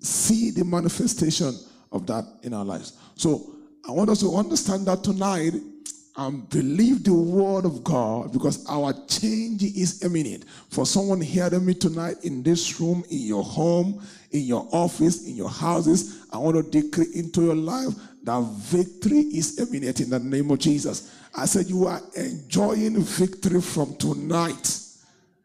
see 0.00 0.50
the 0.50 0.64
manifestation 0.64 1.54
of 1.92 2.06
that 2.06 2.24
in 2.42 2.54
our 2.54 2.64
lives. 2.64 2.94
So 3.14 3.54
I 3.88 3.92
want 3.92 4.10
us 4.10 4.20
to 4.20 4.34
understand 4.36 4.86
that 4.86 5.02
tonight 5.02 5.54
and 6.16 6.48
believe 6.50 7.04
the 7.04 7.14
word 7.14 7.64
of 7.64 7.82
God 7.82 8.32
because 8.32 8.66
our 8.68 8.92
change 9.06 9.62
is 9.62 10.04
imminent. 10.04 10.44
For 10.68 10.84
someone 10.84 11.20
hearing 11.20 11.64
me 11.64 11.74
tonight 11.74 12.16
in 12.24 12.42
this 12.42 12.80
room, 12.80 13.04
in 13.10 13.20
your 13.20 13.42
home, 13.42 14.04
in 14.30 14.42
your 14.42 14.68
office, 14.70 15.26
in 15.26 15.34
your 15.34 15.48
houses, 15.48 16.26
I 16.32 16.38
want 16.38 16.56
to 16.56 16.62
decree 16.62 17.06
into 17.14 17.42
your 17.44 17.54
life 17.54 17.94
that 18.24 18.42
victory 18.42 19.20
is 19.20 19.58
imminent 19.58 20.00
in 20.00 20.10
the 20.10 20.18
name 20.18 20.50
of 20.50 20.58
Jesus. 20.58 21.16
I 21.34 21.46
said, 21.46 21.66
You 21.66 21.86
are 21.86 22.02
enjoying 22.16 23.00
victory 23.00 23.62
from 23.62 23.96
tonight. 23.96 24.78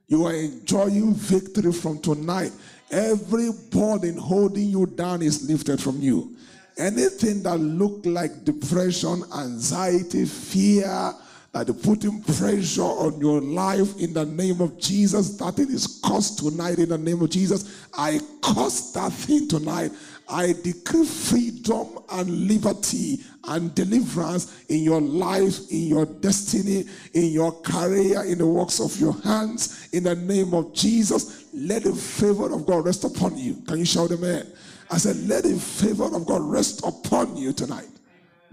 You 0.08 0.26
are 0.26 0.34
enjoying 0.34 1.14
victory 1.14 1.72
from 1.72 2.00
tonight. 2.00 2.52
Every 2.92 3.50
burden 3.72 4.18
holding 4.18 4.66
you 4.66 4.86
down 4.86 5.22
is 5.22 5.50
lifted 5.50 5.82
from 5.82 6.00
you. 6.02 6.36
Anything 6.78 7.42
that 7.44 7.58
look 7.58 8.02
like 8.06 8.44
depression, 8.44 9.24
anxiety, 9.34 10.26
fear, 10.26 11.14
that 11.56 11.70
is 11.70 11.76
putting 11.78 12.22
pressure 12.22 12.82
on 12.82 13.18
your 13.18 13.40
life 13.40 13.98
in 13.98 14.14
the 14.14 14.26
name 14.26 14.60
of 14.60 14.78
Jesus, 14.78 15.38
that 15.38 15.54
thing 15.54 15.70
is 15.70 16.02
caused 16.04 16.40
tonight 16.40 16.80
in 16.80 16.90
the 16.90 16.98
name 16.98 17.22
of 17.22 17.30
Jesus. 17.30 17.88
I 17.98 18.20
cause 18.42 18.92
that 18.92 19.14
thing 19.14 19.48
tonight. 19.48 19.92
I 20.28 20.54
decree 20.62 21.06
freedom 21.06 22.00
and 22.12 22.50
liberty 22.50 23.20
and 23.48 23.74
deliverance 23.74 24.66
in 24.68 24.84
your 24.84 25.00
life, 25.00 25.72
in 25.72 25.88
your 25.88 26.06
destiny, 26.06 26.86
in 27.14 27.32
your 27.32 27.54
career, 27.62 28.26
in 28.26 28.40
the 28.40 28.48
works 28.48 28.82
of 28.82 29.00
your 29.00 29.14
hands. 29.22 29.88
In 29.94 30.04
the 30.04 30.16
name 30.16 30.54
of 30.54 30.74
Jesus, 30.74 31.46
let 31.54 31.84
the 31.84 31.94
favor 31.94 32.54
of 32.54 32.66
God 32.66 32.84
rest 32.84 33.06
upon 33.06 33.38
you. 33.38 33.62
Can 33.66 33.80
you 33.80 33.86
shout 33.86 34.12
amen? 34.12 34.52
I 34.90 34.98
said, 34.98 35.16
let 35.28 35.44
the 35.44 35.56
favor 35.56 36.06
of 36.06 36.26
God 36.26 36.42
rest 36.42 36.86
upon 36.86 37.36
you 37.38 37.54
tonight. 37.54 37.90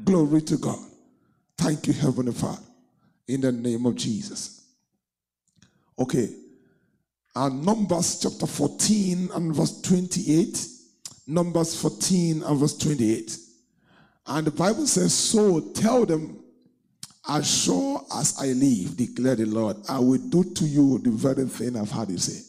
Glory 0.05 0.41
to 0.43 0.57
God. 0.57 0.79
Thank 1.59 1.87
you, 1.87 1.93
Heavenly 1.93 2.33
Father. 2.33 2.63
In 3.29 3.41
the 3.43 3.53
name 3.53 3.87
of 3.87 3.95
Jesus. 3.97 4.65
Okay. 5.99 6.29
And 7.35 7.65
Numbers 7.65 8.21
chapter 8.21 8.47
14 8.47 9.31
and 9.35 9.55
verse 9.55 9.81
28. 9.83 10.67
Numbers 11.27 11.81
14 11.81 12.43
and 12.43 12.59
verse 12.59 12.77
28. 12.79 13.39
And 14.27 14.47
the 14.47 14.51
Bible 14.51 14.87
says, 14.87 15.15
So 15.15 15.61
tell 15.73 16.05
them, 16.07 16.39
as 17.29 17.65
sure 17.65 18.05
as 18.17 18.37
I 18.41 18.47
live, 18.49 18.97
declare 18.97 19.37
the 19.37 19.47
Lord, 19.47 19.77
I 19.89 19.99
will 19.99 20.19
do 20.19 20.43
to 20.43 20.65
you 20.65 20.99
the 20.99 21.11
very 21.11 21.45
thing 21.47 21.77
I've 21.77 21.91
had 21.91 22.11
you 22.11 22.19
say. 22.19 22.43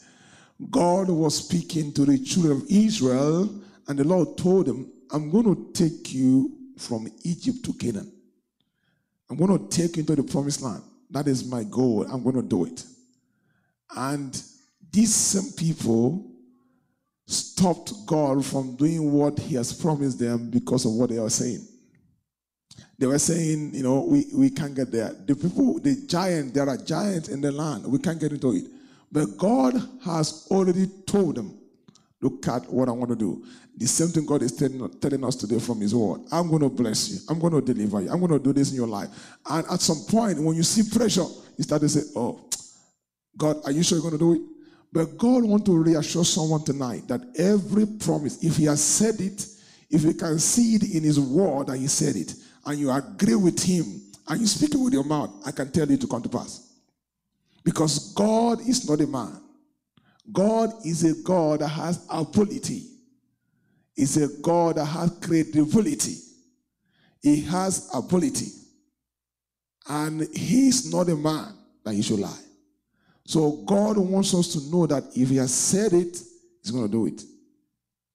God 0.71 1.09
was 1.09 1.37
speaking 1.37 1.93
to 1.93 2.05
the 2.05 2.17
children 2.17 2.57
of 2.57 2.63
Israel 2.69 3.53
and 3.87 3.99
the 3.99 4.03
Lord 4.03 4.37
told 4.37 4.67
him, 4.67 4.91
I'm 5.11 5.29
going 5.29 5.45
to 5.45 5.71
take 5.73 6.13
you 6.13 6.51
from 6.77 7.07
Egypt 7.23 7.63
to 7.65 7.73
Canaan. 7.73 8.11
I'm 9.29 9.37
going 9.37 9.57
to 9.57 9.75
take 9.75 9.97
you 9.97 10.01
into 10.01 10.15
the 10.15 10.23
promised 10.23 10.61
land. 10.61 10.83
That 11.09 11.27
is 11.27 11.45
my 11.45 11.63
goal. 11.63 12.05
I'm 12.11 12.23
going 12.23 12.35
to 12.35 12.41
do 12.41 12.65
it. 12.65 12.83
And 13.95 14.41
these 14.91 15.13
same 15.13 15.51
people 15.53 16.31
stopped 17.25 17.93
God 18.05 18.45
from 18.45 18.75
doing 18.75 19.11
what 19.11 19.39
he 19.39 19.55
has 19.55 19.73
promised 19.73 20.19
them 20.19 20.49
because 20.49 20.85
of 20.85 20.93
what 20.93 21.09
they 21.09 21.19
were 21.19 21.29
saying. 21.29 21.67
They 22.97 23.07
were 23.07 23.19
saying, 23.19 23.73
you 23.73 23.83
know, 23.83 24.01
we, 24.01 24.25
we 24.33 24.49
can't 24.49 24.75
get 24.75 24.91
there. 24.91 25.13
The 25.25 25.35
people, 25.35 25.79
the 25.79 26.05
giant, 26.07 26.53
there 26.53 26.69
are 26.69 26.77
giants 26.77 27.29
in 27.29 27.41
the 27.41 27.51
land. 27.51 27.85
We 27.85 27.99
can't 27.99 28.19
get 28.19 28.31
into 28.31 28.55
it. 28.55 28.65
But 29.11 29.37
God 29.37 29.73
has 30.03 30.47
already 30.49 30.87
told 31.05 31.35
them 31.35 31.59
Look 32.23 32.47
at 32.47 32.71
what 32.71 32.87
I 32.87 32.93
want 32.93 33.09
to 33.09 33.17
do. 33.17 33.43
The 33.75 33.85
same 33.85 34.07
thing 34.07 34.25
God 34.25 34.43
is 34.43 34.53
telling, 34.53 34.89
telling 34.99 35.25
us 35.25 35.35
today 35.35 35.59
from 35.59 35.81
His 35.81 35.93
Word. 35.93 36.21
I'm 36.31 36.47
going 36.47 36.61
to 36.61 36.69
bless 36.69 37.09
you. 37.09 37.19
I'm 37.27 37.37
going 37.37 37.51
to 37.51 37.61
deliver 37.61 37.99
you. 37.99 38.09
I'm 38.09 38.19
going 38.19 38.31
to 38.31 38.39
do 38.39 38.53
this 38.53 38.69
in 38.71 38.77
your 38.77 38.87
life. 38.87 39.09
And 39.49 39.67
at 39.69 39.81
some 39.81 40.05
point, 40.07 40.41
when 40.41 40.55
you 40.55 40.63
see 40.63 40.89
pressure, 40.97 41.25
you 41.57 41.65
start 41.65 41.81
to 41.81 41.89
say, 41.89 42.09
Oh, 42.15 42.39
God, 43.37 43.57
are 43.65 43.73
you 43.73 43.83
sure 43.83 43.97
you're 43.97 44.09
going 44.09 44.17
to 44.17 44.17
do 44.17 44.33
it? 44.35 44.41
But 44.93 45.17
God 45.17 45.43
wants 45.43 45.65
to 45.65 45.77
reassure 45.77 46.23
someone 46.23 46.63
tonight 46.63 47.09
that 47.09 47.19
every 47.37 47.87
promise, 47.87 48.41
if 48.41 48.55
He 48.55 48.63
has 48.65 48.81
said 48.81 49.19
it, 49.19 49.45
if 49.89 50.03
you 50.03 50.13
can 50.13 50.39
see 50.39 50.75
it 50.75 50.95
in 50.95 51.03
His 51.03 51.19
Word 51.19 51.67
that 51.67 51.77
He 51.77 51.87
said 51.87 52.15
it, 52.15 52.35
and 52.65 52.79
you 52.79 52.89
agree 52.89 53.35
with 53.35 53.61
Him, 53.61 54.01
and 54.29 54.39
you 54.39 54.47
speak 54.47 54.73
it 54.75 54.79
with 54.79 54.93
your 54.93 55.03
mouth, 55.03 55.29
I 55.45 55.51
can 55.51 55.69
tell 55.73 55.89
you 55.89 55.97
to 55.97 56.07
come 56.07 56.21
to 56.21 56.29
pass. 56.29 56.71
Because 57.65 58.13
God 58.13 58.61
is 58.61 58.87
not 58.87 59.01
a 59.01 59.07
man 59.07 59.42
God 60.31 60.71
is 60.85 61.03
a 61.03 61.21
God 61.23 61.59
that 61.59 61.67
has 61.69 62.05
ability. 62.09 62.83
Is 63.95 64.17
a 64.17 64.41
God 64.41 64.75
that 64.75 64.85
has 64.85 65.11
credibility. 65.21 66.15
He 67.21 67.41
has 67.41 67.89
ability. 67.93 68.47
And 69.87 70.27
he's 70.33 70.91
not 70.91 71.09
a 71.09 71.15
man 71.15 71.53
that 71.83 71.93
he 71.93 72.01
should 72.01 72.19
lie. 72.19 72.39
So 73.25 73.63
God 73.65 73.97
wants 73.97 74.33
us 74.33 74.53
to 74.53 74.71
know 74.71 74.87
that 74.87 75.03
if 75.15 75.29
he 75.29 75.37
has 75.37 75.53
said 75.53 75.93
it, 75.93 76.19
he's 76.61 76.71
going 76.71 76.85
to 76.85 76.91
do 76.91 77.05
it. 77.05 77.21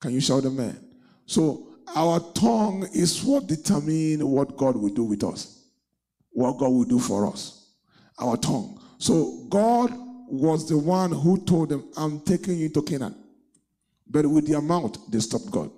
Can 0.00 0.12
you 0.12 0.20
shout 0.20 0.44
amen? 0.44 0.78
So 1.26 1.68
our 1.94 2.20
tongue 2.34 2.88
is 2.92 3.22
what 3.22 3.46
determines 3.46 4.22
what 4.22 4.56
God 4.56 4.76
will 4.76 4.90
do 4.90 5.04
with 5.04 5.24
us. 5.24 5.64
What 6.30 6.58
God 6.58 6.70
will 6.70 6.84
do 6.84 6.98
for 6.98 7.26
us. 7.26 7.72
Our 8.18 8.36
tongue. 8.36 8.80
So 8.98 9.46
God 9.48 9.92
was 10.30 10.68
the 10.68 10.78
one 10.78 11.12
who 11.12 11.44
told 11.44 11.70
them, 11.70 11.90
I'm 11.96 12.20
taking 12.20 12.58
you 12.58 12.68
to 12.70 12.82
Canaan. 12.82 13.14
But 14.08 14.26
with 14.26 14.46
their 14.46 14.60
mouth, 14.60 14.96
they 15.10 15.20
stopped 15.20 15.50
God. 15.50 15.70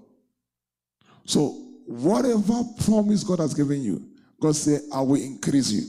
So, 1.24 1.50
whatever 1.86 2.62
promise 2.84 3.24
God 3.24 3.40
has 3.40 3.54
given 3.54 3.82
you, 3.82 4.04
God 4.40 4.56
said, 4.56 4.82
I 4.92 5.00
will 5.00 5.20
increase 5.20 5.70
you. 5.70 5.82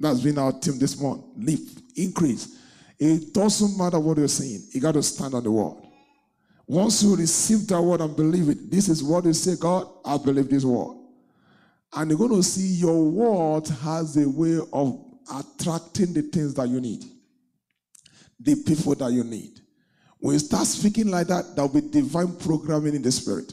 That's 0.00 0.20
been 0.20 0.38
our 0.38 0.52
team 0.52 0.78
this 0.78 1.00
month. 1.00 1.24
Leap, 1.36 1.68
increase. 1.96 2.56
It 2.98 3.32
doesn't 3.32 3.76
matter 3.76 3.98
what 3.98 4.18
you're 4.18 4.28
saying, 4.28 4.68
you 4.70 4.80
got 4.80 4.94
to 4.94 5.02
stand 5.02 5.34
on 5.34 5.42
the 5.42 5.50
word. 5.50 5.76
Once 6.66 7.02
you 7.02 7.16
receive 7.16 7.66
that 7.68 7.80
word 7.80 8.00
and 8.00 8.14
believe 8.14 8.48
it, 8.48 8.70
this 8.70 8.88
is 8.88 9.02
what 9.02 9.24
you 9.24 9.32
say, 9.32 9.56
God, 9.58 9.88
I 10.04 10.18
believe 10.18 10.50
this 10.50 10.64
word. 10.64 10.96
And 11.94 12.10
you're 12.10 12.18
going 12.18 12.34
to 12.34 12.42
see 12.42 12.80
your 12.80 13.04
word 13.10 13.66
has 13.82 14.16
a 14.16 14.28
way 14.28 14.58
of 14.72 15.04
attracting 15.34 16.12
the 16.12 16.22
things 16.22 16.54
that 16.54 16.68
you 16.68 16.80
need 16.80 17.04
the 18.40 18.56
people 18.56 18.94
that 18.94 19.12
you 19.12 19.24
need. 19.24 19.60
When 20.18 20.34
you 20.34 20.38
start 20.38 20.66
speaking 20.66 21.10
like 21.10 21.28
that, 21.28 21.54
there'll 21.54 21.72
be 21.72 21.80
divine 21.80 22.36
programming 22.36 22.94
in 22.94 23.02
the 23.02 23.12
spirit. 23.12 23.52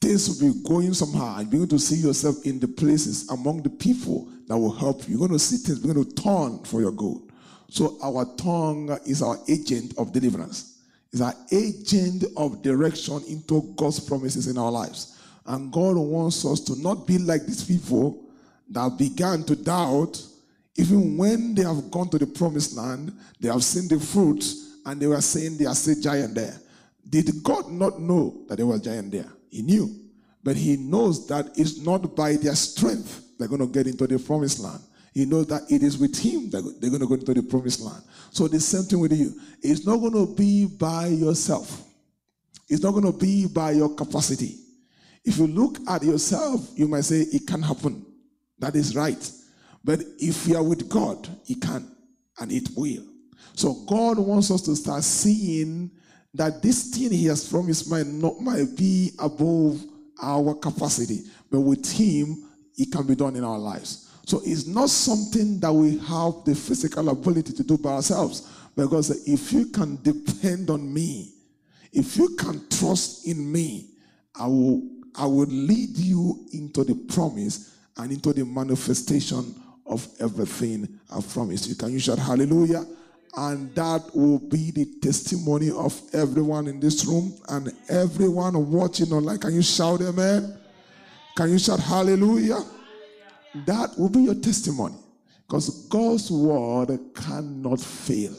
Things 0.00 0.28
will 0.28 0.52
be 0.52 0.62
going 0.62 0.94
somehow. 0.94 1.40
You're 1.40 1.50
going 1.50 1.68
to 1.68 1.78
see 1.78 1.96
yourself 1.96 2.44
in 2.44 2.60
the 2.60 2.68
places 2.68 3.28
among 3.30 3.62
the 3.62 3.70
people 3.70 4.28
that 4.46 4.56
will 4.56 4.72
help 4.72 5.08
you. 5.08 5.18
You're 5.18 5.28
going 5.28 5.38
to 5.38 5.38
see 5.38 5.56
things 5.56 5.78
going 5.78 6.04
to 6.04 6.14
turn 6.14 6.62
for 6.64 6.80
your 6.80 6.92
good. 6.92 7.22
So 7.70 7.98
our 8.02 8.24
tongue 8.36 8.96
is 9.06 9.22
our 9.22 9.38
agent 9.48 9.94
of 9.98 10.12
deliverance. 10.12 10.82
It's 11.12 11.22
our 11.22 11.34
agent 11.52 12.24
of 12.36 12.62
direction 12.62 13.22
into 13.28 13.74
God's 13.76 14.00
promises 14.00 14.46
in 14.46 14.58
our 14.58 14.70
lives. 14.70 15.18
And 15.46 15.72
God 15.72 15.96
wants 15.96 16.44
us 16.44 16.60
to 16.60 16.80
not 16.80 17.06
be 17.06 17.18
like 17.18 17.46
these 17.46 17.64
people 17.64 18.24
that 18.70 18.98
began 18.98 19.42
to 19.44 19.56
doubt 19.56 20.20
even 20.76 21.16
when 21.16 21.54
they 21.54 21.62
have 21.62 21.90
gone 21.90 22.08
to 22.10 22.18
the 22.18 22.26
promised 22.26 22.76
land, 22.76 23.12
they 23.40 23.48
have 23.48 23.62
seen 23.62 23.88
the 23.88 23.98
fruits, 24.04 24.78
and 24.84 25.00
they 25.00 25.06
were 25.06 25.20
saying 25.20 25.56
they 25.56 25.66
are 25.66 25.74
still 25.74 26.00
giant 26.00 26.34
there. 26.34 26.58
Did 27.08 27.42
God 27.42 27.70
not 27.70 28.00
know 28.00 28.44
that 28.48 28.56
there 28.56 28.66
was 28.66 28.80
giant 28.80 29.12
there? 29.12 29.30
He 29.50 29.62
knew. 29.62 29.94
But 30.42 30.56
he 30.56 30.76
knows 30.76 31.26
that 31.28 31.46
it's 31.56 31.78
not 31.80 32.14
by 32.14 32.36
their 32.36 32.54
strength 32.54 33.24
they're 33.38 33.48
going 33.48 33.60
to 33.60 33.66
get 33.66 33.86
into 33.86 34.06
the 34.06 34.18
promised 34.18 34.60
land. 34.60 34.80
He 35.12 35.24
knows 35.24 35.46
that 35.46 35.62
it 35.70 35.82
is 35.82 35.96
with 35.96 36.18
him 36.18 36.50
that 36.50 36.62
they're 36.80 36.90
going 36.90 37.00
to 37.00 37.06
go 37.06 37.14
into 37.14 37.34
the 37.34 37.42
promised 37.42 37.80
land. 37.80 38.02
So 38.30 38.48
the 38.48 38.60
same 38.60 38.82
thing 38.82 38.98
with 39.00 39.12
you. 39.12 39.32
It's 39.62 39.86
not 39.86 39.98
going 39.98 40.12
to 40.12 40.34
be 40.34 40.66
by 40.66 41.06
yourself. 41.06 41.82
It's 42.68 42.82
not 42.82 42.92
going 42.92 43.10
to 43.10 43.16
be 43.16 43.46
by 43.46 43.72
your 43.72 43.94
capacity. 43.94 44.56
If 45.24 45.38
you 45.38 45.46
look 45.46 45.78
at 45.88 46.02
yourself, 46.02 46.68
you 46.74 46.88
might 46.88 47.04
say 47.04 47.20
it 47.20 47.46
can 47.46 47.62
happen. 47.62 48.04
That 48.58 48.74
is 48.74 48.96
right. 48.96 49.30
But 49.84 50.00
if 50.18 50.46
you 50.46 50.56
are 50.56 50.62
with 50.62 50.88
God, 50.88 51.28
He 51.44 51.54
can 51.54 51.90
and 52.40 52.50
it 52.50 52.68
will. 52.76 53.04
So 53.54 53.74
God 53.86 54.18
wants 54.18 54.50
us 54.50 54.62
to 54.62 54.74
start 54.74 55.04
seeing 55.04 55.90
that 56.32 56.62
this 56.62 56.90
thing 56.90 57.12
He 57.12 57.26
has 57.26 57.48
promised 57.48 57.90
might 57.90 58.06
not 58.06 58.40
might 58.40 58.76
be 58.76 59.12
above 59.18 59.84
our 60.22 60.54
capacity, 60.54 61.20
but 61.50 61.60
with 61.60 61.90
Him, 61.92 62.48
it 62.76 62.90
can 62.90 63.06
be 63.06 63.14
done 63.14 63.36
in 63.36 63.44
our 63.44 63.58
lives. 63.58 64.10
So 64.26 64.40
it's 64.44 64.66
not 64.66 64.88
something 64.88 65.60
that 65.60 65.72
we 65.72 65.98
have 65.98 66.44
the 66.44 66.54
physical 66.54 67.10
ability 67.10 67.52
to 67.52 67.62
do 67.62 67.76
by 67.76 67.90
ourselves. 67.90 68.48
Because 68.74 69.10
if 69.28 69.52
you 69.52 69.66
can 69.66 70.00
depend 70.02 70.70
on 70.70 70.92
me, 70.92 71.32
if 71.92 72.16
you 72.16 72.34
can 72.36 72.66
trust 72.70 73.26
in 73.26 73.52
me, 73.52 73.90
I 74.34 74.46
will, 74.46 74.82
I 75.14 75.26
will 75.26 75.46
lead 75.46 75.96
you 75.96 76.46
into 76.52 76.82
the 76.82 76.94
promise 76.94 77.76
and 77.98 78.10
into 78.10 78.32
the 78.32 78.44
manifestation 78.44 79.54
of 79.86 80.06
everything 80.20 81.00
I've 81.10 81.28
promised 81.28 81.68
you. 81.68 81.74
Can 81.74 81.92
you 81.92 81.98
shout 81.98 82.18
hallelujah? 82.18 82.84
And 83.36 83.74
that 83.74 84.14
will 84.14 84.38
be 84.38 84.70
the 84.70 84.86
testimony 85.02 85.70
of 85.70 86.00
everyone 86.12 86.68
in 86.68 86.78
this 86.78 87.04
room 87.04 87.34
and 87.48 87.72
everyone 87.88 88.70
watching 88.70 89.12
online. 89.12 89.38
Can 89.38 89.54
you 89.54 89.62
shout 89.62 90.00
amen? 90.02 90.56
Can 91.36 91.50
you 91.50 91.58
shout 91.58 91.80
hallelujah? 91.80 92.64
That 93.66 93.98
will 93.98 94.08
be 94.08 94.20
your 94.20 94.36
testimony. 94.36 94.94
Because 95.46 95.86
God's 95.88 96.30
word 96.30 96.98
cannot 97.14 97.80
fail. 97.80 98.34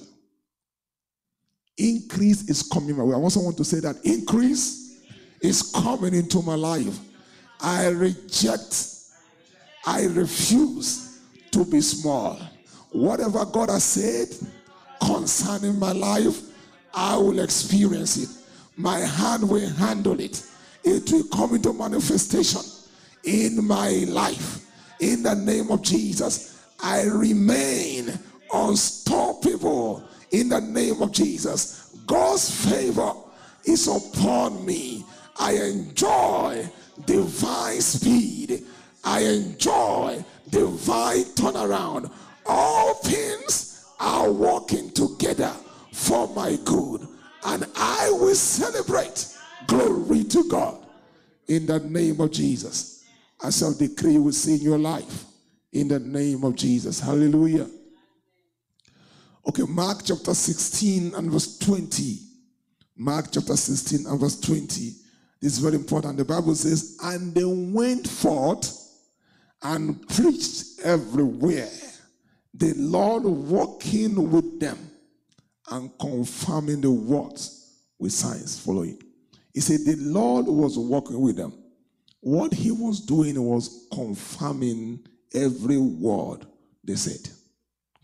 Increase 1.78 2.50
is 2.50 2.64
coming 2.64 2.98
my 2.98 3.04
way. 3.04 3.16
I 3.16 3.18
want 3.18 3.34
someone 3.34 3.56
to 3.56 3.66
say 3.66 3.82
that 3.82 3.98
increase 4.06 5.04
is 5.42 5.62
coming 5.62 6.14
into 6.14 6.42
my 6.42 6.56
life. 6.56 6.98
I 7.60 7.88
reject, 7.88 8.88
I 9.86 10.06
refuse 10.06 11.05
to 11.56 11.64
be 11.64 11.80
small. 11.80 12.38
Whatever 12.92 13.46
God 13.46 13.70
has 13.70 13.86
said 13.86 14.28
concerning 15.02 15.80
my 15.80 15.94
life, 15.94 16.42
I 16.94 17.16
will 17.16 17.40
experience 17.40 18.18
it. 18.18 18.30
My 18.76 19.00
hand 19.00 19.48
will 19.48 19.70
handle 19.70 20.20
it. 20.20 20.46
It 20.84 21.10
will 21.10 21.24
come 21.32 21.56
into 21.56 21.72
manifestation 21.72 22.62
in 23.24 23.66
my 23.66 23.90
life. 24.10 24.66
In 25.00 25.24
the 25.24 25.34
name 25.34 25.72
of 25.72 25.82
Jesus, 25.82 26.62
I 26.84 27.04
remain 27.04 28.20
unstoppable 28.54 30.04
in 30.32 30.50
the 30.50 30.60
name 30.60 31.02
of 31.02 31.14
Jesus. 31.14 31.96
God's 32.06 32.70
favor 32.70 33.14
is 33.64 33.88
upon 33.88 34.66
me. 34.66 35.06
I 35.40 35.54
enjoy 35.54 36.70
divine 37.06 37.80
speed. 37.80 38.66
I 39.06 39.22
enjoy 39.22 40.24
divine 40.50 41.24
turnaround. 41.36 42.12
All 42.46 42.96
things 42.96 43.86
are 44.00 44.32
working 44.32 44.92
together 44.92 45.54
for 45.92 46.28
my 46.30 46.58
good. 46.66 47.08
And 47.46 47.66
I 47.76 48.10
will 48.12 48.36
celebrate. 48.36 49.28
Glory 49.68 50.24
to 50.26 50.48
God. 50.50 50.86
In 51.48 51.66
the 51.66 51.80
name 51.80 52.20
of 52.22 52.32
Jesus. 52.32 53.04
I 53.44 53.50
shall 53.50 53.74
decree 53.74 54.18
will 54.18 54.32
see 54.32 54.56
in 54.56 54.62
your 54.62 54.80
life 54.80 55.26
in 55.76 55.90
the 55.90 56.00
name 56.00 56.44
of 56.44 56.56
Jesus. 56.56 57.00
Hallelujah. 57.00 57.68
Okay, 59.48 59.64
Mark 59.68 60.02
chapter 60.04 60.34
16 60.34 61.14
and 61.14 61.32
verse 61.32 61.60
20. 61.60 62.20
Mark 62.96 63.28
chapter 63.32 63.56
16 63.56 64.08
and 64.08 64.20
verse 64.20 64.40
20. 64.40 64.66
This 65.42 65.54
is 65.54 65.60
very 65.60 65.76
important. 65.76 66.18
The 66.18 66.26
Bible 66.26 66.56
says, 66.56 66.98
And 67.04 67.36
they 67.36 67.44
went 67.44 68.08
forth 68.08 68.85
and 69.74 70.08
preached 70.10 70.80
everywhere, 70.84 71.70
the 72.54 72.74
Lord 72.76 73.24
walking 73.24 74.32
with 74.32 74.60
them 74.60 74.78
and 75.72 75.92
confirming 76.00 76.82
the 76.82 76.92
words 76.92 77.82
with 78.00 78.12
signs 78.12 78.60
following. 78.60 79.02
He 79.54 79.62
said, 79.62 79.80
The 79.86 79.96
Lord 79.98 80.46
was 80.46 80.78
walking 80.78 81.20
with 81.20 81.38
them 81.38 81.54
what 82.26 82.52
he 82.56 82.72
was 82.72 83.02
doing 83.02 83.40
was 83.40 83.86
confirming 83.94 85.00
every 85.36 85.78
word 85.78 86.48
they 86.84 86.96
said. 86.96 87.32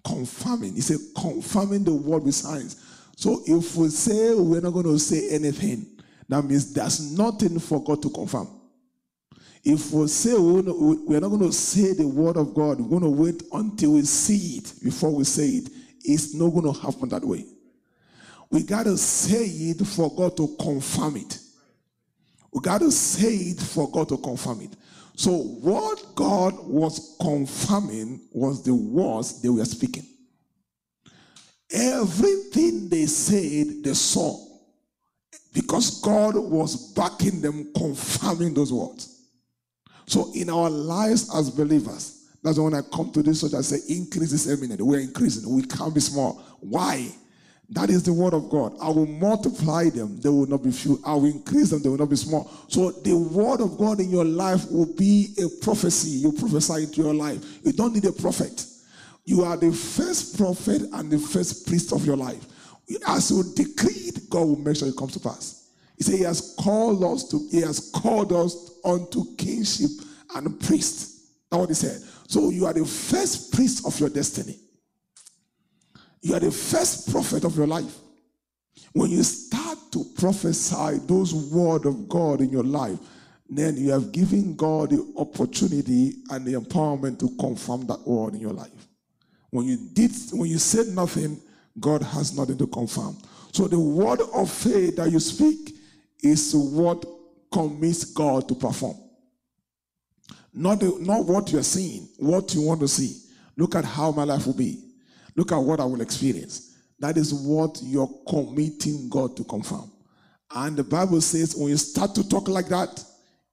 Confirming. 0.05 0.75
He 0.75 0.81
said, 0.81 0.99
confirming 1.17 1.83
the 1.83 1.95
word 1.95 2.25
with 2.25 2.35
signs. 2.35 2.85
So 3.17 3.41
if 3.47 3.75
we 3.75 3.89
say 3.89 4.35
we're 4.35 4.61
not 4.61 4.73
going 4.73 4.85
to 4.85 4.99
say 4.99 5.31
anything, 5.31 5.87
that 6.29 6.45
means 6.45 6.71
there's 6.71 7.17
nothing 7.17 7.57
for 7.57 7.83
God 7.83 8.03
to 8.03 8.11
confirm. 8.11 8.47
If 9.63 9.91
we 9.91 10.07
say 10.07 10.33
we're 10.37 10.63
not 11.19 11.29
going 11.29 11.39
to 11.39 11.51
say 11.51 11.93
the 11.93 12.07
word 12.07 12.37
of 12.37 12.53
God, 12.53 12.79
we're 12.81 12.99
going 12.99 13.03
to 13.03 13.21
wait 13.21 13.43
until 13.51 13.93
we 13.93 14.01
see 14.03 14.57
it 14.57 14.73
before 14.83 15.13
we 15.13 15.23
say 15.23 15.47
it, 15.47 15.69
it's 16.03 16.33
not 16.33 16.49
going 16.49 16.73
to 16.73 16.79
happen 16.79 17.09
that 17.09 17.23
way. 17.23 17.45
We 18.49 18.63
got 18.63 18.83
to 18.83 18.97
say 18.97 19.45
it 19.45 19.85
for 19.85 20.13
God 20.15 20.35
to 20.37 20.55
confirm 20.59 21.17
it. 21.17 21.39
We 22.51 22.59
got 22.59 22.81
to 22.81 22.91
say 22.91 23.33
it 23.33 23.59
for 23.59 23.89
God 23.89 24.09
to 24.09 24.17
confirm 24.17 24.61
it. 24.61 24.75
So, 25.15 25.31
what 25.31 26.15
God 26.15 26.55
was 26.65 27.15
confirming 27.21 28.21
was 28.31 28.63
the 28.63 28.73
words 28.73 29.41
they 29.41 29.49
were 29.49 29.65
speaking. 29.65 30.05
Everything 31.71 32.89
they 32.89 33.05
said, 33.05 33.83
they 33.83 33.93
saw. 33.93 34.37
Because 35.53 36.01
God 36.01 36.35
was 36.35 36.93
backing 36.93 37.41
them, 37.41 37.71
confirming 37.75 38.53
those 38.53 38.73
words. 38.73 39.10
So, 40.11 40.29
in 40.35 40.49
our 40.49 40.69
lives 40.69 41.33
as 41.33 41.49
believers, 41.49 42.27
that's 42.43 42.59
when 42.59 42.73
I 42.73 42.81
come 42.81 43.13
to 43.13 43.23
this 43.23 43.39
church, 43.39 43.53
I 43.53 43.61
say, 43.61 43.77
increase 43.87 44.33
is 44.33 44.49
imminent. 44.49 44.81
We're 44.81 44.99
increasing. 44.99 45.49
We 45.49 45.63
can't 45.63 45.95
be 45.95 46.01
small. 46.01 46.33
Why? 46.59 47.07
That 47.69 47.89
is 47.89 48.03
the 48.03 48.11
word 48.11 48.33
of 48.33 48.49
God. 48.49 48.75
I 48.81 48.89
will 48.89 49.05
multiply 49.05 49.89
them, 49.89 50.19
they 50.19 50.27
will 50.27 50.47
not 50.47 50.63
be 50.63 50.71
few. 50.71 50.99
I 51.05 51.13
will 51.13 51.27
increase 51.27 51.69
them, 51.69 51.81
they 51.81 51.87
will 51.87 51.97
not 51.97 52.09
be 52.09 52.17
small. 52.17 52.51
So 52.67 52.91
the 52.91 53.17
word 53.17 53.61
of 53.61 53.77
God 53.77 54.01
in 54.01 54.09
your 54.09 54.25
life 54.25 54.69
will 54.69 54.93
be 54.97 55.33
a 55.41 55.47
prophecy. 55.63 56.09
You 56.09 56.33
prophesy 56.33 56.83
into 56.83 57.03
your 57.03 57.13
life. 57.13 57.41
You 57.63 57.71
don't 57.71 57.93
need 57.93 58.03
a 58.03 58.11
prophet. 58.11 58.65
You 59.23 59.43
are 59.43 59.55
the 59.55 59.71
first 59.71 60.37
prophet 60.37 60.81
and 60.91 61.09
the 61.09 61.19
first 61.19 61.65
priest 61.67 61.93
of 61.93 62.05
your 62.05 62.17
life. 62.17 62.45
As 63.07 63.31
you 63.31 63.45
decree 63.55 63.93
it, 63.93 64.29
God 64.29 64.41
will 64.41 64.59
make 64.59 64.75
sure 64.75 64.89
it 64.89 64.97
comes 64.97 65.13
to 65.13 65.21
pass. 65.21 65.60
He 66.01 66.05
said, 66.05 66.15
He 66.15 66.23
has 66.23 66.55
called 66.57 67.03
us 67.03 67.29
to, 67.29 67.47
He 67.51 67.61
has 67.61 67.91
called 67.91 68.33
us 68.33 68.79
unto 68.83 69.35
kingship 69.35 69.91
and 70.35 70.59
priest. 70.59 71.27
That's 71.51 71.59
what 71.59 71.69
He 71.69 71.75
said. 71.75 72.01
So 72.27 72.49
you 72.49 72.65
are 72.65 72.73
the 72.73 72.85
first 72.85 73.53
priest 73.53 73.85
of 73.85 73.99
your 73.99 74.09
destiny. 74.09 74.57
You 76.23 76.33
are 76.33 76.39
the 76.39 76.49
first 76.49 77.11
prophet 77.11 77.43
of 77.43 77.55
your 77.55 77.67
life. 77.67 77.99
When 78.93 79.11
you 79.11 79.21
start 79.21 79.77
to 79.91 80.03
prophesy 80.17 80.97
those 81.05 81.35
word 81.35 81.85
of 81.85 82.09
God 82.09 82.41
in 82.41 82.49
your 82.49 82.63
life, 82.63 82.97
then 83.47 83.77
you 83.77 83.91
have 83.91 84.11
given 84.11 84.55
God 84.55 84.89
the 84.89 85.13
opportunity 85.17 86.13
and 86.31 86.43
the 86.47 86.53
empowerment 86.53 87.19
to 87.19 87.29
confirm 87.39 87.85
that 87.85 88.07
word 88.07 88.33
in 88.33 88.39
your 88.39 88.53
life. 88.53 88.87
When 89.51 89.67
you 89.67 89.77
did, 89.93 90.13
when 90.31 90.49
you 90.49 90.57
said 90.57 90.87
nothing, 90.87 91.39
God 91.79 92.01
has 92.01 92.35
nothing 92.35 92.57
to 92.57 92.65
confirm. 92.65 93.17
So 93.51 93.67
the 93.67 93.79
word 93.79 94.21
of 94.33 94.49
faith 94.49 94.95
that 94.95 95.11
you 95.11 95.19
speak 95.19 95.75
is 96.21 96.53
what 96.55 97.05
commits 97.51 98.05
God 98.05 98.47
to 98.47 98.55
perform. 98.55 98.97
Not, 100.53 100.79
the, 100.81 100.97
not 100.99 101.25
what 101.25 101.51
you're 101.51 101.63
seeing, 101.63 102.09
what 102.17 102.53
you 102.53 102.61
want 102.61 102.81
to 102.81 102.87
see. 102.87 103.21
Look 103.57 103.75
at 103.75 103.85
how 103.85 104.11
my 104.11 104.23
life 104.23 104.45
will 104.45 104.53
be. 104.53 104.91
Look 105.35 105.51
at 105.51 105.57
what 105.57 105.79
I 105.79 105.85
will 105.85 106.01
experience. 106.01 106.75
That 106.99 107.17
is 107.17 107.33
what 107.33 107.79
you're 107.81 108.09
committing 108.27 109.09
God 109.09 109.35
to 109.37 109.43
confirm. 109.43 109.91
And 110.53 110.75
the 110.75 110.83
Bible 110.83 111.21
says 111.21 111.55
when 111.55 111.69
you 111.69 111.77
start 111.77 112.13
to 112.15 112.27
talk 112.27 112.47
like 112.47 112.67
that, 112.67 113.03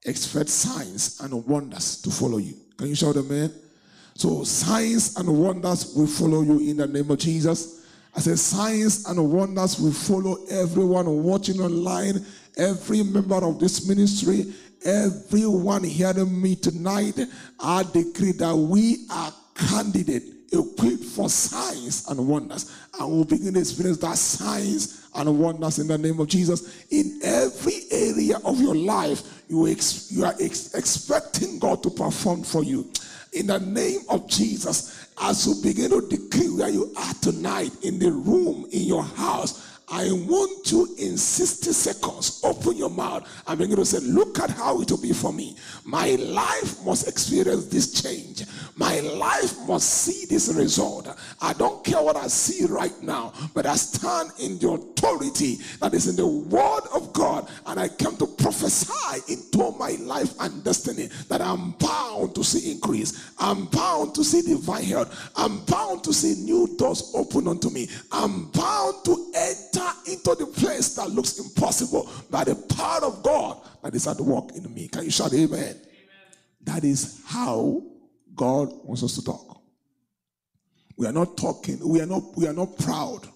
expect 0.05 0.49
signs 0.49 1.21
and 1.21 1.47
wonders 1.47 2.03
to 2.03 2.11
follow 2.11 2.39
you. 2.39 2.55
Can 2.77 2.89
you 2.89 2.95
shout 2.95 3.17
amen? 3.17 3.53
So 4.15 4.43
signs 4.43 5.17
and 5.17 5.29
wonders 5.29 5.95
will 5.95 6.09
follow 6.09 6.43
you 6.43 6.59
in 6.59 6.79
the 6.79 6.87
name 6.89 7.11
of 7.11 7.19
Jesus. 7.19 7.87
I 8.15 8.21
said 8.21 8.39
signs 8.39 9.07
and 9.07 9.33
wonders 9.33 9.79
will 9.79 9.93
follow 9.93 10.45
everyone 10.51 11.23
watching 11.23 11.61
online, 11.61 12.25
every 12.59 13.03
member 13.03 13.37
of 13.37 13.59
this 13.59 13.89
ministry, 13.89 14.53
everyone 14.85 15.85
hearing 15.85 16.41
me 16.41 16.57
tonight. 16.57 17.19
I 17.61 17.85
decree 17.85 18.33
that 18.33 18.55
we 18.55 19.07
are 19.11 19.33
candidate 19.55 20.25
equipped 20.53 21.05
for 21.05 21.29
signs 21.29 22.07
and 22.09 22.27
wonders. 22.27 22.75
And 22.99 23.11
we'll 23.11 23.25
begin 23.25 23.55
to 23.55 23.61
experience 23.61 23.99
that 23.99 24.17
signs 24.17 25.09
and 25.15 25.39
wonders 25.39 25.79
in 25.79 25.89
the 25.89 25.99
name 25.99 26.21
of 26.21 26.29
Jesus. 26.29 26.85
In 26.91 27.21
every 27.23 27.83
area 27.91 28.39
of 28.45 28.61
your 28.61 28.75
life, 28.75 29.43
you, 29.49 29.69
ex- 29.69 30.11
you 30.11 30.25
are 30.25 30.35
ex- 30.41 30.75
expecting 30.75 31.59
God 31.59 31.83
to 31.83 31.91
perform 31.91 32.43
for 32.43 32.63
you. 32.65 32.91
In 33.35 33.49
the 33.49 33.61
name 33.61 34.01
of 34.09 34.29
Jesus, 34.29 35.09
as 35.21 35.47
you 35.47 35.55
begin 35.63 35.91
to 35.91 36.09
decree 36.09 36.49
where 36.49 36.71
you 36.71 36.95
are 36.97 37.15
tonight 37.15 37.73
in 37.83 37.99
the 37.99 38.11
room, 38.11 38.67
in 38.73 38.83
your 38.83 39.03
house, 39.03 39.68
I 39.91 40.11
want 40.13 40.71
you 40.71 40.95
in 40.99 41.17
60 41.17 41.73
seconds, 41.73 42.41
open 42.45 42.77
your 42.77 42.91
mouth 42.91 43.27
and 43.47 43.59
begin 43.59 43.77
to 43.77 43.87
say, 43.87 44.01
Look 44.01 44.39
at 44.39 44.51
how 44.51 44.81
it 44.83 44.91
will 44.91 44.99
be 45.01 45.13
for 45.13 45.33
me. 45.33 45.57
My 45.85 46.11
life 46.17 46.85
must 46.85 47.09
experience 47.09 47.67
this 47.67 48.03
change. 48.03 48.45
My 48.79 49.01
life 49.01 49.59
must 49.67 49.91
see 49.91 50.25
this 50.27 50.55
result. 50.55 51.09
I 51.43 51.53
don't 51.55 51.85
care 51.85 52.01
what 52.01 52.15
I 52.15 52.29
see 52.29 52.65
right 52.67 52.95
now, 53.03 53.33
but 53.53 53.67
I 53.67 53.75
stand 53.75 54.31
in 54.39 54.57
the 54.61 54.69
authority 54.69 55.57
that 55.81 55.95
is 55.95 56.07
in 56.07 56.15
the 56.15 56.29
word 56.29 56.83
of 56.95 57.13
God, 57.13 57.51
and 57.67 57.81
I 57.81 57.89
come 57.89 58.17
to 58.19 58.27
prophesy 58.29 59.33
into 59.33 59.73
my 59.73 59.97
life 60.01 60.33
and 60.39 60.63
destiny 60.63 61.09
that 61.29 61.41
I'm 61.41 61.73
bound 61.73 62.37
to 62.37 62.45
see 62.45 62.71
increase. 62.71 63.33
I'm 63.41 63.67
bound 63.67 64.15
to 64.15 64.23
see 64.23 64.43
divine 64.43 64.85
health. 64.85 65.33
I'm 65.35 65.65
bound 65.65 66.05
to 66.05 66.13
see 66.13 66.41
new 66.45 66.77
doors 66.77 67.11
open 67.17 67.49
unto 67.49 67.71
me. 67.71 67.89
I'm 68.13 68.45
bound 68.51 69.05
to 69.07 69.33
enter 69.35 69.91
into 70.07 70.37
the 70.39 70.47
place 70.55 70.95
that 70.95 71.11
looks 71.11 71.41
impossible 71.41 72.09
by 72.31 72.45
the 72.45 72.55
power 72.55 73.07
of 73.07 73.25
God 73.25 73.61
that 73.83 73.97
is 73.97 74.07
at 74.07 74.21
work 74.21 74.55
in 74.55 74.73
me. 74.73 74.87
Can 74.87 75.03
you 75.03 75.11
shout 75.11 75.35
amen? 75.35 75.59
amen? 75.59 75.77
That 76.63 76.85
is 76.85 77.21
how 77.27 77.83
God 78.39 78.71
wants 78.85 79.03
us 79.03 79.17
to 79.17 79.25
talk. 79.25 79.61
We 80.97 81.07
are 81.07 81.13
not 81.13 81.37
talking, 81.37 81.87
we 81.87 82.01
are 82.01 82.07
not, 82.07 82.23
we 82.37 82.47
are 82.49 82.55
not 82.55 82.79
proud. 82.79 83.29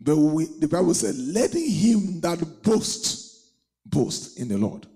But 0.00 0.16
we, 0.16 0.46
the 0.58 0.68
Bible 0.68 0.94
said, 0.94 1.14
letting 1.16 1.70
him 1.70 2.20
that 2.20 2.62
boasts, 2.62 3.50
boast 3.84 4.38
in 4.38 4.48
the 4.48 4.58
Lord. 4.58 4.86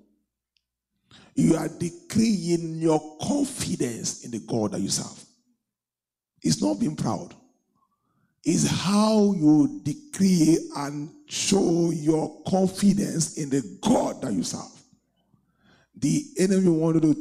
You 1.34 1.56
are 1.56 1.68
decreeing 1.68 2.76
your 2.80 3.18
confidence 3.22 4.24
in 4.24 4.30
the 4.30 4.40
God 4.40 4.72
that 4.72 4.80
you 4.80 4.90
serve. 4.90 5.24
It's 6.42 6.62
not 6.62 6.80
being 6.80 6.96
proud 6.96 7.34
It's 8.44 8.66
how 8.66 9.32
you 9.32 9.80
decree 9.82 10.58
and 10.76 11.10
show 11.28 11.90
your 11.90 12.42
confidence 12.48 13.36
in 13.36 13.50
the 13.50 13.78
God 13.82 14.22
that 14.22 14.32
you 14.32 14.42
serve. 14.42 14.62
The 15.94 16.24
enemy 16.38 16.68
wanted 16.68 17.02
to 17.02 17.16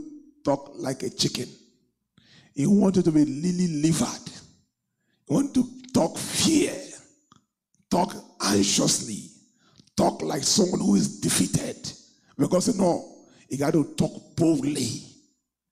talk 0.45 0.71
like 0.75 1.03
a 1.03 1.09
chicken. 1.09 1.49
He 2.59 2.67
wanted 2.67 3.05
to 3.05 3.13
be 3.13 3.23
lily 3.23 3.69
livered. 3.81 4.29
He 5.25 5.33
wanted 5.33 5.53
to 5.53 5.91
talk 5.93 6.17
fear, 6.17 6.75
talk 7.89 8.13
anxiously, 8.41 9.29
talk 9.95 10.21
like 10.21 10.43
someone 10.43 10.81
who 10.81 10.95
is 10.95 11.21
defeated. 11.21 11.89
Because 12.37 12.67
you 12.67 12.73
know, 12.73 13.15
you 13.47 13.57
got 13.57 13.71
to 13.71 13.85
talk 13.95 14.11
boldly. 14.35 15.05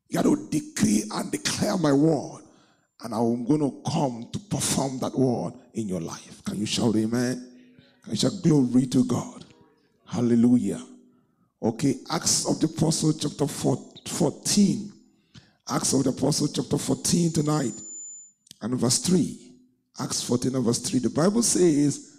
You 0.07 0.13
got 0.13 0.21
to 0.23 0.47
decree 0.49 1.03
and 1.13 1.29
declare 1.29 1.75
my 1.75 1.91
word 1.91 2.43
and 3.03 3.13
I'm 3.13 3.43
going 3.43 3.59
to 3.59 3.81
come 3.91 4.29
to 4.31 4.39
perform 4.39 4.99
that 4.99 5.13
word 5.13 5.55
in 5.73 5.89
your 5.89 5.99
life. 5.99 6.41
Can 6.45 6.55
you 6.55 6.65
shout 6.65 6.95
amen? 6.95 7.51
Can 8.03 8.11
you 8.11 8.17
shout 8.17 8.31
glory 8.41 8.85
to 8.85 9.03
God? 9.03 9.43
Hallelujah. 10.05 10.81
Okay, 11.61 11.95
Acts 12.09 12.49
of 12.49 12.61
the 12.61 12.67
Apostle, 12.67 13.11
chapter 13.11 13.45
14. 13.45 14.93
Acts 15.69 15.93
of 15.93 16.03
the 16.03 16.09
Apostle, 16.11 16.47
chapter 16.47 16.77
14 16.77 17.33
tonight, 17.33 17.73
and 18.61 18.79
verse 18.79 18.99
3. 18.99 19.51
Acts 19.99 20.23
14 20.23 20.55
and 20.55 20.65
verse 20.65 20.79
3. 20.79 20.99
The 20.99 21.09
Bible 21.09 21.41
says, 21.41 22.13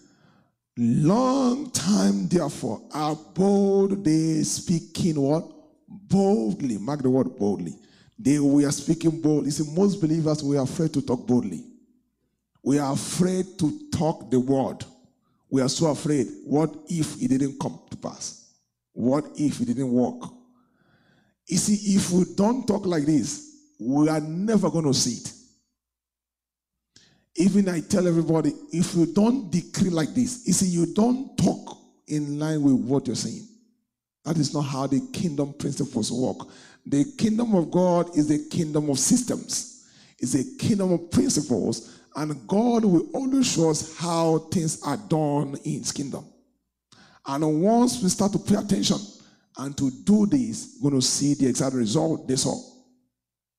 Long 0.76 1.70
time, 1.70 2.28
therefore, 2.28 2.82
abode 2.94 4.04
they 4.04 4.42
speaking 4.42 5.20
what? 5.20 5.44
Boldly. 5.88 6.78
Mark 6.78 7.02
the 7.02 7.10
word 7.10 7.36
boldly 7.36 7.74
they 8.18 8.38
were 8.40 8.70
speaking 8.72 9.20
boldly. 9.20 9.46
You 9.46 9.50
see, 9.52 9.72
most 9.74 10.00
believers 10.00 10.42
we 10.42 10.56
are 10.56 10.64
afraid 10.64 10.92
to 10.94 11.02
talk 11.02 11.26
boldly. 11.26 11.64
We 12.62 12.78
are 12.78 12.92
afraid 12.92 13.58
to 13.60 13.88
talk 13.92 14.30
the 14.30 14.40
word. 14.40 14.84
We 15.48 15.62
are 15.62 15.68
so 15.68 15.86
afraid. 15.86 16.26
What 16.44 16.74
if 16.88 17.22
it 17.22 17.28
didn't 17.28 17.60
come 17.60 17.80
to 17.90 17.96
pass? 17.96 18.52
What 18.92 19.26
if 19.36 19.60
it 19.60 19.66
didn't 19.66 19.92
work? 19.92 20.30
You 21.48 21.56
see, 21.56 21.96
if 21.96 22.10
we 22.10 22.24
don't 22.36 22.66
talk 22.66 22.84
like 22.84 23.04
this, 23.04 23.56
we 23.80 24.08
are 24.08 24.20
never 24.20 24.70
going 24.70 24.84
to 24.84 24.94
see 24.94 25.22
it. 25.22 25.32
Even 27.36 27.68
I 27.68 27.80
tell 27.80 28.06
everybody, 28.06 28.52
if 28.70 28.94
you 28.94 29.06
don't 29.06 29.50
decree 29.50 29.90
like 29.90 30.10
this, 30.10 30.46
you 30.46 30.52
see, 30.52 30.66
you 30.66 30.92
don't 30.92 31.36
talk 31.38 31.78
in 32.06 32.38
line 32.38 32.62
with 32.62 32.74
what 32.74 33.06
you're 33.06 33.16
saying. 33.16 33.46
That 34.24 34.36
is 34.36 34.52
not 34.52 34.62
how 34.62 34.86
the 34.86 35.00
kingdom 35.12 35.54
principles 35.54 36.12
work. 36.12 36.48
The 36.84 37.04
kingdom 37.16 37.54
of 37.54 37.70
God 37.70 38.16
is 38.16 38.30
a 38.30 38.48
kingdom 38.50 38.90
of 38.90 38.98
systems, 38.98 39.86
it's 40.18 40.34
a 40.34 40.44
kingdom 40.58 40.92
of 40.92 41.10
principles, 41.10 41.98
and 42.16 42.46
God 42.46 42.84
will 42.84 43.08
always 43.14 43.50
show 43.50 43.70
us 43.70 43.96
how 43.96 44.38
things 44.50 44.82
are 44.82 44.96
done 44.96 45.56
in 45.64 45.78
his 45.78 45.92
kingdom. 45.92 46.26
And 47.26 47.62
once 47.62 48.02
we 48.02 48.08
start 48.08 48.32
to 48.32 48.38
pay 48.38 48.56
attention 48.56 48.98
and 49.58 49.76
to 49.76 49.90
do 49.90 50.26
this, 50.26 50.78
we're 50.80 50.90
going 50.90 51.00
to 51.00 51.06
see 51.06 51.34
the 51.34 51.48
exact 51.48 51.74
result 51.74 52.26
they 52.28 52.36
saw. 52.36 52.54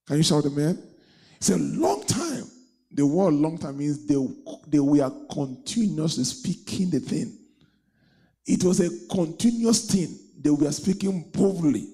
Can 0.08 0.18
you 0.18 0.24
shout 0.24 0.46
amen? 0.46 0.82
It's 1.38 1.50
a 1.50 1.58
long 1.58 2.04
time. 2.06 2.46
The 2.92 3.06
word 3.06 3.34
long 3.34 3.58
time 3.58 3.78
means 3.78 4.06
they, 4.06 4.16
they 4.68 4.80
were 4.80 5.12
continuously 5.32 6.24
speaking 6.24 6.90
the 6.90 7.00
thing. 7.00 7.38
It 8.46 8.64
was 8.64 8.80
a 8.80 8.90
continuous 9.14 9.86
thing. 9.86 10.18
They 10.42 10.50
were 10.50 10.72
speaking 10.72 11.30
boldly. 11.32 11.88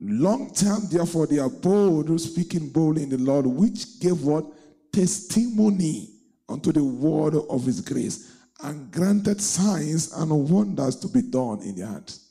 Long 0.00 0.52
time, 0.52 0.80
therefore, 0.90 1.26
they 1.28 1.38
are 1.38 1.48
bold, 1.48 2.20
speaking 2.20 2.68
boldly 2.68 3.04
in 3.04 3.08
the 3.08 3.18
Lord, 3.18 3.46
which 3.46 4.00
gave 4.00 4.20
what? 4.22 4.44
Testimony 4.92 6.10
unto 6.48 6.72
the 6.72 6.84
word 6.84 7.36
of 7.48 7.64
his 7.64 7.80
grace, 7.80 8.36
and 8.62 8.90
granted 8.90 9.40
signs 9.40 10.12
and 10.12 10.50
wonders 10.50 10.96
to 10.96 11.08
be 11.08 11.22
done 11.22 11.62
in 11.62 11.76
the 11.76 11.86
hands. 11.86 12.21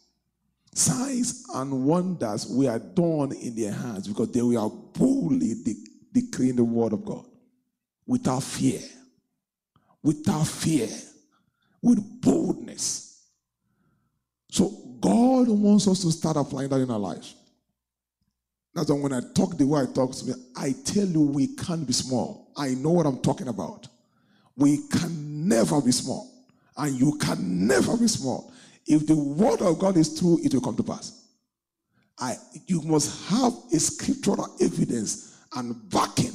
Signs 0.73 1.45
and 1.53 1.85
wonders 1.85 2.47
were 2.47 2.79
done 2.79 3.33
in 3.33 3.55
their 3.55 3.73
hands 3.73 4.07
because 4.07 4.31
they 4.31 4.41
were 4.41 4.69
boldly 4.69 5.55
de- 5.63 5.85
decreeing 6.13 6.55
the 6.55 6.63
word 6.63 6.93
of 6.93 7.03
God 7.03 7.25
without 8.07 8.43
fear. 8.43 8.79
Without 10.01 10.47
fear. 10.47 10.87
With 11.81 12.21
boldness. 12.21 13.27
So 14.49 14.69
God 15.01 15.47
wants 15.49 15.87
us 15.87 16.01
to 16.03 16.11
start 16.11 16.37
applying 16.37 16.69
that 16.69 16.79
in 16.79 16.91
our 16.91 16.99
lives. 16.99 17.35
That's 18.73 18.89
why 18.89 18.99
when 18.99 19.13
I 19.13 19.21
talk 19.35 19.57
the 19.57 19.65
way 19.65 19.81
I 19.81 19.85
talk 19.93 20.13
to 20.13 20.25
me, 20.25 20.33
I 20.55 20.73
tell 20.85 21.05
you 21.05 21.21
we 21.21 21.47
can't 21.55 21.85
be 21.85 21.93
small. 21.93 22.51
I 22.55 22.69
know 22.75 22.91
what 22.91 23.05
I'm 23.05 23.19
talking 23.19 23.49
about. 23.49 23.87
We 24.55 24.87
can 24.89 25.47
never 25.47 25.81
be 25.81 25.91
small. 25.91 26.29
And 26.77 26.97
you 26.97 27.17
can 27.17 27.67
never 27.67 27.97
be 27.97 28.07
small. 28.07 28.53
If 28.91 29.07
the 29.07 29.15
word 29.15 29.61
of 29.61 29.79
God 29.79 29.95
is 29.95 30.19
true, 30.19 30.37
it 30.43 30.53
will 30.53 30.61
come 30.61 30.75
to 30.75 30.83
pass. 30.83 31.23
I, 32.19 32.35
you 32.67 32.81
must 32.81 33.29
have 33.29 33.53
a 33.73 33.79
scriptural 33.79 34.53
evidence 34.59 35.39
and 35.55 35.89
backing. 35.89 36.33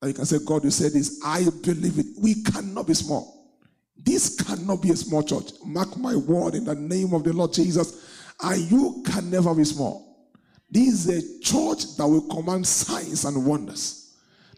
And 0.00 0.08
you 0.08 0.14
can 0.14 0.24
say, 0.24 0.38
God, 0.44 0.64
you 0.64 0.70
said 0.70 0.92
this. 0.92 1.20
I 1.22 1.44
believe 1.62 1.98
it. 1.98 2.06
We 2.18 2.42
cannot 2.42 2.86
be 2.86 2.94
small. 2.94 3.60
This 3.96 4.40
cannot 4.42 4.80
be 4.80 4.90
a 4.90 4.96
small 4.96 5.22
church. 5.22 5.52
Mark 5.64 5.96
my 5.98 6.16
word 6.16 6.54
in 6.54 6.64
the 6.64 6.74
name 6.74 7.12
of 7.12 7.24
the 7.24 7.32
Lord 7.34 7.52
Jesus. 7.52 8.32
And 8.42 8.70
you 8.70 9.02
can 9.06 9.30
never 9.30 9.54
be 9.54 9.64
small. 9.64 10.30
This 10.70 11.06
is 11.06 11.08
a 11.08 11.40
church 11.42 11.96
that 11.98 12.08
will 12.08 12.26
command 12.28 12.66
signs 12.66 13.26
and 13.26 13.44
wonders. 13.44 14.01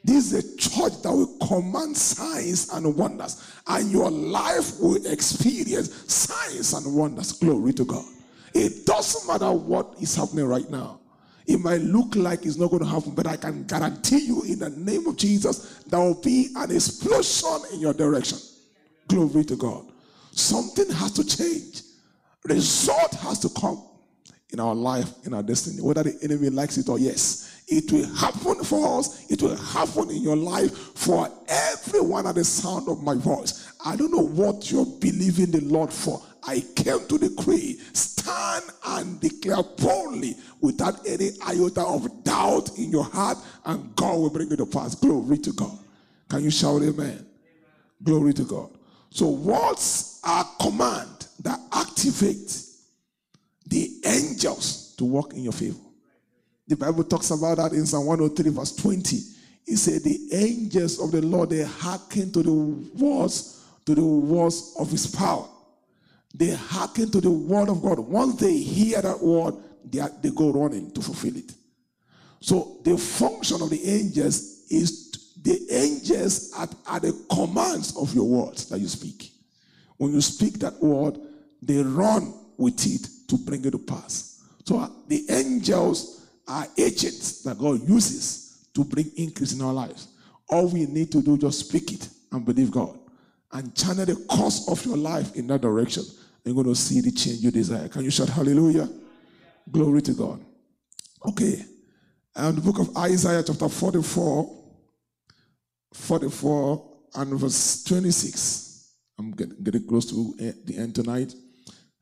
This 0.04 0.32
is 0.32 0.44
a 0.44 0.56
church 0.58 1.00
that 1.02 1.10
will 1.10 1.38
command 1.48 1.96
signs 1.96 2.68
and 2.74 2.94
wonders. 2.94 3.42
And 3.66 3.90
your 3.90 4.10
life 4.10 4.78
will 4.78 5.04
experience 5.06 6.12
signs 6.12 6.74
and 6.74 6.94
wonders. 6.94 7.32
Glory 7.32 7.72
to 7.72 7.86
God. 7.86 8.04
It 8.52 8.84
doesn't 8.84 9.26
matter 9.26 9.50
what 9.50 9.94
is 10.00 10.14
happening 10.14 10.44
right 10.44 10.68
now. 10.70 11.00
It 11.46 11.58
might 11.58 11.80
look 11.80 12.16
like 12.16 12.44
it's 12.44 12.56
not 12.56 12.70
going 12.70 12.82
to 12.82 12.88
happen, 12.88 13.12
but 13.12 13.26
I 13.26 13.36
can 13.36 13.64
guarantee 13.64 14.26
you 14.26 14.42
in 14.42 14.58
the 14.58 14.70
name 14.70 15.06
of 15.06 15.16
Jesus, 15.16 15.82
there 15.86 16.00
will 16.00 16.20
be 16.20 16.48
an 16.56 16.70
explosion 16.70 17.60
in 17.72 17.80
your 17.80 17.92
direction. 17.92 18.38
Glory 19.08 19.44
to 19.44 19.56
God. 19.56 19.86
Something 20.32 20.90
has 20.90 21.12
to 21.12 21.24
change. 21.24 21.82
Result 22.44 23.14
has 23.14 23.38
to 23.40 23.48
come 23.48 23.82
in 24.50 24.60
our 24.60 24.74
life, 24.74 25.10
in 25.26 25.34
our 25.34 25.42
destiny, 25.42 25.82
whether 25.82 26.02
the 26.02 26.16
enemy 26.22 26.50
likes 26.50 26.78
it 26.78 26.88
or 26.88 26.98
yes. 26.98 27.53
It 27.66 27.90
will 27.90 28.06
happen 28.14 28.62
for 28.62 28.98
us. 28.98 29.30
It 29.30 29.42
will 29.42 29.56
happen 29.56 30.10
in 30.10 30.22
your 30.22 30.36
life 30.36 30.76
for 30.94 31.30
everyone 31.48 32.26
at 32.26 32.34
the 32.34 32.44
sound 32.44 32.88
of 32.88 33.02
my 33.02 33.14
voice. 33.14 33.72
I 33.84 33.96
don't 33.96 34.12
know 34.12 34.26
what 34.26 34.70
you're 34.70 34.86
believing 34.86 35.50
the 35.50 35.60
Lord 35.62 35.92
for. 35.92 36.22
I 36.46 36.62
came 36.76 37.06
to 37.08 37.18
decree, 37.18 37.80
stand 37.94 38.64
and 38.86 39.18
declare 39.18 39.62
boldly 39.62 40.36
without 40.60 41.06
any 41.06 41.30
iota 41.46 41.80
of 41.80 42.22
doubt 42.22 42.76
in 42.76 42.90
your 42.90 43.04
heart, 43.04 43.38
and 43.64 43.96
God 43.96 44.18
will 44.18 44.30
bring 44.30 44.52
it 44.52 44.56
to 44.56 44.66
pass. 44.66 44.94
Glory 44.94 45.38
to 45.38 45.52
God. 45.52 45.78
Can 46.28 46.44
you 46.44 46.50
shout 46.50 46.82
amen? 46.82 46.92
amen. 47.00 47.26
Glory 48.02 48.34
to 48.34 48.44
God. 48.44 48.70
So, 49.10 49.30
words 49.30 50.20
are 50.24 50.44
command 50.60 51.28
that 51.40 51.60
activate 51.72 52.62
the 53.66 54.00
angels 54.04 54.94
to 54.98 55.04
work 55.04 55.32
in 55.32 55.44
your 55.44 55.52
favor. 55.52 55.78
The 56.66 56.76
Bible 56.76 57.04
talks 57.04 57.30
about 57.30 57.58
that 57.58 57.72
in 57.72 57.86
Psalm 57.86 58.06
103, 58.06 58.50
verse 58.50 58.74
20. 58.76 59.16
It 59.66 59.76
said, 59.76 60.02
The 60.02 60.28
angels 60.32 61.00
of 61.00 61.12
the 61.12 61.22
Lord, 61.22 61.50
they 61.50 61.62
hearken 61.62 62.32
to 62.32 62.42
the 62.42 62.52
words, 62.52 63.64
to 63.86 63.94
the 63.94 64.04
words 64.04 64.74
of 64.78 64.90
his 64.90 65.06
power. 65.06 65.46
They 66.34 66.54
hearken 66.54 67.10
to 67.10 67.20
the 67.20 67.30
word 67.30 67.68
of 67.68 67.82
God. 67.82 67.98
Once 67.98 68.36
they 68.36 68.56
hear 68.56 69.00
that 69.02 69.20
word, 69.20 69.54
they, 69.84 70.00
are, 70.00 70.10
they 70.22 70.30
go 70.30 70.52
running 70.52 70.90
to 70.92 71.02
fulfill 71.02 71.36
it. 71.36 71.52
So 72.40 72.78
the 72.82 72.98
function 72.98 73.62
of 73.62 73.70
the 73.70 73.82
angels 73.84 74.64
is 74.70 75.32
the 75.40 75.60
angels 75.70 76.52
are, 76.56 76.68
are 76.86 77.00
the 77.00 77.12
commands 77.30 77.96
of 77.96 78.14
your 78.14 78.24
words 78.24 78.66
that 78.70 78.80
you 78.80 78.88
speak. 78.88 79.30
When 79.96 80.12
you 80.12 80.20
speak 80.20 80.58
that 80.60 80.82
word, 80.82 81.18
they 81.62 81.82
run 81.82 82.34
with 82.56 82.84
it 82.86 83.08
to 83.28 83.38
bring 83.38 83.64
it 83.64 83.70
to 83.70 83.78
pass. 83.78 84.42
So 84.64 84.78
uh, 84.78 84.88
the 85.06 85.24
angels 85.30 86.23
are 86.46 86.66
agents 86.76 87.42
that 87.42 87.58
God 87.58 87.88
uses 87.88 88.66
to 88.74 88.84
bring 88.84 89.10
increase 89.16 89.52
in 89.52 89.62
our 89.62 89.72
lives. 89.72 90.08
All 90.48 90.68
we 90.68 90.86
need 90.86 91.10
to 91.12 91.22
do 91.22 91.38
just 91.38 91.60
speak 91.60 91.92
it 91.92 92.08
and 92.32 92.44
believe 92.44 92.70
God 92.70 92.98
and 93.52 93.74
channel 93.74 94.04
the 94.04 94.16
course 94.28 94.68
of 94.68 94.84
your 94.84 94.96
life 94.96 95.34
in 95.36 95.46
that 95.46 95.60
direction. 95.62 96.02
You're 96.44 96.54
going 96.54 96.66
to 96.66 96.74
see 96.74 97.00
the 97.00 97.10
change 97.10 97.38
you 97.38 97.50
desire. 97.50 97.88
Can 97.88 98.04
you 98.04 98.10
shout 98.10 98.28
hallelujah? 98.28 98.88
Glory 99.70 100.02
to 100.02 100.12
God. 100.12 100.44
Okay. 101.26 101.64
And 102.36 102.58
the 102.58 102.60
book 102.60 102.80
of 102.80 102.96
Isaiah, 102.96 103.42
chapter 103.42 103.68
44, 103.68 104.62
44 105.94 106.90
and 107.14 107.38
verse 107.38 107.84
26. 107.84 108.92
I'm 109.18 109.30
getting, 109.30 109.62
getting 109.62 109.86
close 109.86 110.06
to 110.10 110.34
the 110.64 110.76
end 110.76 110.96
tonight. 110.96 111.32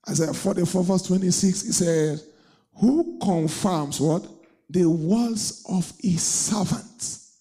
Isaiah 0.08 0.32
44, 0.32 0.82
verse 0.82 1.02
26, 1.02 1.62
it 1.64 1.72
says, 1.74 2.28
Who 2.80 3.18
confirms 3.18 4.00
what? 4.00 4.26
The 4.70 4.86
words 4.86 5.64
of 5.68 5.92
his 6.00 6.22
servants 6.22 7.36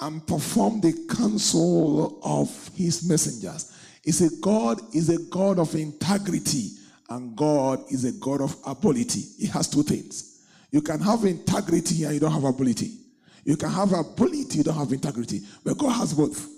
and 0.00 0.26
perform 0.26 0.80
the 0.80 0.92
counsel 1.14 2.20
of 2.22 2.70
his 2.74 3.08
messengers. 3.08 3.76
Is 4.04 4.22
a 4.22 4.40
God 4.40 4.80
is 4.94 5.10
a 5.10 5.18
God 5.30 5.58
of 5.58 5.74
integrity 5.74 6.70
and 7.10 7.36
God 7.36 7.84
is 7.90 8.04
a 8.04 8.12
God 8.12 8.40
of 8.40 8.56
ability. 8.66 9.22
He 9.38 9.46
has 9.48 9.68
two 9.68 9.82
things. 9.82 10.46
You 10.70 10.80
can 10.80 11.00
have 11.00 11.24
integrity 11.24 12.04
and 12.04 12.14
you 12.14 12.20
don't 12.20 12.32
have 12.32 12.44
ability. 12.44 12.96
You 13.44 13.56
can 13.56 13.70
have 13.70 13.92
ability, 13.92 14.58
you 14.58 14.64
don't 14.64 14.76
have 14.76 14.92
integrity. 14.92 15.42
But 15.64 15.76
God 15.76 15.90
has 15.90 16.14
both. 16.14 16.48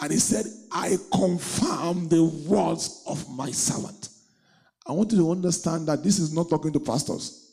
And 0.00 0.12
he 0.12 0.18
said, 0.18 0.46
I 0.70 0.96
confirm 1.12 2.08
the 2.08 2.24
words 2.46 3.02
of 3.06 3.28
my 3.30 3.50
servant. 3.50 4.08
I 4.88 4.92
want 4.92 5.12
you 5.12 5.18
to 5.18 5.30
understand 5.30 5.86
that 5.88 6.02
this 6.02 6.18
is 6.18 6.32
not 6.32 6.48
talking 6.48 6.72
to 6.72 6.80
pastors. 6.80 7.52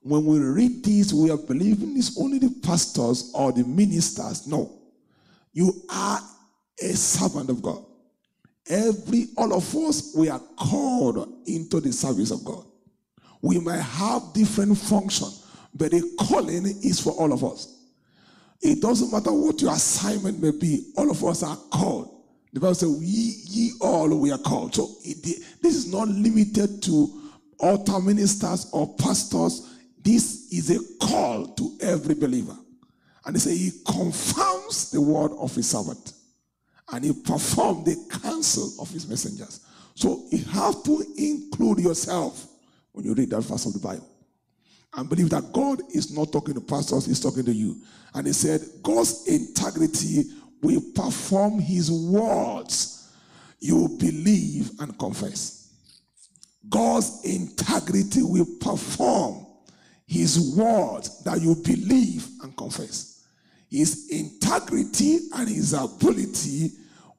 When 0.00 0.24
we 0.24 0.38
read 0.38 0.84
this, 0.84 1.12
we 1.12 1.30
are 1.30 1.36
believing 1.36 1.96
it's 1.96 2.20
only 2.20 2.38
the 2.38 2.54
pastors 2.62 3.32
or 3.34 3.52
the 3.52 3.64
ministers. 3.64 4.46
No. 4.46 4.70
You 5.52 5.72
are 5.90 6.20
a 6.80 6.92
servant 6.92 7.50
of 7.50 7.62
God. 7.62 7.84
Every, 8.68 9.28
all 9.36 9.54
of 9.54 9.74
us, 9.76 10.14
we 10.16 10.28
are 10.28 10.40
called 10.56 11.28
into 11.46 11.80
the 11.80 11.92
service 11.92 12.30
of 12.30 12.44
God. 12.44 12.64
We 13.42 13.58
might 13.58 13.80
have 13.80 14.32
different 14.32 14.78
functions, 14.78 15.46
but 15.74 15.90
the 15.90 16.16
calling 16.18 16.66
is 16.66 17.00
for 17.00 17.12
all 17.12 17.32
of 17.32 17.42
us. 17.44 17.74
It 18.60 18.80
doesn't 18.80 19.12
matter 19.12 19.32
what 19.32 19.60
your 19.60 19.72
assignment 19.72 20.40
may 20.40 20.52
be, 20.52 20.92
all 20.96 21.10
of 21.10 21.22
us 21.24 21.42
are 21.42 21.56
called. 21.70 22.13
The 22.54 22.60
Bible 22.60 22.74
says, 22.76 23.02
ye, 23.02 23.34
ye 23.46 23.72
all 23.80 24.08
we 24.16 24.30
are 24.30 24.38
called. 24.38 24.76
So 24.76 24.88
it, 25.02 25.22
this 25.60 25.74
is 25.74 25.92
not 25.92 26.06
limited 26.06 26.80
to 26.84 27.22
altar 27.58 27.98
ministers 27.98 28.70
or 28.72 28.94
pastors. 28.94 29.76
This 30.00 30.52
is 30.52 30.70
a 30.70 31.04
call 31.04 31.48
to 31.48 31.76
every 31.80 32.14
believer. 32.14 32.56
And 33.26 33.34
he 33.34 33.40
said, 33.40 33.56
He 33.56 33.72
confirms 33.84 34.92
the 34.92 35.00
word 35.00 35.32
of 35.32 35.52
his 35.54 35.68
servant. 35.68 36.12
And 36.92 37.04
he 37.04 37.12
performs 37.12 37.86
the 37.86 38.18
counsel 38.20 38.70
of 38.80 38.88
his 38.88 39.08
messengers. 39.08 39.66
So 39.96 40.24
you 40.30 40.44
have 40.44 40.84
to 40.84 41.04
include 41.16 41.80
yourself 41.80 42.46
when 42.92 43.04
you 43.04 43.14
read 43.14 43.30
that 43.30 43.40
verse 43.40 43.66
of 43.66 43.72
the 43.72 43.80
Bible 43.80 44.08
and 44.96 45.08
believe 45.08 45.30
that 45.30 45.52
God 45.52 45.80
is 45.92 46.16
not 46.16 46.30
talking 46.30 46.54
to 46.54 46.60
pastors, 46.60 47.06
He's 47.06 47.18
talking 47.18 47.44
to 47.44 47.52
you. 47.52 47.80
And 48.14 48.26
He 48.26 48.32
said, 48.32 48.60
God's 48.82 49.26
integrity 49.26 50.24
will 50.64 50.82
perform 50.94 51.60
His 51.60 51.90
words. 51.92 53.12
You 53.60 53.96
believe 53.98 54.70
and 54.80 54.98
confess. 54.98 55.72
God's 56.68 57.20
integrity 57.24 58.22
will 58.22 58.46
perform 58.60 59.46
His 60.06 60.56
words 60.56 61.22
that 61.24 61.40
you 61.40 61.54
believe 61.54 62.26
and 62.42 62.56
confess. 62.56 63.24
His 63.70 64.08
integrity 64.10 65.18
and 65.34 65.48
His 65.48 65.74
ability 65.74 66.72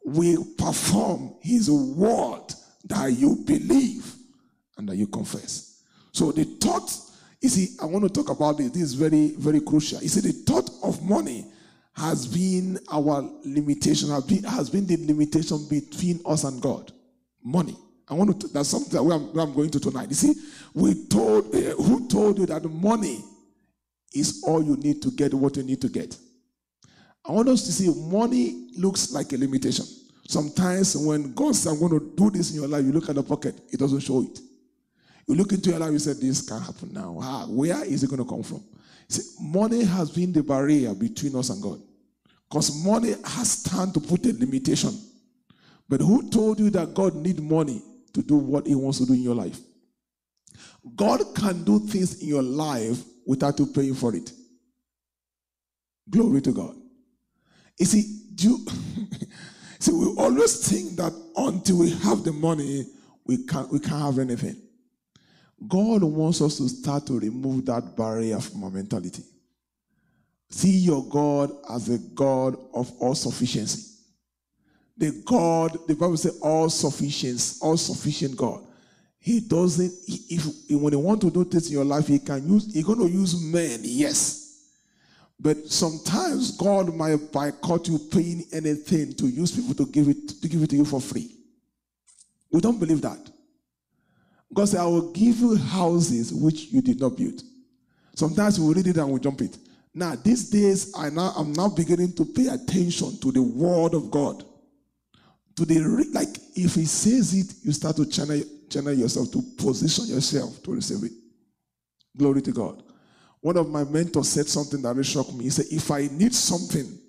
will 0.03 0.45
perform 0.57 1.35
His 1.41 1.69
word 1.69 2.53
that 2.85 3.07
you 3.07 3.35
believe 3.45 4.13
and 4.77 4.89
that 4.89 4.95
you 4.95 5.07
confess. 5.07 5.83
So 6.11 6.31
the 6.31 6.43
thought 6.43 6.91
you 7.41 7.49
see, 7.49 7.75
I 7.79 7.85
want 7.85 8.03
to 8.05 8.09
talk 8.09 8.35
about 8.35 8.57
this. 8.57 8.71
This 8.71 8.81
is 8.81 8.93
very, 8.95 9.35
very 9.37 9.59
crucial. 9.61 10.01
You 10.01 10.07
see, 10.07 10.21
the 10.21 10.31
thought 10.31 10.67
of 10.81 11.03
money 11.07 11.45
has 11.95 12.27
been 12.27 12.77
our 12.91 13.29
limitation, 13.45 14.09
has 14.09 14.25
been, 14.25 14.43
has 14.43 14.69
been 14.69 14.85
the 14.85 14.97
limitation 14.97 15.65
between 15.69 16.19
us 16.25 16.43
and 16.43 16.61
God. 16.61 16.91
Money. 17.43 17.77
I 18.07 18.13
want 18.13 18.39
to, 18.41 18.47
that's 18.49 18.69
something 18.69 18.91
that 18.91 19.13
I'm, 19.13 19.37
I'm 19.37 19.53
going 19.53 19.69
to 19.71 19.79
tonight. 19.79 20.09
You 20.09 20.15
see, 20.15 20.33
we 20.73 21.07
told, 21.07 21.53
uh, 21.55 21.75
who 21.75 22.07
told 22.07 22.37
you 22.37 22.45
that 22.47 22.63
money 22.65 23.23
is 24.13 24.43
all 24.45 24.63
you 24.63 24.75
need 24.77 25.01
to 25.03 25.11
get 25.11 25.33
what 25.33 25.55
you 25.57 25.63
need 25.63 25.81
to 25.81 25.89
get? 25.89 26.17
I 27.27 27.31
want 27.31 27.49
us 27.49 27.63
to 27.63 27.71
see 27.71 27.91
money 28.09 28.69
looks 28.77 29.11
like 29.11 29.31
a 29.33 29.37
limitation. 29.37 29.85
Sometimes 30.27 30.95
when 30.97 31.33
God 31.33 31.55
says, 31.55 31.71
I'm 31.71 31.79
going 31.79 31.99
to 31.99 32.15
do 32.15 32.29
this 32.29 32.51
in 32.51 32.59
your 32.59 32.67
life, 32.67 32.83
you 32.83 32.91
look 32.91 33.09
at 33.09 33.15
the 33.15 33.23
pocket, 33.23 33.55
it 33.71 33.79
doesn't 33.79 34.01
show 34.01 34.21
it. 34.21 34.39
You 35.27 35.35
look 35.35 35.51
into 35.51 35.71
your 35.71 35.79
life, 35.79 35.91
you 35.91 35.99
say, 35.99 36.13
This 36.13 36.47
can't 36.47 36.63
happen 36.63 36.93
now. 36.93 37.17
Ah, 37.19 37.45
where 37.47 37.83
is 37.83 38.03
it 38.03 38.09
going 38.09 38.23
to 38.23 38.29
come 38.29 38.43
from? 38.43 38.63
See, 39.07 39.21
money 39.39 39.83
has 39.83 40.11
been 40.11 40.33
the 40.33 40.43
barrier 40.43 40.93
between 40.93 41.35
us 41.35 41.49
and 41.49 41.61
God. 41.61 41.79
Because 42.49 42.83
money 42.83 43.15
has 43.25 43.63
turned 43.63 43.93
to 43.93 43.99
put 43.99 44.25
a 44.25 44.33
limitation. 44.33 44.91
But 45.87 46.01
who 46.01 46.29
told 46.29 46.59
you 46.59 46.69
that 46.71 46.93
God 46.93 47.15
need 47.15 47.39
money 47.41 47.81
to 48.13 48.21
do 48.21 48.35
what 48.35 48.65
he 48.65 48.75
wants 48.75 48.99
to 48.99 49.05
do 49.05 49.13
in 49.13 49.21
your 49.21 49.35
life? 49.35 49.59
God 50.95 51.21
can 51.35 51.63
do 51.63 51.79
things 51.79 52.21
in 52.21 52.27
your 52.27 52.43
life 52.43 53.03
without 53.25 53.57
you 53.59 53.67
paying 53.67 53.95
for 53.95 54.15
it. 54.15 54.31
Glory 56.09 56.41
to 56.41 56.51
God. 56.51 56.75
You 57.79 57.85
see, 57.85 58.21
you, 58.37 58.65
see, 59.79 59.91
we 59.91 60.05
always 60.17 60.67
think 60.67 60.95
that 60.97 61.13
until 61.35 61.79
we 61.79 61.89
have 61.89 62.23
the 62.23 62.31
money, 62.31 62.85
we 63.25 63.45
can't, 63.45 63.71
we 63.71 63.79
can't 63.79 64.01
have 64.01 64.19
anything. 64.19 64.55
God 65.67 66.03
wants 66.03 66.41
us 66.41 66.57
to 66.57 66.69
start 66.69 67.05
to 67.07 67.19
remove 67.19 67.65
that 67.65 67.95
barrier 67.95 68.39
from 68.39 68.63
our 68.63 68.69
mentality. 68.69 69.23
See 70.49 70.77
your 70.77 71.03
God 71.05 71.51
as 71.69 71.89
a 71.89 71.97
God 71.97 72.57
of 72.73 72.91
all 72.99 73.15
sufficiency. 73.15 73.93
The 74.97 75.11
God, 75.25 75.77
the 75.87 75.95
Bible 75.95 76.17
says, 76.17 76.39
all 76.41 76.69
sufficient, 76.69 77.57
all 77.61 77.77
sufficient 77.77 78.37
God. 78.37 78.65
He 79.19 79.39
doesn't, 79.39 79.91
if, 80.07 80.45
when 80.69 80.93
he 80.93 80.97
want 80.97 81.19
to 81.21 81.31
do 81.31 81.43
things 81.43 81.67
in 81.67 81.73
your 81.73 81.83
life, 81.83 82.07
he 82.07 82.19
can 82.19 82.47
use, 82.47 82.73
he's 82.73 82.85
going 82.85 82.99
to 82.99 83.07
use 83.07 83.41
men, 83.41 83.79
yes. 83.83 84.45
But 85.39 85.67
sometimes 85.67 86.51
God 86.51 86.95
might 86.95 87.31
by 87.31 87.51
cut 87.51 87.87
you 87.87 87.99
paying 87.99 88.45
anything 88.53 89.13
to 89.15 89.27
use 89.27 89.51
people 89.51 89.73
to 89.75 89.91
give 89.91 90.07
it 90.07 90.29
to 90.41 90.47
give 90.47 90.63
it 90.63 90.69
to 90.69 90.75
you 90.77 90.85
for 90.85 91.01
free. 91.01 91.35
We 92.51 92.61
don't 92.61 92.79
believe 92.79 93.01
that. 93.01 93.19
God 94.53 94.69
said, 94.69 94.79
I 94.79 94.85
will 94.85 95.11
give 95.11 95.37
you 95.39 95.55
houses 95.55 96.33
which 96.33 96.65
you 96.65 96.81
did 96.81 96.99
not 96.99 97.17
build. 97.17 97.41
Sometimes 98.15 98.59
we 98.59 98.73
read 98.73 98.87
it 98.87 98.97
and 98.97 99.11
we 99.11 99.19
jump 99.19 99.41
it. 99.41 99.57
Now, 99.93 100.15
these 100.15 100.49
days, 100.49 100.93
I 100.95 101.09
now, 101.09 101.33
I'm 101.37 101.53
now 101.53 101.69
beginning 101.69 102.13
to 102.13 102.25
pay 102.25 102.47
attention 102.47 103.17
to 103.19 103.31
the 103.31 103.41
word 103.41 103.93
of 103.93 104.11
God. 104.11 104.43
To 105.55 105.65
the 105.65 105.79
like, 106.13 106.37
if 106.55 106.75
He 106.75 106.85
says 106.85 107.33
it, 107.33 107.53
you 107.63 107.71
start 107.71 107.95
to 107.95 108.05
channel, 108.05 108.41
channel 108.69 108.93
yourself 108.93 109.31
to 109.31 109.41
position 109.57 110.05
yourself 110.07 110.61
to 110.63 110.73
receive 110.73 111.03
it. 111.03 111.13
Glory 112.17 112.41
to 112.41 112.51
God. 112.51 112.83
One 113.39 113.57
of 113.57 113.69
my 113.69 113.83
mentors 113.83 114.29
said 114.29 114.47
something 114.47 114.81
that 114.81 114.89
really 114.89 115.03
shocked 115.03 115.33
me. 115.33 115.45
He 115.45 115.49
said, 115.49 115.65
If 115.71 115.89
I 115.91 116.07
need 116.11 116.33
something, 116.33 116.99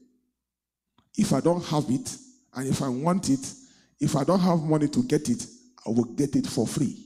if 1.17 1.33
I 1.33 1.41
don't 1.41 1.65
have 1.65 1.87
it, 1.89 2.17
and 2.55 2.69
if 2.69 2.83
I 2.83 2.89
want 2.89 3.31
it, 3.31 3.53
if 4.01 4.15
I 4.17 4.25
don't 4.25 4.41
have 4.41 4.61
money 4.61 4.89
to 4.89 5.03
get 5.03 5.29
it, 5.29 5.47
I 5.87 5.91
will 5.91 6.05
get 6.05 6.37
it 6.37 6.47
for 6.47 6.67
free. 6.67 7.06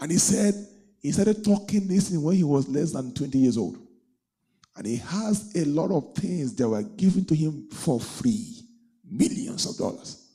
And 0.00 0.10
he 0.10 0.18
said, 0.18 0.54
he 1.00 1.12
started 1.12 1.44
talking 1.44 1.88
this 1.88 2.10
when 2.10 2.36
he 2.36 2.44
was 2.44 2.68
less 2.68 2.92
than 2.92 3.12
20 3.12 3.38
years 3.38 3.56
old. 3.58 3.78
And 4.76 4.86
he 4.86 4.96
has 4.96 5.52
a 5.54 5.64
lot 5.66 5.90
of 5.90 6.14
things 6.14 6.54
that 6.54 6.68
were 6.68 6.82
given 6.82 7.24
to 7.26 7.34
him 7.34 7.68
for 7.70 8.00
free 8.00 8.62
millions 9.04 9.66
of 9.66 9.76
dollars. 9.76 10.28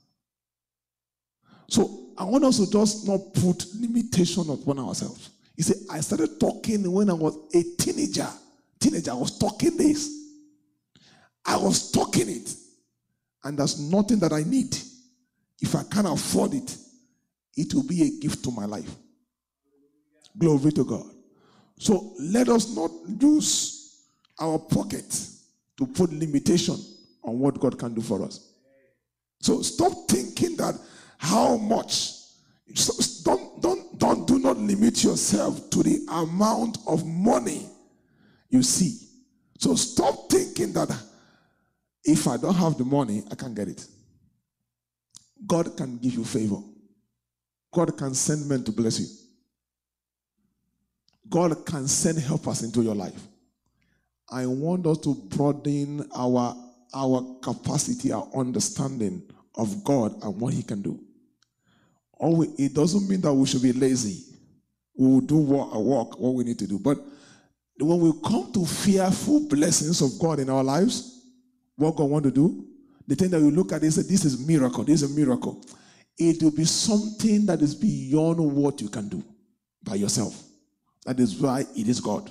So 1.70 2.12
I 2.18 2.24
want 2.24 2.44
us 2.46 2.58
to 2.58 2.72
just 2.72 3.08
not 3.08 3.20
put 3.34 3.66
limitation 3.80 4.50
upon 4.50 4.80
ourselves. 4.80 5.32
He 5.56 5.64
said, 5.64 5.78
I 5.92 6.02
started 6.02 6.40
talking 6.40 6.90
when 6.92 7.10
I 7.10 7.14
was 7.14 7.36
a 7.54 7.64
teenager. 7.82 8.28
Teenager, 8.80 9.12
I 9.12 9.16
was 9.16 9.38
talking 9.40 9.76
this. 9.76 10.14
I 11.46 11.58
was 11.58 11.92
talking 11.92 12.30
it. 12.30 12.54
And 13.44 13.58
there's 13.58 13.80
nothing 13.80 14.20
that 14.20 14.34
I 14.34 14.44
need. 14.44 14.78
If 15.60 15.76
I 15.76 15.84
can't 15.84 16.08
afford 16.08 16.54
it, 16.54 16.78
it 17.56 17.74
will 17.74 17.88
be 17.88 18.04
a 18.04 18.20
gift 18.22 18.44
to 18.44 18.52
my 18.52 18.66
life. 18.66 18.90
Glory 20.38 20.72
to 20.72 20.84
God. 20.84 21.06
So 21.78 22.14
let 22.20 22.50
us 22.50 22.76
not 22.76 22.92
use 23.20 24.06
our 24.40 24.60
pocket 24.60 25.28
to 25.78 25.86
put 25.86 26.12
limitation 26.12 26.76
on 27.24 27.40
what 27.40 27.60
God 27.60 27.78
can 27.78 27.94
do 27.94 28.02
for 28.02 28.24
us. 28.24 28.54
So 29.40 29.62
stop 29.62 29.94
thinking 30.10 30.56
that 30.58 30.76
how 31.18 31.58
much. 31.58 32.14
Don't, 33.24 33.62
don't, 33.62 33.98
don't, 33.98 34.28
do 34.28 34.40
not 34.40 34.58
limit 34.58 35.04
yourself 35.04 35.70
to 35.70 35.84
the 35.84 36.06
amount 36.10 36.80
of 36.86 37.06
money 37.06 37.70
you 38.50 38.62
see. 38.62 39.08
So 39.58 39.76
stop 39.76 40.30
thinking 40.30 40.74
that 40.74 40.92
if 42.04 42.28
I 42.28 42.38
don't 42.38 42.56
have 42.56 42.78
the 42.78 42.84
money, 42.84 43.24
I 43.32 43.36
can't 43.36 43.56
get 43.56 43.70
it. 43.70 43.86
God 45.46 45.76
can 45.78 45.98
give 45.98 46.14
you 46.14 46.26
favor. 46.26 46.58
God 47.74 47.98
can 47.98 48.14
send 48.14 48.48
men 48.48 48.64
to 48.64 48.72
bless 48.72 49.00
you. 49.00 49.08
God 51.30 51.66
can 51.66 51.88
send 51.88 52.20
helpers 52.20 52.64
into 52.64 52.82
your 52.82 52.96
life. 52.96 53.28
I 54.30 54.46
want 54.46 54.86
us 54.86 54.98
to 55.00 55.16
broaden 55.16 56.08
our, 56.16 56.56
our 56.94 57.38
capacity, 57.42 58.12
our 58.12 58.28
understanding 58.36 59.24
of 59.56 59.84
God 59.84 60.22
and 60.24 60.40
what 60.40 60.54
He 60.54 60.64
can 60.64 60.82
do. 60.82 61.00
it 62.20 62.74
doesn't 62.74 63.10
mean 63.10 63.22
that 63.22 63.34
we 63.34 63.46
should 63.46 63.62
be 63.62 63.74
lazy. 63.74 64.26
We 64.98 65.08
will 65.08 65.22
do 65.22 65.38
what, 65.38 65.76
work, 65.82 66.20
what 66.20 66.34
we 66.34 66.44
need 66.44 66.60
to 66.60 66.68
do. 66.68 66.80
But 66.80 66.98
when 67.80 68.00
we 68.00 68.12
come 68.24 68.52
to 68.54 68.66
fearful 68.66 69.48
blessings 69.48 70.02
of 70.02 70.20
God 70.20 70.40
in 70.40 70.50
our 70.50 70.64
lives, 70.64 71.22
what 71.76 71.96
God 71.96 72.10
want 72.10 72.24
to 72.26 72.32
do, 72.32 72.66
the 73.08 73.16
thing 73.16 73.30
that 73.30 73.42
we 73.42 73.52
look 73.52 73.72
at 73.72 73.84
is 73.84 73.96
that 73.96 74.10
this 74.10 74.26
is 74.26 74.46
miracle, 74.46 74.84
this 74.84 75.02
is 75.02 75.12
a 75.12 75.16
miracle. 75.16 75.64
It 76.18 76.42
will 76.42 76.52
be 76.52 76.66
something 76.66 77.46
that 77.46 77.62
is 77.62 77.76
beyond 77.76 78.40
what 78.40 78.82
you 78.82 78.90
can 78.90 79.08
do 79.08 79.24
by 79.84 79.96
yourself. 79.96 80.47
That 81.08 81.22
is 81.22 81.40
why 81.40 81.62
it 81.62 81.88
is 81.88 82.02
God. 82.02 82.30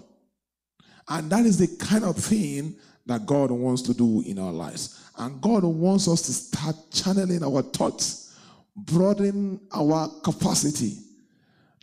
And 1.09 1.31
that 1.31 1.47
is 1.47 1.57
the 1.57 1.83
kind 1.83 2.05
of 2.05 2.15
thing 2.17 2.77
that 3.07 3.25
God 3.25 3.51
wants 3.51 3.81
to 3.83 3.95
do 3.95 4.23
in 4.27 4.39
our 4.39 4.53
lives. 4.53 5.11
And 5.17 5.41
God 5.41 5.65
wants 5.65 6.07
us 6.09 6.21
to 6.23 6.33
start 6.35 6.77
channeling 6.93 7.43
our 7.43 7.63
thoughts, 7.63 8.39
broadening 8.77 9.61
our 9.73 10.11
capacity, 10.23 10.99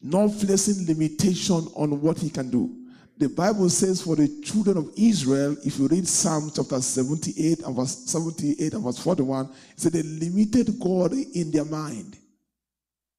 not 0.04 0.30
placing 0.40 0.86
limitation 0.86 1.68
on 1.76 2.00
what 2.00 2.20
He 2.20 2.30
can 2.30 2.52
do. 2.52 2.70
The 3.18 3.30
Bible 3.30 3.70
says 3.70 4.04
for 4.04 4.16
the 4.16 4.28
children 4.44 4.78
of 4.78 4.92
Israel, 4.96 5.58
if 5.66 5.80
you 5.80 5.88
read 5.88 6.08
Psalm 6.08 6.52
chapter 6.56 6.80
78 6.80 7.62
and 7.62 7.76
verse 7.76 8.06
78 8.06 8.74
and 8.74 8.84
verse 8.84 9.00
41, 9.00 9.46
it 9.46 9.52
said 9.78 9.94
they 9.94 10.04
limited 10.04 10.80
God 10.80 11.14
in 11.14 11.50
their 11.50 11.66
mind. 11.66 12.18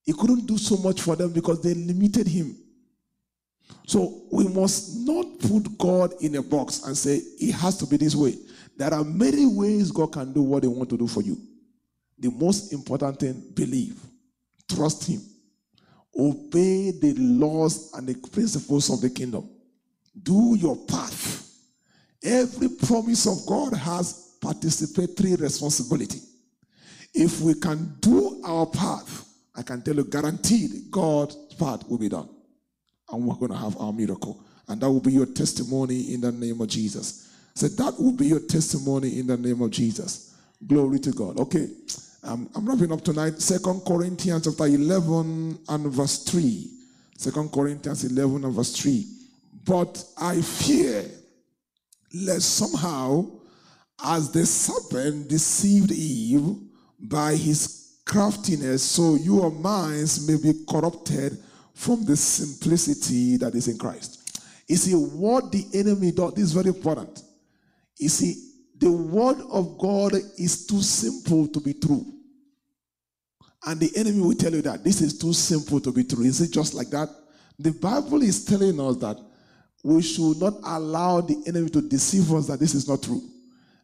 He 0.05 0.13
couldn't 0.13 0.47
do 0.47 0.59
so 0.59 0.77
much 0.77 1.01
for 1.01 1.17
them 1.17 1.33
because 1.33 1.61
they 1.61 1.75
limited 1.75 2.29
him. 2.29 2.57
So 3.87 4.23
we 4.33 4.49
must 4.49 5.07
not 5.07 5.39
put 5.41 5.79
God 5.79 6.15
in 6.21 6.37
a 6.37 6.43
box 6.43 6.85
and 6.85 6.97
say, 6.97 7.21
it 7.39 7.53
has 7.53 7.77
to 7.79 7.87
be 7.87 7.97
this 7.97 8.15
way. 8.15 8.35
There 8.77 8.93
are 8.93 9.05
many 9.05 9.47
ways 9.47 9.91
God 9.91 10.13
can 10.13 10.33
do 10.33 10.43
what 10.43 10.63
He 10.63 10.69
wants 10.69 10.91
to 10.91 10.99
do 10.99 11.07
for 11.07 11.23
you. 11.23 11.37
The 12.19 12.31
most 12.31 12.73
important 12.73 13.21
thing, 13.21 13.43
believe, 13.55 14.01
trust 14.69 15.07
Him, 15.07 15.21
obey 16.19 16.93
the 16.93 17.15
laws 17.19 17.93
and 17.95 18.07
the 18.07 18.15
principles 18.29 18.91
of 18.91 19.01
the 19.01 19.11
kingdom, 19.11 19.49
do 20.23 20.57
your 20.59 20.77
path. 20.87 21.43
Every 22.23 22.69
promise 22.69 23.27
of 23.27 23.47
God 23.47 23.75
has 23.75 24.39
participatory 24.41 25.39
responsibility. 25.41 26.21
If 27.13 27.41
we 27.43 27.55
can 27.55 27.97
do 28.01 28.41
our 28.45 28.67
path, 28.67 29.29
I 29.55 29.63
can 29.63 29.83
tell 29.83 29.95
you 29.95 30.05
guaranteed 30.05 30.91
God's 30.91 31.37
part 31.55 31.89
will 31.89 31.99
be 31.99 32.09
done 32.09 32.29
and 33.15 33.27
we're 33.27 33.35
going 33.37 33.53
to 33.53 33.57
have 33.57 33.77
our 33.81 33.93
miracle. 33.93 34.41
And 34.69 34.81
that 34.81 34.91
will 34.91 35.01
be 35.01 35.13
your 35.13 35.27
testimony 35.27 36.15
in 36.15 36.21
the 36.21 36.33
name 36.33 36.61
of 36.61 36.69
Jesus. 36.69 37.33
So 37.55 37.69
that 37.69 37.95
will 37.99 38.13
be 38.13 38.27
your 38.27 38.41
testimony 38.41 39.19
in 39.19 39.27
the 39.27 39.37
name 39.37 39.63
of 39.63 39.71
Jesus. 39.71 40.35
Glory 40.67 40.99
to 41.01 41.13
God. 41.13 41.39
Okay, 41.39 41.69
um, 42.25 42.49
I'm 42.55 42.67
wrapping 42.67 42.91
up 42.91 43.03
tonight. 43.03 43.41
Second 43.41 43.83
Corinthians 43.87 44.45
chapter 44.45 44.67
11 44.67 45.59
and 45.69 45.93
verse 45.93 46.25
3. 46.25 46.71
Second 47.17 47.53
Corinthians 47.53 48.05
11 48.05 48.45
and 48.45 48.55
verse 48.55 48.75
3. 48.77 49.07
But 49.65 50.05
I 50.19 50.41
fear 50.41 51.05
lest 52.13 52.57
somehow, 52.57 53.27
as 54.05 54.31
the 54.31 54.45
serpent 54.47 55.29
deceived 55.29 55.93
Eve 55.93 56.57
by 56.99 57.35
his 57.37 57.99
craftiness, 58.05 58.83
so 58.83 59.15
your 59.17 59.51
minds 59.51 60.27
may 60.27 60.37
be 60.37 60.65
corrupted 60.69 61.39
from 61.75 62.05
the 62.05 62.17
simplicity 62.17 63.37
that 63.37 63.55
is 63.55 63.69
in 63.69 63.77
Christ. 63.77 64.21
You 64.69 64.77
see, 64.77 64.93
what 64.93 65.53
the 65.53 65.67
enemy 65.75 66.13
does, 66.13 66.35
this 66.35 66.45
is 66.45 66.53
very 66.53 66.69
important. 66.69 67.23
You 67.99 68.09
see, 68.09 68.53
the 68.79 68.91
word 68.91 69.39
of 69.51 69.79
God 69.79 70.15
is 70.39 70.67
too 70.67 70.81
simple 70.81 71.49
to 71.49 71.61
be 71.61 71.75
true. 71.75 72.07
And 73.67 73.81
the 73.81 73.91
enemy 73.97 74.21
will 74.21 74.35
tell 74.35 74.53
you 74.53 74.63
that 74.63 74.85
this 74.85 75.01
is 75.01 75.19
too 75.19 75.33
simple 75.33 75.81
to 75.81 75.93
be 75.93 76.05
true. 76.05 76.25
Is 76.25 76.41
it 76.41 76.53
just 76.53 76.75
like 76.75 76.91
that? 76.91 77.09
The 77.59 77.73
Bible 77.73 78.23
is 78.23 78.45
telling 78.45 78.81
us 78.81 78.97
that 78.99 79.19
we 79.83 80.03
should 80.03 80.39
not 80.39 80.55
allow 80.65 81.21
the 81.21 81.43
enemy 81.47 81.69
to 81.71 81.83
deceive 81.83 82.33
us 82.33 82.47
that 82.47 82.61
this 82.61 82.75
is 82.75 82.89
not 82.89 83.03
true. 83.03 83.23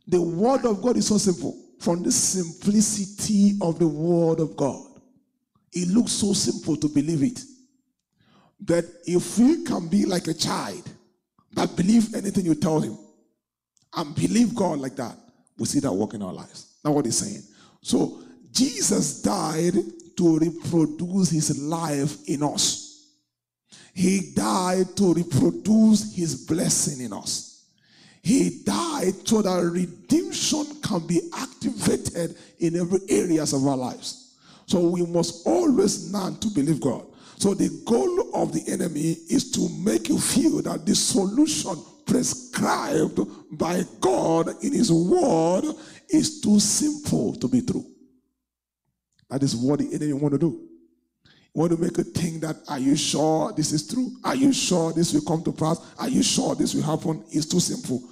The 0.06 0.20
word 0.20 0.64
of 0.64 0.82
God 0.82 0.96
is 0.96 1.06
so 1.06 1.18
simple. 1.18 1.56
From 1.78 2.02
the 2.02 2.12
simplicity 2.12 3.56
of 3.62 3.78
the 3.78 3.88
word 3.88 4.40
of 4.40 4.56
God, 4.56 4.86
it 5.72 5.88
looks 5.88 6.12
so 6.12 6.32
simple 6.32 6.76
to 6.76 6.88
believe 6.88 7.22
it 7.22 7.40
that 8.62 8.84
if 9.06 9.38
we 9.38 9.64
can 9.64 9.88
be 9.88 10.04
like 10.04 10.26
a 10.26 10.34
child 10.34 10.82
that 11.52 11.74
believe 11.76 12.14
anything 12.14 12.44
you 12.44 12.54
tell 12.54 12.80
him 12.80 12.96
and 13.96 14.14
believe 14.14 14.54
God 14.54 14.78
like 14.78 14.96
that, 14.96 15.16
we 15.58 15.66
see 15.66 15.80
that 15.80 15.92
work 15.92 16.14
in 16.14 16.22
our 16.22 16.32
lives. 16.32 16.76
That's 16.82 16.94
what 16.94 17.04
he's 17.04 17.18
saying. 17.18 17.42
So 17.82 18.22
Jesus 18.50 19.22
died 19.22 19.74
to 20.16 20.38
reproduce 20.38 21.30
his 21.30 21.58
life 21.62 22.16
in 22.28 22.42
us. 22.42 23.08
He 23.94 24.32
died 24.34 24.96
to 24.96 25.14
reproduce 25.14 26.14
his 26.14 26.46
blessing 26.46 27.04
in 27.04 27.12
us. 27.12 27.64
He 28.22 28.62
died 28.64 29.26
so 29.26 29.42
that 29.42 29.62
redemption 29.62 30.66
can 30.82 31.06
be 31.06 31.30
activated 31.36 32.36
in 32.58 32.76
every 32.76 33.00
areas 33.08 33.52
of 33.52 33.66
our 33.66 33.76
lives. 33.76 34.36
So 34.66 34.88
we 34.88 35.04
must 35.06 35.46
always 35.46 36.12
learn 36.12 36.36
to 36.36 36.48
believe 36.48 36.80
God. 36.80 37.06
So 37.40 37.54
the 37.54 37.70
goal 37.86 38.34
of 38.34 38.52
the 38.52 38.62
enemy 38.70 39.16
is 39.30 39.50
to 39.52 39.66
make 39.82 40.10
you 40.10 40.18
feel 40.18 40.60
that 40.60 40.84
the 40.84 40.94
solution 40.94 41.74
prescribed 42.04 43.18
by 43.52 43.82
God 43.98 44.62
in 44.62 44.74
his 44.74 44.92
word 44.92 45.64
is 46.10 46.42
too 46.42 46.60
simple 46.60 47.34
to 47.36 47.48
be 47.48 47.62
true. 47.62 47.86
That 49.30 49.42
is 49.42 49.56
what 49.56 49.78
the 49.78 49.88
enemy 49.90 50.12
want 50.12 50.32
to 50.34 50.38
do. 50.38 50.68
You 51.24 51.62
want 51.62 51.72
to 51.72 51.78
make 51.78 51.96
a 51.96 52.04
thing 52.04 52.40
that 52.40 52.56
are 52.68 52.78
you 52.78 52.94
sure 52.94 53.54
this 53.54 53.72
is 53.72 53.88
true? 53.88 54.10
Are 54.22 54.36
you 54.36 54.52
sure 54.52 54.92
this 54.92 55.14
will 55.14 55.22
come 55.22 55.42
to 55.44 55.52
pass? 55.52 55.80
Are 55.98 56.10
you 56.10 56.22
sure 56.22 56.54
this 56.54 56.74
will 56.74 56.82
happen? 56.82 57.24
It's 57.30 57.46
too 57.46 57.60
simple. 57.60 58.02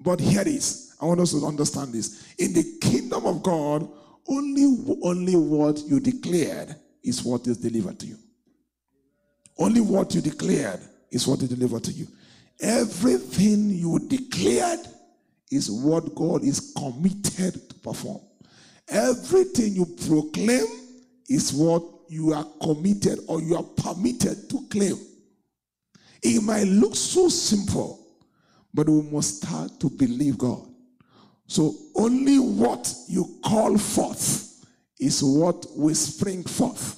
But 0.00 0.18
here 0.18 0.40
it 0.40 0.46
is. 0.46 0.96
I 0.98 1.04
want 1.04 1.20
us 1.20 1.32
to 1.32 1.44
understand 1.44 1.92
this. 1.92 2.32
In 2.38 2.54
the 2.54 2.78
kingdom 2.80 3.26
of 3.26 3.42
God, 3.42 3.86
only, 4.26 4.96
only 5.02 5.36
what 5.36 5.78
you 5.80 6.00
declared 6.00 6.74
is 7.02 7.22
what 7.22 7.46
is 7.46 7.58
delivered 7.58 8.00
to 8.00 8.06
you. 8.06 8.18
Only 9.58 9.80
what 9.80 10.14
you 10.14 10.20
declared 10.20 10.80
is 11.10 11.26
what 11.26 11.40
he 11.40 11.48
delivered 11.48 11.84
to 11.84 11.92
you. 11.92 12.06
Everything 12.60 13.70
you 13.70 13.98
declared 13.98 14.80
is 15.50 15.70
what 15.70 16.14
God 16.14 16.44
is 16.44 16.72
committed 16.76 17.68
to 17.68 17.74
perform. 17.76 18.20
Everything 18.88 19.74
you 19.74 19.86
proclaim 20.06 20.66
is 21.28 21.52
what 21.52 21.82
you 22.08 22.32
are 22.32 22.46
committed 22.62 23.20
or 23.26 23.40
you 23.40 23.56
are 23.56 23.62
permitted 23.62 24.48
to 24.50 24.66
claim. 24.70 24.98
It 26.22 26.42
might 26.42 26.64
look 26.64 26.96
so 26.96 27.28
simple, 27.28 28.06
but 28.72 28.88
we 28.88 29.02
must 29.02 29.42
start 29.42 29.78
to 29.80 29.90
believe 29.90 30.38
God. 30.38 30.66
So 31.46 31.74
only 31.94 32.38
what 32.38 32.92
you 33.08 33.38
call 33.44 33.78
forth 33.78 34.64
is 34.98 35.22
what 35.22 35.64
will 35.76 35.94
spring 35.94 36.42
forth. 36.42 36.96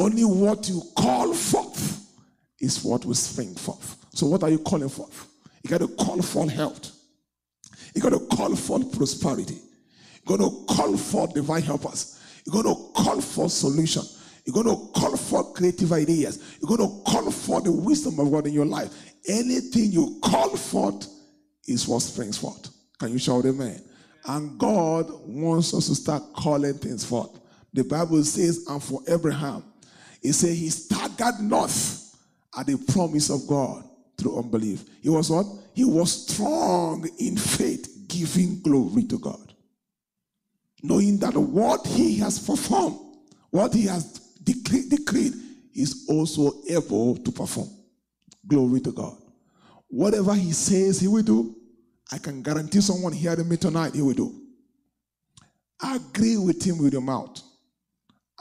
Only 0.00 0.24
what 0.24 0.66
you 0.66 0.80
call 0.96 1.34
forth 1.34 2.10
is 2.58 2.82
what 2.82 3.04
will 3.04 3.12
spring 3.14 3.54
forth. 3.54 3.98
So, 4.14 4.26
what 4.28 4.42
are 4.42 4.48
you 4.48 4.58
calling 4.58 4.88
forth? 4.88 5.28
You 5.62 5.68
got 5.68 5.82
to 5.82 5.88
call 5.88 6.22
for 6.22 6.48
health. 6.50 6.90
You 7.94 8.00
got 8.00 8.14
to 8.14 8.20
call 8.34 8.56
for 8.56 8.82
prosperity. 8.82 9.58
You 10.14 10.38
got 10.38 10.38
to 10.38 10.64
call 10.74 10.96
for 10.96 11.28
divine 11.28 11.60
helpers. 11.60 12.18
You 12.46 12.52
got 12.52 12.62
to 12.62 12.74
call 12.94 13.20
for 13.20 13.50
solution. 13.50 14.02
You 14.46 14.54
going 14.54 14.68
to 14.68 14.90
call 14.98 15.18
for 15.18 15.52
creative 15.52 15.92
ideas. 15.92 16.56
You're 16.62 16.74
going 16.74 16.88
to 16.88 17.04
call 17.04 17.30
for 17.30 17.60
the 17.60 17.70
wisdom 17.70 18.18
of 18.20 18.32
God 18.32 18.46
in 18.46 18.54
your 18.54 18.64
life. 18.64 18.90
Anything 19.28 19.92
you 19.92 20.18
call 20.22 20.56
forth 20.56 21.08
is 21.68 21.86
what 21.86 22.00
springs 22.00 22.38
forth. 22.38 22.70
Can 22.98 23.12
you 23.12 23.18
shout 23.18 23.44
amen? 23.44 23.82
And 24.24 24.58
God 24.58 25.10
wants 25.26 25.74
us 25.74 25.88
to 25.88 25.94
start 25.94 26.22
calling 26.32 26.72
things 26.74 27.04
forth. 27.04 27.38
The 27.74 27.84
Bible 27.84 28.24
says, 28.24 28.64
and 28.66 28.82
for 28.82 29.02
Abraham, 29.06 29.62
he 30.20 30.32
said 30.32 30.54
he 30.54 30.68
staggered 30.68 31.40
not 31.40 31.70
at 32.58 32.66
the 32.66 32.76
promise 32.92 33.30
of 33.30 33.46
God 33.46 33.84
through 34.18 34.38
unbelief. 34.38 34.84
He 35.02 35.08
was 35.08 35.30
what? 35.30 35.46
He 35.74 35.84
was 35.84 36.26
strong 36.26 37.08
in 37.18 37.36
faith, 37.36 38.04
giving 38.06 38.60
glory 38.60 39.04
to 39.04 39.18
God. 39.18 39.54
Knowing 40.82 41.18
that 41.18 41.36
what 41.36 41.86
he 41.86 42.16
has 42.18 42.38
performed, 42.38 42.98
what 43.50 43.72
he 43.72 43.86
has 43.86 44.18
decreed, 44.42 44.90
decreed 44.90 45.34
is 45.74 46.06
also 46.08 46.52
able 46.68 47.16
to 47.16 47.30
perform. 47.30 47.68
Glory 48.46 48.80
to 48.80 48.92
God. 48.92 49.16
Whatever 49.88 50.34
he 50.34 50.52
says 50.52 51.00
he 51.00 51.08
will 51.08 51.22
do, 51.22 51.54
I 52.12 52.18
can 52.18 52.42
guarantee 52.42 52.80
someone 52.80 53.12
hearing 53.12 53.48
me 53.48 53.56
tonight, 53.56 53.94
he 53.94 54.02
will 54.02 54.14
do. 54.14 54.34
Agree 55.82 56.36
with 56.36 56.62
him 56.62 56.78
with 56.78 56.92
your 56.92 57.02
mouth 57.02 57.42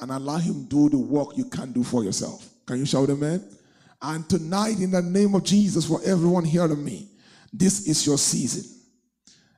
and 0.02 0.12
allow 0.12 0.38
him 0.38 0.66
do 0.66 0.90
the 0.90 0.98
work 0.98 1.38
you 1.38 1.46
can't 1.46 1.74
do 1.74 1.84
for 1.84 2.04
yourself. 2.04 2.48
Can 2.66 2.80
you 2.80 2.86
shout 2.86 3.10
amen? 3.10 3.44
And 4.02 4.30
tonight, 4.30 4.80
in 4.80 4.92
the 4.92 5.02
name 5.02 5.36
of 5.36 5.44
Jesus, 5.44 5.86
for 5.86 6.00
everyone 6.06 6.46
hearing 6.46 6.84
me, 6.84 7.10
this 7.52 7.88
is 7.88 8.06
your 8.06 8.18
season. 8.18 8.78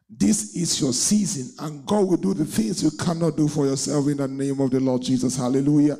This 0.09 0.55
is 0.55 0.81
your 0.81 0.91
season, 0.91 1.53
and 1.65 1.85
God 1.85 2.07
will 2.07 2.17
do 2.17 2.33
the 2.33 2.43
things 2.43 2.83
you 2.83 2.91
cannot 2.91 3.37
do 3.37 3.47
for 3.47 3.65
yourself 3.65 4.07
in 4.07 4.17
the 4.17 4.27
name 4.27 4.59
of 4.59 4.69
the 4.71 4.79
Lord 4.79 5.01
Jesus. 5.01 5.37
Hallelujah. 5.37 5.97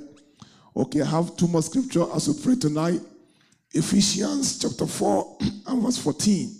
Okay, 0.76 1.02
I 1.02 1.06
have 1.06 1.38
two 1.38 1.48
more 1.48 1.62
scripture 1.62 2.06
as 2.14 2.28
we 2.28 2.44
pray 2.44 2.56
tonight. 2.56 3.00
Ephesians 3.72 4.60
chapter 4.60 4.86
4 4.86 5.38
and 5.68 5.82
verse 5.82 5.98
14. 5.98 6.60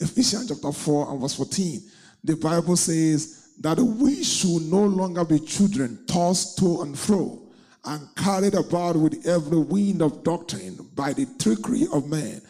Ephesians 0.00 0.48
chapter 0.48 0.72
4 0.72 1.10
and 1.10 1.20
verse 1.20 1.34
14. 1.34 1.82
The 2.24 2.36
Bible 2.36 2.76
says 2.76 3.37
that 3.60 3.78
we 3.78 4.22
should 4.22 4.62
no 4.62 4.84
longer 4.84 5.24
be 5.24 5.38
children 5.40 5.98
tossed 6.06 6.58
to 6.58 6.82
and 6.82 6.98
fro 6.98 7.42
and 7.84 8.08
carried 8.16 8.54
about 8.54 8.96
with 8.96 9.26
every 9.26 9.58
wind 9.58 10.02
of 10.02 10.22
doctrine 10.22 10.76
by 10.94 11.12
the 11.12 11.26
trickery 11.38 11.86
of 11.92 12.08
men 12.08 12.40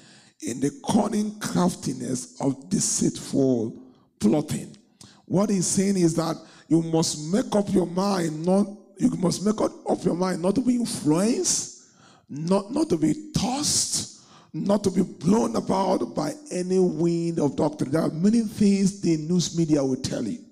in 0.42 0.61
the 0.61 0.70
cunning 0.90 1.38
craftiness 1.40 2.40
of 2.40 2.68
deceitful 2.68 3.74
plotting. 4.20 4.76
What 5.26 5.50
he's 5.50 5.66
saying 5.66 5.96
is 5.96 6.14
that 6.14 6.36
you 6.68 6.82
must 6.82 7.32
make 7.32 7.54
up 7.54 7.72
your 7.72 7.86
mind 7.86 8.44
not 8.44 8.66
you 8.98 9.11
must 9.11 9.44
make 9.44 9.61
up 9.61 10.04
your 10.04 10.14
mind 10.16 10.42
not 10.42 10.56
to 10.56 10.61
be 10.61 10.74
influenced, 10.74 11.84
not, 12.28 12.72
not 12.72 12.88
to 12.88 12.96
be 12.96 13.30
tossed, 13.32 14.22
not 14.52 14.82
to 14.84 14.90
be 14.90 15.02
blown 15.02 15.54
about 15.54 16.16
by 16.16 16.32
any 16.50 16.80
wind 16.80 17.38
of 17.38 17.54
doctrine. 17.54 17.92
There 17.92 18.02
are 18.02 18.11
many 18.11 18.40
things 18.40 19.00
the 19.00 19.16
news 19.16 19.56
media 19.56 19.84
will 19.84 19.96
tell 19.96 20.24
you. 20.24 20.47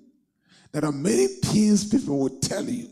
There 0.77 0.87
are 0.87 0.93
many 0.93 1.25
things 1.25 1.85
people 1.85 2.19
will 2.19 2.37
tell 2.39 2.69
you. 2.69 2.87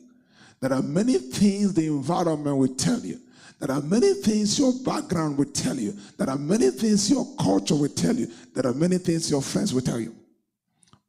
There 0.59 0.73
are 0.73 0.81
many 0.81 1.19
things 1.19 1.71
the 1.75 1.85
environment 1.85 2.57
will 2.57 2.73
tell 2.73 2.99
you. 2.99 3.19
There 3.59 3.69
are 3.69 3.81
many 3.83 4.15
things 4.15 4.57
your 4.57 4.73
background 4.83 5.37
will 5.37 5.51
tell 5.51 5.75
you. 5.75 5.95
There 6.17 6.27
are 6.27 6.37
many 6.39 6.71
things 6.71 7.11
your 7.11 7.27
culture 7.39 7.75
will 7.75 7.89
tell 7.89 8.15
you. 8.15 8.25
There 8.55 8.65
are 8.65 8.73
many 8.73 8.97
things 8.97 9.29
your 9.29 9.43
friends 9.43 9.71
will 9.71 9.83
tell 9.83 9.99
you. 9.99 10.15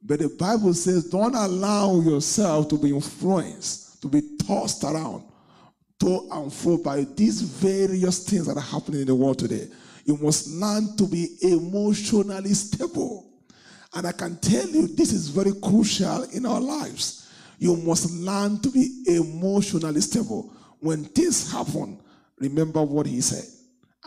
But 0.03 0.19
the 0.19 0.29
Bible 0.29 0.75
says, 0.75 1.05
don't 1.05 1.33
allow 1.33 1.99
yourself 1.99 2.67
to 2.69 2.77
be 2.77 2.93
influenced, 2.93 3.99
to 4.03 4.07
be 4.07 4.21
tossed 4.45 4.83
around 4.83 5.23
to 6.01 6.29
and 6.31 6.53
fro 6.53 6.77
by 6.77 7.07
these 7.15 7.41
various 7.41 8.23
things 8.23 8.45
that 8.45 8.55
are 8.55 8.61
happening 8.61 9.01
in 9.01 9.07
the 9.07 9.15
world 9.15 9.39
today. 9.39 9.67
You 10.05 10.15
must 10.17 10.47
learn 10.49 10.95
to 10.97 11.07
be 11.07 11.39
emotionally 11.41 12.53
stable. 12.53 13.26
And 13.93 14.05
I 14.05 14.11
can 14.11 14.37
tell 14.37 14.67
you, 14.67 14.87
this 14.87 15.11
is 15.11 15.29
very 15.29 15.53
crucial 15.61 16.23
in 16.33 16.45
our 16.45 16.59
lives. 16.59 17.31
You 17.57 17.75
must 17.77 18.11
learn 18.11 18.59
to 18.61 18.69
be 18.69 19.03
emotionally 19.07 20.01
stable. 20.01 20.53
When 20.79 21.05
things 21.05 21.51
happen, 21.51 21.99
remember 22.39 22.83
what 22.83 23.05
he 23.05 23.21
said 23.21 23.45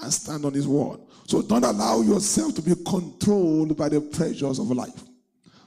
and 0.03 0.13
stand 0.13 0.45
on 0.45 0.55
his 0.55 0.69
word. 0.69 1.01
So 1.27 1.43
don't 1.43 1.65
allow 1.65 2.01
yourself 2.01 2.55
to 2.57 2.63
be 2.63 2.75
controlled 2.87 3.77
by 3.77 3.89
the 3.89 4.01
pressures 4.01 4.59
of 4.59 4.71
life. 4.71 5.03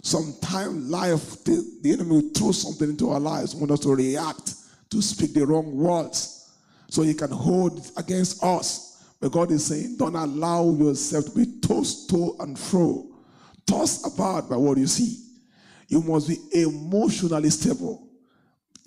Sometimes 0.01 0.89
life, 0.89 1.43
the, 1.45 1.79
the 1.81 1.93
enemy 1.93 2.09
will 2.11 2.29
throw 2.29 2.51
something 2.51 2.89
into 2.89 3.09
our 3.09 3.19
lives, 3.19 3.55
want 3.55 3.71
us 3.71 3.79
to 3.81 3.95
react, 3.95 4.55
to 4.89 5.01
speak 5.01 5.33
the 5.33 5.45
wrong 5.45 5.75
words, 5.75 6.51
so 6.89 7.01
he 7.01 7.13
can 7.13 7.31
hold 7.31 7.89
against 7.97 8.43
us. 8.43 9.05
But 9.21 9.31
God 9.31 9.51
is 9.51 9.65
saying, 9.65 9.95
don't 9.97 10.15
allow 10.15 10.69
yourself 10.71 11.25
to 11.25 11.31
be 11.31 11.59
tossed 11.61 12.09
to 12.09 12.35
and 12.41 12.59
fro, 12.59 13.07
tossed 13.65 14.05
about 14.05 14.49
by 14.49 14.55
what 14.57 14.77
you 14.77 14.87
see. 14.87 15.19
You 15.87 16.01
must 16.01 16.27
be 16.27 16.37
emotionally 16.53 17.49
stable, 17.49 18.07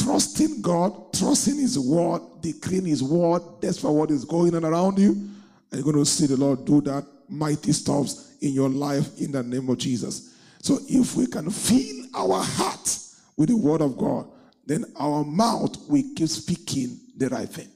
trusting 0.01 0.63
God, 0.63 1.13
trusting 1.13 1.59
His 1.59 1.79
word, 1.79 2.23
declaring 2.41 2.87
His 2.87 3.03
word, 3.03 3.43
despite 3.61 3.93
what 3.93 4.11
is 4.11 4.25
going 4.25 4.55
on 4.55 4.65
around 4.65 4.99
you. 4.99 5.13
And 5.13 5.73
you're 5.73 5.85
going 5.85 5.97
to 5.97 6.11
see 6.11 6.27
the 6.27 6.37
Lord 6.37 6.65
do 6.65 6.81
that 6.83 7.07
mighty 7.29 7.73
stuffs 7.73 8.37
in 8.41 8.53
your 8.53 8.69
life 8.69 9.19
in 9.21 9.33
the 9.33 9.43
name 9.43 9.69
of 9.69 9.79
Jesus. 9.79 10.35
So 10.63 10.79
if 10.89 11.17
we 11.17 11.27
can 11.27 11.51
fill 11.51 12.07
our 12.15 12.43
heart 12.43 12.99
with 13.37 13.49
the 13.51 13.57
word 13.57 13.83
of 13.83 13.97
God, 13.97 14.31
then 14.65 14.85
our 14.99 15.25
mouth 15.25 15.77
will 15.89 16.03
keep 16.17 16.29
speaking 16.29 16.99
the 17.17 17.29
right 17.29 17.49
thing. 17.49 17.69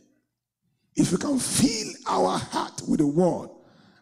If 0.97 1.13
we 1.13 1.19
can 1.19 1.39
fill 1.39 1.93
our 2.07 2.39
heart 2.39 2.83
with 2.89 2.99
the 2.99 3.07
word, 3.07 3.51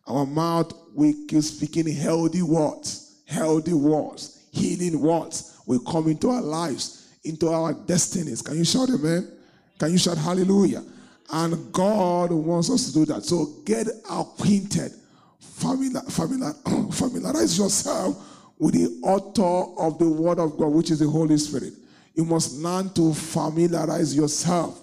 our 0.08 0.26
mouth 0.26 0.72
will 0.94 1.14
keep 1.28 1.42
speaking 1.42 1.86
healthy 1.94 2.42
words, 2.42 3.20
healthy 3.26 3.74
words, 3.74 4.46
healing 4.50 5.00
words 5.00 5.60
will 5.66 5.80
come 5.80 6.08
into 6.08 6.30
our 6.30 6.40
lives, 6.40 7.12
into 7.24 7.48
our 7.48 7.74
destinies. 7.74 8.42
Can 8.42 8.56
you 8.56 8.64
shout 8.64 8.88
amen? 8.88 9.30
Can 9.78 9.92
you 9.92 9.98
shout 9.98 10.16
hallelujah? 10.16 10.82
And 11.30 11.72
God 11.72 12.32
wants 12.32 12.70
us 12.70 12.86
to 12.86 12.94
do 12.94 13.04
that. 13.06 13.22
So 13.24 13.46
get 13.64 13.86
acquainted, 14.10 14.92
familiar, 15.38 16.00
familiar, 16.00 16.52
familiarize 16.90 17.58
yourself 17.58 18.16
with 18.58 18.74
the 18.74 18.98
author 19.06 19.80
of 19.80 19.98
the 19.98 20.08
Word 20.08 20.38
of 20.38 20.56
God, 20.56 20.68
which 20.68 20.90
is 20.90 21.00
the 21.00 21.08
Holy 21.08 21.36
Spirit. 21.36 21.74
You 22.14 22.24
must 22.24 22.54
learn 22.54 22.92
to 22.94 23.12
familiarize 23.14 24.16
yourself 24.16 24.82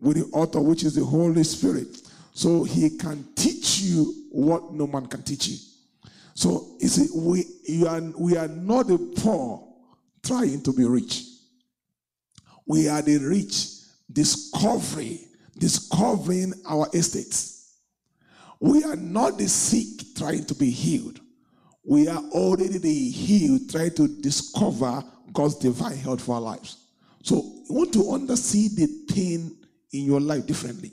with 0.00 0.16
the 0.16 0.36
author, 0.36 0.60
which 0.60 0.84
is 0.84 0.94
the 0.94 1.04
Holy 1.04 1.44
Spirit, 1.44 2.02
so 2.34 2.64
he 2.64 2.98
can 2.98 3.26
teach 3.34 3.80
you 3.80 4.26
what 4.30 4.74
no 4.74 4.86
man 4.86 5.06
can 5.06 5.22
teach 5.22 5.48
you. 5.48 5.56
So 6.34 6.76
you 6.80 6.88
see, 6.88 7.08
we, 7.14 7.44
you 7.66 7.86
are, 7.86 8.02
we 8.18 8.36
are 8.36 8.48
not 8.48 8.88
the 8.88 8.98
poor 8.98 9.66
trying 10.22 10.62
to 10.62 10.72
be 10.72 10.84
rich. 10.84 11.22
We 12.66 12.88
are 12.88 13.00
the 13.00 13.18
rich 13.18 13.68
discovery, 14.12 15.20
discovering 15.58 16.52
our 16.68 16.88
estates. 16.92 17.78
We 18.60 18.84
are 18.84 18.96
not 18.96 19.38
the 19.38 19.48
sick 19.48 20.14
trying 20.16 20.44
to 20.46 20.54
be 20.54 20.70
healed 20.70 21.20
we 21.84 22.08
are 22.08 22.22
already 22.32 22.78
the 22.78 23.10
healed, 23.10 23.70
trying 23.70 23.94
to 23.94 24.08
discover 24.08 25.04
God's 25.32 25.56
divine 25.56 25.96
health 25.96 26.22
for 26.22 26.36
our 26.36 26.40
lives. 26.40 26.78
So 27.22 27.36
you 27.36 27.74
want 27.74 27.92
to 27.92 28.10
understand 28.12 28.70
the 28.76 28.88
pain 29.12 29.56
in 29.92 30.04
your 30.04 30.20
life 30.20 30.46
differently. 30.46 30.92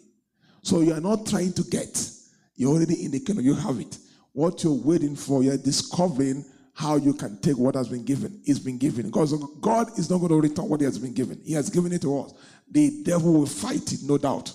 So 0.62 0.82
you 0.82 0.94
are 0.94 1.02
not 1.02 1.26
trying 1.26 1.54
to 1.54 1.64
get, 1.64 2.10
you're 2.56 2.72
already 2.72 3.04
in 3.06 3.12
the 3.12 3.20
kingdom, 3.20 3.46
you 3.46 3.56
have 3.56 3.80
it. 3.80 3.98
What 4.34 4.64
you're 4.64 4.74
waiting 4.74 5.16
for, 5.16 5.44
you're 5.44 5.58
discovering 5.58 6.46
how 6.74 6.96
you 6.96 7.14
can 7.14 7.38
take 7.42 7.58
what 7.58 7.76
has 7.76 7.90
been 7.90 8.06
given. 8.06 8.40
It's 8.46 8.60
been 8.60 8.78
given. 8.78 9.08
Because 9.08 9.34
God 9.60 9.88
is 10.00 10.10
not 10.10 10.20
going 10.20 10.30
to 10.30 10.40
return 10.40 10.70
what 10.70 10.80
He 10.80 10.86
has 10.86 10.98
been 10.98 11.14
given. 11.14 11.42
He 11.44 11.54
has 11.54 11.70
given 11.70 11.92
it 11.92 12.02
to 12.04 12.20
us. 12.22 12.34
The 12.70 13.04
devil 13.04 13.34
will 13.34 13.46
fight 13.46 13.92
it, 13.92 14.00
no 14.04 14.18
doubt. 14.18 14.54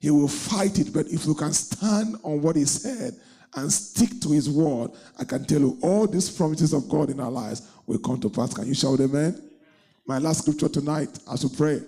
He 0.00 0.10
will 0.10 0.28
fight 0.28 0.78
it, 0.80 0.92
but 0.92 1.06
if 1.06 1.26
you 1.26 1.34
can 1.34 1.52
stand 1.52 2.16
on 2.24 2.42
what 2.42 2.56
He 2.56 2.64
said 2.64 3.14
and 3.54 3.72
stick 3.72 4.20
to 4.22 4.30
his 4.30 4.48
word, 4.48 4.90
I 5.18 5.24
can 5.24 5.44
tell 5.44 5.60
you 5.60 5.78
all 5.82 6.06
these 6.06 6.30
promises 6.30 6.72
of 6.72 6.88
God 6.88 7.10
in 7.10 7.20
our 7.20 7.30
lives 7.30 7.68
will 7.86 7.98
come 7.98 8.20
to 8.20 8.30
pass. 8.30 8.54
Can 8.54 8.66
you 8.66 8.74
shout 8.74 9.00
amen? 9.00 9.50
My 10.06 10.18
last 10.18 10.42
scripture 10.42 10.68
tonight 10.68 11.18
as 11.30 11.44
we 11.44 11.54
pray. 11.56 11.80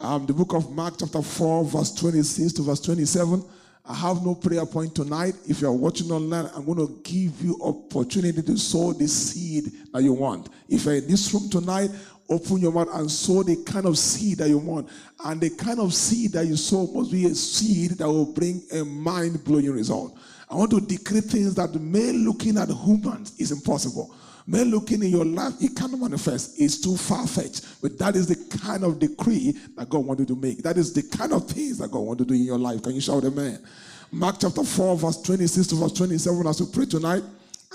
Um, 0.00 0.26
the 0.26 0.32
book 0.32 0.54
of 0.54 0.70
Mark, 0.70 0.94
chapter 0.98 1.20
4, 1.20 1.64
verse 1.64 1.92
26 1.92 2.52
to 2.52 2.62
verse 2.62 2.80
27. 2.80 3.44
I 3.84 3.94
have 3.94 4.24
no 4.24 4.36
prayer 4.36 4.64
point 4.64 4.94
tonight. 4.94 5.34
If 5.48 5.60
you 5.60 5.66
are 5.66 5.72
watching 5.72 6.12
online, 6.12 6.48
I'm 6.54 6.64
going 6.64 6.78
to 6.78 7.00
give 7.02 7.42
you 7.42 7.58
opportunity 7.60 8.42
to 8.42 8.56
sow 8.56 8.92
the 8.92 9.08
seed 9.08 9.72
that 9.92 10.02
you 10.02 10.12
want. 10.12 10.50
If 10.68 10.84
you're 10.84 10.96
in 10.96 11.08
this 11.08 11.34
room 11.34 11.50
tonight, 11.50 11.90
open 12.28 12.58
your 12.58 12.70
mouth 12.70 12.90
and 12.92 13.10
sow 13.10 13.42
the 13.42 13.56
kind 13.64 13.86
of 13.86 13.98
seed 13.98 14.38
that 14.38 14.48
you 14.48 14.58
want. 14.58 14.88
And 15.24 15.40
the 15.40 15.50
kind 15.50 15.80
of 15.80 15.92
seed 15.92 16.32
that 16.32 16.46
you 16.46 16.54
sow 16.54 16.86
must 16.86 17.10
be 17.10 17.24
a 17.26 17.34
seed 17.34 17.92
that 17.92 18.06
will 18.06 18.32
bring 18.32 18.62
a 18.72 18.84
mind 18.84 19.42
blowing 19.42 19.72
result. 19.72 20.16
I 20.48 20.54
want 20.54 20.70
to 20.70 20.80
decree 20.80 21.22
things 21.22 21.56
that 21.56 21.74
may 21.74 22.12
looking 22.12 22.56
at 22.56 22.68
humans 22.68 23.34
is 23.40 23.50
impossible. 23.50 24.14
Men 24.50 24.70
looking 24.70 25.02
in 25.02 25.10
your 25.10 25.26
life, 25.26 25.52
it 25.60 25.76
cannot 25.76 26.00
manifest. 26.00 26.58
It's 26.58 26.80
too 26.80 26.96
far 26.96 27.26
fetched. 27.26 27.66
But 27.82 27.98
that 27.98 28.16
is 28.16 28.28
the 28.28 28.58
kind 28.58 28.82
of 28.82 28.98
decree 28.98 29.54
that 29.76 29.90
God 29.90 30.06
wanted 30.06 30.26
to 30.28 30.36
make. 30.36 30.62
That 30.62 30.78
is 30.78 30.94
the 30.94 31.02
kind 31.02 31.34
of 31.34 31.46
things 31.50 31.76
that 31.76 31.90
God 31.90 31.98
wanted 31.98 32.28
to 32.28 32.32
do 32.32 32.34
in 32.34 32.46
your 32.46 32.56
life. 32.56 32.82
Can 32.82 32.94
you 32.94 33.02
shout 33.02 33.24
amen? 33.24 33.62
Mark 34.10 34.36
chapter 34.40 34.64
4, 34.64 34.96
verse 34.96 35.20
26 35.20 35.66
to 35.66 35.74
verse 35.74 35.92
27, 35.92 36.46
as 36.46 36.62
we 36.62 36.72
pray 36.72 36.86
tonight. 36.86 37.22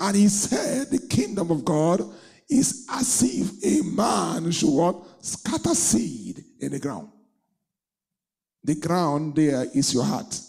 And 0.00 0.16
he 0.16 0.26
said, 0.26 0.90
The 0.90 0.98
kingdom 1.06 1.52
of 1.52 1.64
God 1.64 2.00
is 2.50 2.88
as 2.90 3.22
if 3.22 3.64
a 3.64 3.88
man 3.94 4.50
should 4.50 4.74
what? 4.74 4.96
Scatter 5.24 5.76
seed 5.76 6.42
in 6.58 6.72
the 6.72 6.80
ground. 6.80 7.08
The 8.64 8.74
ground 8.74 9.36
there 9.36 9.64
is 9.72 9.94
your 9.94 10.04
heart. 10.04 10.40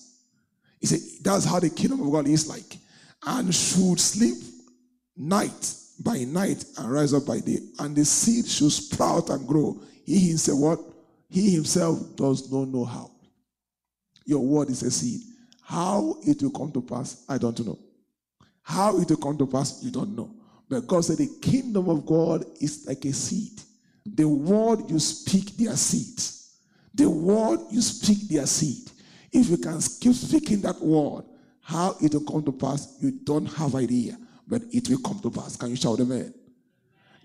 He 0.80 0.88
said, 0.88 1.02
That's 1.24 1.46
how 1.46 1.60
the 1.60 1.70
kingdom 1.70 2.02
of 2.02 2.12
God 2.12 2.28
is 2.28 2.50
like. 2.50 2.80
And 3.28 3.54
should 3.54 4.00
sleep 4.00 4.38
night 5.16 5.84
by 6.00 6.20
night 6.20 6.64
and 6.78 6.92
rise 6.92 7.14
up 7.14 7.26
by 7.26 7.40
day. 7.40 7.60
And 7.80 7.96
the 7.96 8.06
seed 8.06 8.48
should 8.48 8.72
sprout 8.72 9.30
and 9.30 9.48
grow. 9.48 9.80
He 10.06 10.20
himself, 10.20 10.60
what? 10.60 10.80
He 11.30 11.52
himself 11.52 12.16
does 12.16 12.52
not 12.52 12.68
know 12.68 12.86
how. 12.86 13.12
Your 14.26 14.40
word 14.40 14.70
is 14.70 14.84
a 14.84 14.92
seed. 14.92 15.22
How 15.62 16.18
it 16.26 16.42
will 16.42 16.52
come 16.52 16.72
to 16.74 16.82
pass, 16.82 17.24
I 17.28 17.38
don't 17.38 17.66
know. 17.66 17.80
How 18.62 18.98
it 19.00 19.10
will 19.10 19.18
come 19.18 19.38
to 19.38 19.48
pass, 19.48 19.84
you 19.84 19.92
don't 19.92 20.16
know. 20.16 20.32
But 20.70 20.88
God 20.88 21.06
said 21.06 21.18
the 21.18 21.30
kingdom 21.42 21.90
of 21.90 22.06
God 22.06 22.46
is 22.60 22.86
like 22.88 23.06
a 23.06 23.14
seed. 23.14 23.62
The 24.06 24.28
word 24.28 24.90
you 24.90 25.00
speak, 25.00 25.58
their 25.58 25.76
seeds. 25.76 26.58
The 26.94 27.10
word 27.10 27.60
you 27.72 27.82
speak, 27.82 28.28
their 28.30 28.46
seed. 28.46 28.92
If 29.32 29.50
you 29.50 29.58
can 29.58 29.80
keep 30.00 30.14
speaking 30.14 30.62
that 30.62 30.80
word, 30.80 31.26
how 31.62 31.96
it 32.02 32.14
will 32.14 32.26
come 32.26 32.44
to 32.44 32.52
pass, 32.52 32.98
you 33.02 33.12
don't 33.24 33.48
have 33.48 33.76
idea. 33.76 34.18
But 34.48 34.62
it 34.72 34.90
will 34.90 35.00
come 35.00 35.20
to 35.20 35.32
pass. 35.32 35.56
Can 35.56 35.70
you 35.70 35.76
shout 35.76 36.00
amen? 36.00 36.34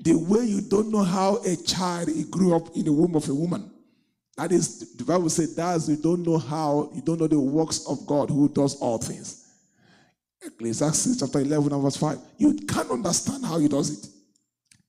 The 0.01 0.15
way 0.15 0.45
you 0.45 0.63
don't 0.63 0.91
know 0.91 1.05
how 1.05 1.37
a 1.45 1.57
child 1.57 2.09
grew 2.31 2.57
up 2.57 2.75
in 2.75 2.85
the 2.87 2.93
womb 2.93 3.15
of 3.17 3.29
a 3.29 3.35
woman. 3.35 3.71
That 4.37 4.53
is, 4.53 4.97
the 4.97 5.05
Bible 5.05 5.29
says 5.29 5.55
that 5.57 5.87
you 5.87 5.97
don't 5.97 6.27
know 6.27 6.39
how, 6.39 6.91
you 6.95 7.03
don't 7.03 7.21
know 7.21 7.27
the 7.27 7.39
works 7.39 7.87
of 7.87 8.07
God 8.07 8.31
who 8.31 8.49
does 8.49 8.77
all 8.77 8.97
things. 8.97 9.47
Ecclesiastes 10.43 11.21
chapter 11.21 11.41
11 11.41 11.73
and 11.73 11.83
verse 11.83 11.99
5. 11.99 12.19
You 12.39 12.55
can't 12.55 12.91
understand 12.91 13.45
how 13.45 13.59
he 13.59 13.69
does 13.69 13.91
it. 13.91 14.11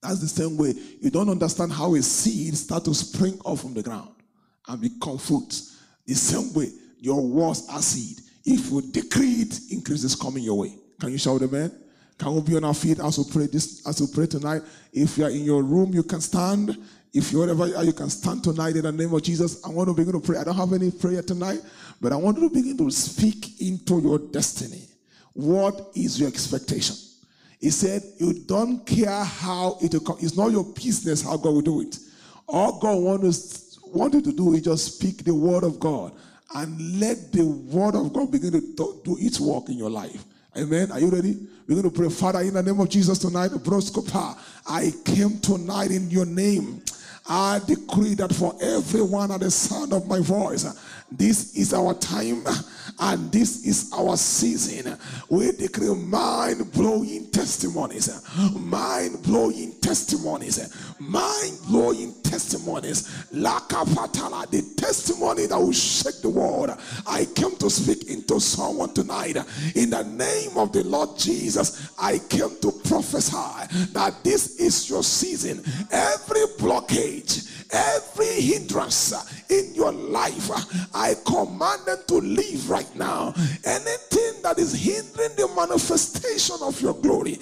That's 0.02 0.20
the 0.20 0.28
same 0.28 0.56
way. 0.56 0.74
You 1.02 1.10
don't 1.12 1.30
understand 1.30 1.74
how 1.74 1.94
a 1.96 2.02
seed 2.02 2.56
start 2.56 2.86
to 2.86 2.94
spring 2.94 3.38
up 3.46 3.60
from 3.60 3.74
the 3.74 3.84
ground 3.84 4.16
and 4.70 4.82
become 4.82 5.18
fruit. 5.18 5.62
The 6.06 6.14
same 6.14 6.54
way, 6.54 6.72
your 7.00 7.22
words 7.22 7.68
are 7.70 7.82
seed. 7.82 8.20
If 8.46 8.72
you 8.72 8.82
decree 8.82 9.42
it, 9.42 9.60
increases 9.72 10.16
coming 10.16 10.44
your 10.44 10.60
way. 10.60 10.76
Can 11.00 11.12
you 11.12 11.18
shout 11.18 11.42
amen? 11.42 11.72
Can 12.22 12.36
we 12.36 12.42
be 12.42 12.56
on 12.56 12.64
our 12.64 12.76
feet 12.76 13.00
as 13.00 13.18
we 13.18 13.24
pray 13.32 13.48
this 13.48 13.82
as 13.88 14.00
we 14.00 14.06
pray 14.06 14.28
tonight? 14.28 14.62
If 14.94 15.18
you 15.18 15.26
are 15.26 15.32
in 15.32 15.44
your 15.44 15.64
room, 15.64 15.92
you 15.92 16.04
can 16.04 16.22
stand. 16.22 16.78
If 17.12 17.32
you're 17.32 17.42
wherever 17.42 17.66
you 17.66 17.76
are, 17.76 17.84
you 17.84 17.94
can 17.94 18.12
stand 18.12 18.44
tonight 18.44 18.76
in 18.76 18.84
the 18.84 18.92
name 18.92 19.12
of 19.12 19.24
Jesus. 19.24 19.66
I 19.66 19.70
want 19.70 19.90
to 19.90 19.96
begin 19.96 20.14
to 20.14 20.20
pray. 20.20 20.38
I 20.38 20.44
don't 20.44 20.56
have 20.56 20.72
any 20.72 20.92
prayer 20.92 21.24
tonight, 21.24 21.62
but 22.00 22.14
I 22.14 22.18
want 22.18 22.38
to 22.38 22.48
begin 22.52 22.78
to 22.78 22.92
speak 22.92 23.60
into 23.60 24.00
your 24.02 24.20
destiny. 24.20 24.84
What 25.34 25.90
is 25.96 26.20
your 26.20 26.30
expectation? 26.30 26.96
He 27.60 27.72
said, 27.72 28.04
You 28.20 28.44
don't 28.46 28.86
care 28.86 29.24
how 29.24 29.80
it 29.82 29.92
will 29.92 30.02
come. 30.02 30.18
It's 30.20 30.38
not 30.38 30.52
your 30.52 30.66
business 30.76 31.24
how 31.24 31.38
God 31.38 31.56
will 31.56 31.62
do 31.62 31.82
it. 31.82 31.98
All 32.48 32.80
God 32.80 33.00
wants 33.00 33.80
wanted 33.88 34.26
to 34.26 34.32
do 34.32 34.54
is 34.54 34.62
just 34.62 34.96
speak 34.98 35.24
the 35.24 35.34
word 35.34 35.64
of 35.64 35.80
God 35.80 36.14
and 36.54 37.00
let 37.00 37.32
the 37.32 37.48
word 37.48 37.96
of 37.96 38.14
God 38.14 38.32
begin 38.32 38.52
to 38.52 39.02
do 39.04 39.18
its 39.20 39.40
work 39.40 39.70
in 39.70 39.78
your 39.80 39.90
life. 39.90 40.24
Amen. 40.58 40.92
Are 40.92 41.00
you 41.00 41.10
ready? 41.10 41.38
We're 41.66 41.82
going 41.82 41.90
to 41.90 41.98
pray, 41.98 42.10
Father, 42.10 42.42
in 42.42 42.54
the 42.54 42.62
name 42.62 42.80
of 42.80 42.90
Jesus 42.90 43.18
tonight. 43.20 43.52
Broskopa, 43.52 44.38
I 44.68 44.92
came 45.06 45.40
tonight 45.40 45.92
in 45.92 46.10
your 46.10 46.26
name. 46.26 46.82
I 47.26 47.62
decree 47.66 48.16
that 48.16 48.36
for 48.36 48.54
everyone 48.62 49.32
at 49.32 49.40
the 49.40 49.52
sound 49.52 49.94
of 49.94 50.08
my 50.08 50.20
voice, 50.20 50.66
this 51.12 51.56
is 51.56 51.74
our 51.74 51.94
time 51.96 52.44
and 53.00 53.32
this 53.32 53.66
is 53.66 53.92
our 53.94 54.16
season. 54.16 54.98
We 55.30 55.52
decree 55.52 55.94
mind 55.94 56.72
blowing 56.72 57.30
testimonies, 57.32 58.24
mind 58.54 59.22
blowing 59.24 59.74
testimonies, 59.82 60.74
mind 61.00 61.58
blowing 61.68 62.14
testimonies. 62.24 63.08
Lakapatala, 63.34 64.50
the 64.50 64.62
testimony 64.76 65.48
that 65.48 65.58
will 65.58 65.72
shake 65.72 66.22
the 66.22 66.30
world. 66.30 66.72
I 67.08 67.26
came 67.26 67.56
to 67.58 67.70
speak 67.70 68.10
into 68.10 68.40
someone 68.40 68.94
tonight. 68.94 69.38
In 69.76 69.90
the 69.90 70.04
name 70.04 70.58
of 70.58 70.72
the 70.72 70.84
Lord 70.84 71.18
Jesus, 71.18 71.92
I 72.00 72.20
came 72.30 72.60
to 72.62 72.72
prophesy 72.72 73.88
that 73.94 74.24
this 74.24 74.60
is 74.60 74.90
your 74.90 75.04
season. 75.04 75.64
Every 75.92 76.42
blockage, 76.58 77.61
every 77.72 78.42
hindrance 78.42 79.14
in 79.50 79.74
your 79.74 79.92
life, 79.92 80.50
I 80.94 81.16
command 81.26 81.86
them 81.86 82.00
to 82.08 82.16
leave 82.16 82.70
right 82.70 82.94
now. 82.96 83.34
Anything 83.66 84.42
that 84.44 84.58
is 84.58 84.74
hindering 84.74 85.36
the 85.36 85.48
manifestation 85.56 86.58
of 86.62 86.82
your 86.82 86.94
glory, 86.94 87.40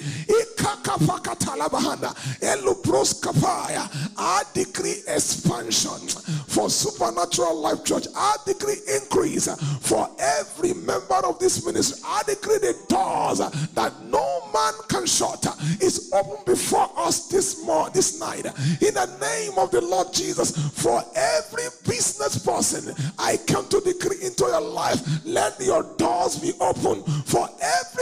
I 4.18 4.44
decree 4.54 5.02
expansion 5.08 6.08
for 6.48 6.70
supernatural 6.70 7.60
life 7.60 7.84
church. 7.84 8.08
I 8.16 8.36
decree 8.46 8.78
increase 8.96 9.48
for 9.82 10.10
every 10.20 10.74
member 10.74 11.26
of 11.26 11.40
this 11.40 11.66
ministry. 11.66 12.02
I 12.06 12.24
decree 12.24 12.58
the 12.58 12.76
doors 12.88 13.40
that 13.40 13.94
no 14.06 14.50
man 14.54 14.74
can 14.88 15.06
shut 15.06 15.46
is 15.82 16.12
open 16.14 16.44
before 16.46 16.89
us 17.10 17.28
this 17.28 17.66
morning, 17.66 17.92
this 17.94 18.20
night. 18.20 18.46
In 18.46 18.94
the 18.94 19.10
name 19.20 19.58
of 19.58 19.72
the 19.72 19.82
Lord 19.82 20.14
Jesus, 20.14 20.56
for 20.74 21.04
every 21.16 21.66
business 21.88 22.38
person, 22.38 22.94
I 23.18 23.38
come 23.48 23.68
to 23.70 23.82
decree 23.82 24.22
into 24.22 24.46
your 24.46 24.62
life, 24.62 25.02
let 25.26 25.60
your 25.60 25.84
doors 25.98 26.38
be 26.38 26.54
open. 26.62 27.02
For 27.26 27.50
every 27.62 27.99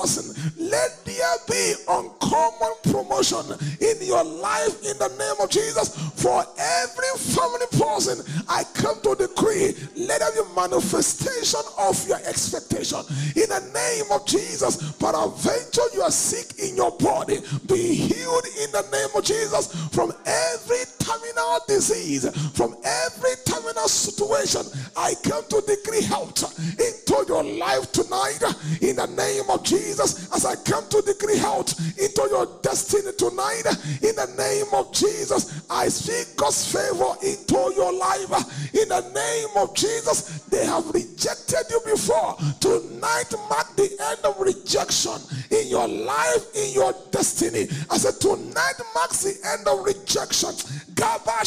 person, 0.00 0.52
let 0.56 1.04
there 1.04 1.36
be 1.48 1.74
uncommon 1.88 2.72
promotion 2.84 3.44
in 3.80 3.96
your 4.06 4.24
life 4.24 4.82
in 4.84 4.96
the 4.98 5.08
name 5.18 5.36
of 5.42 5.50
Jesus. 5.50 5.94
For 6.16 6.44
every 6.58 7.12
family 7.18 7.66
person, 7.78 8.24
I 8.48 8.64
come 8.74 9.00
to 9.02 9.14
decree, 9.14 9.74
let 9.96 10.20
there 10.20 10.32
be 10.32 10.54
manifestation 10.56 11.60
of 11.78 11.96
your 12.08 12.18
expectation 12.26 13.00
in 13.36 13.48
the 13.48 13.70
name 13.74 14.10
of 14.12 14.26
Jesus. 14.26 14.92
Peradventure, 14.98 15.88
you 15.94 16.02
are 16.02 16.10
sick 16.10 16.58
in 16.58 16.76
your 16.76 16.92
body, 16.98 17.40
be 17.66 17.94
healed 17.94 18.46
in 18.62 18.70
the 18.72 18.84
name 18.92 19.10
of 19.16 19.24
Jesus 19.24 19.72
from 19.92 20.12
every 20.26 20.84
terminal 20.98 21.19
disease, 21.66 22.28
from 22.54 22.74
every 22.84 23.30
terminal 23.44 23.88
situation. 23.88 24.62
I 24.96 25.14
come 25.22 25.44
to 25.48 25.62
decree 25.66 26.02
health 26.02 26.42
into 26.78 27.24
your 27.26 27.42
life 27.42 27.90
tonight 27.92 28.42
in 28.80 28.96
the 28.96 29.06
name 29.06 29.48
of 29.50 29.62
Jesus. 29.62 30.30
As 30.34 30.44
I 30.44 30.56
come 30.56 30.86
to 30.88 31.02
decree 31.02 31.38
health 31.38 31.78
into 31.98 32.28
your 32.30 32.46
destiny 32.62 33.12
tonight 33.16 33.64
in 34.02 34.14
the 34.16 34.28
name 34.36 34.66
of 34.72 34.92
Jesus, 34.92 35.62
I 35.70 35.88
speak 35.88 36.36
God's 36.36 36.70
favor 36.70 37.14
into 37.22 37.72
your 37.76 37.92
life 37.92 38.30
in 38.74 38.88
the 38.88 39.00
name 39.14 39.62
of 39.62 39.74
Jesus. 39.74 40.42
They 40.50 40.64
have 40.66 40.86
rejected 40.90 41.64
you 41.70 41.80
before. 41.84 42.36
Tonight 42.60 43.32
mark 43.48 43.74
the 43.76 43.90
end 44.10 44.20
of 44.24 44.38
rejection 44.38 45.18
in 45.50 45.68
your 45.68 45.88
life, 45.88 46.44
in 46.54 46.72
your 46.74 46.94
destiny. 47.10 47.68
I 47.90 47.98
said, 47.98 48.20
tonight 48.20 48.74
marks 48.94 49.22
the 49.24 49.34
end 49.52 49.66
of 49.66 49.84
rejection. 49.84 50.50
Gaba. 50.94 51.40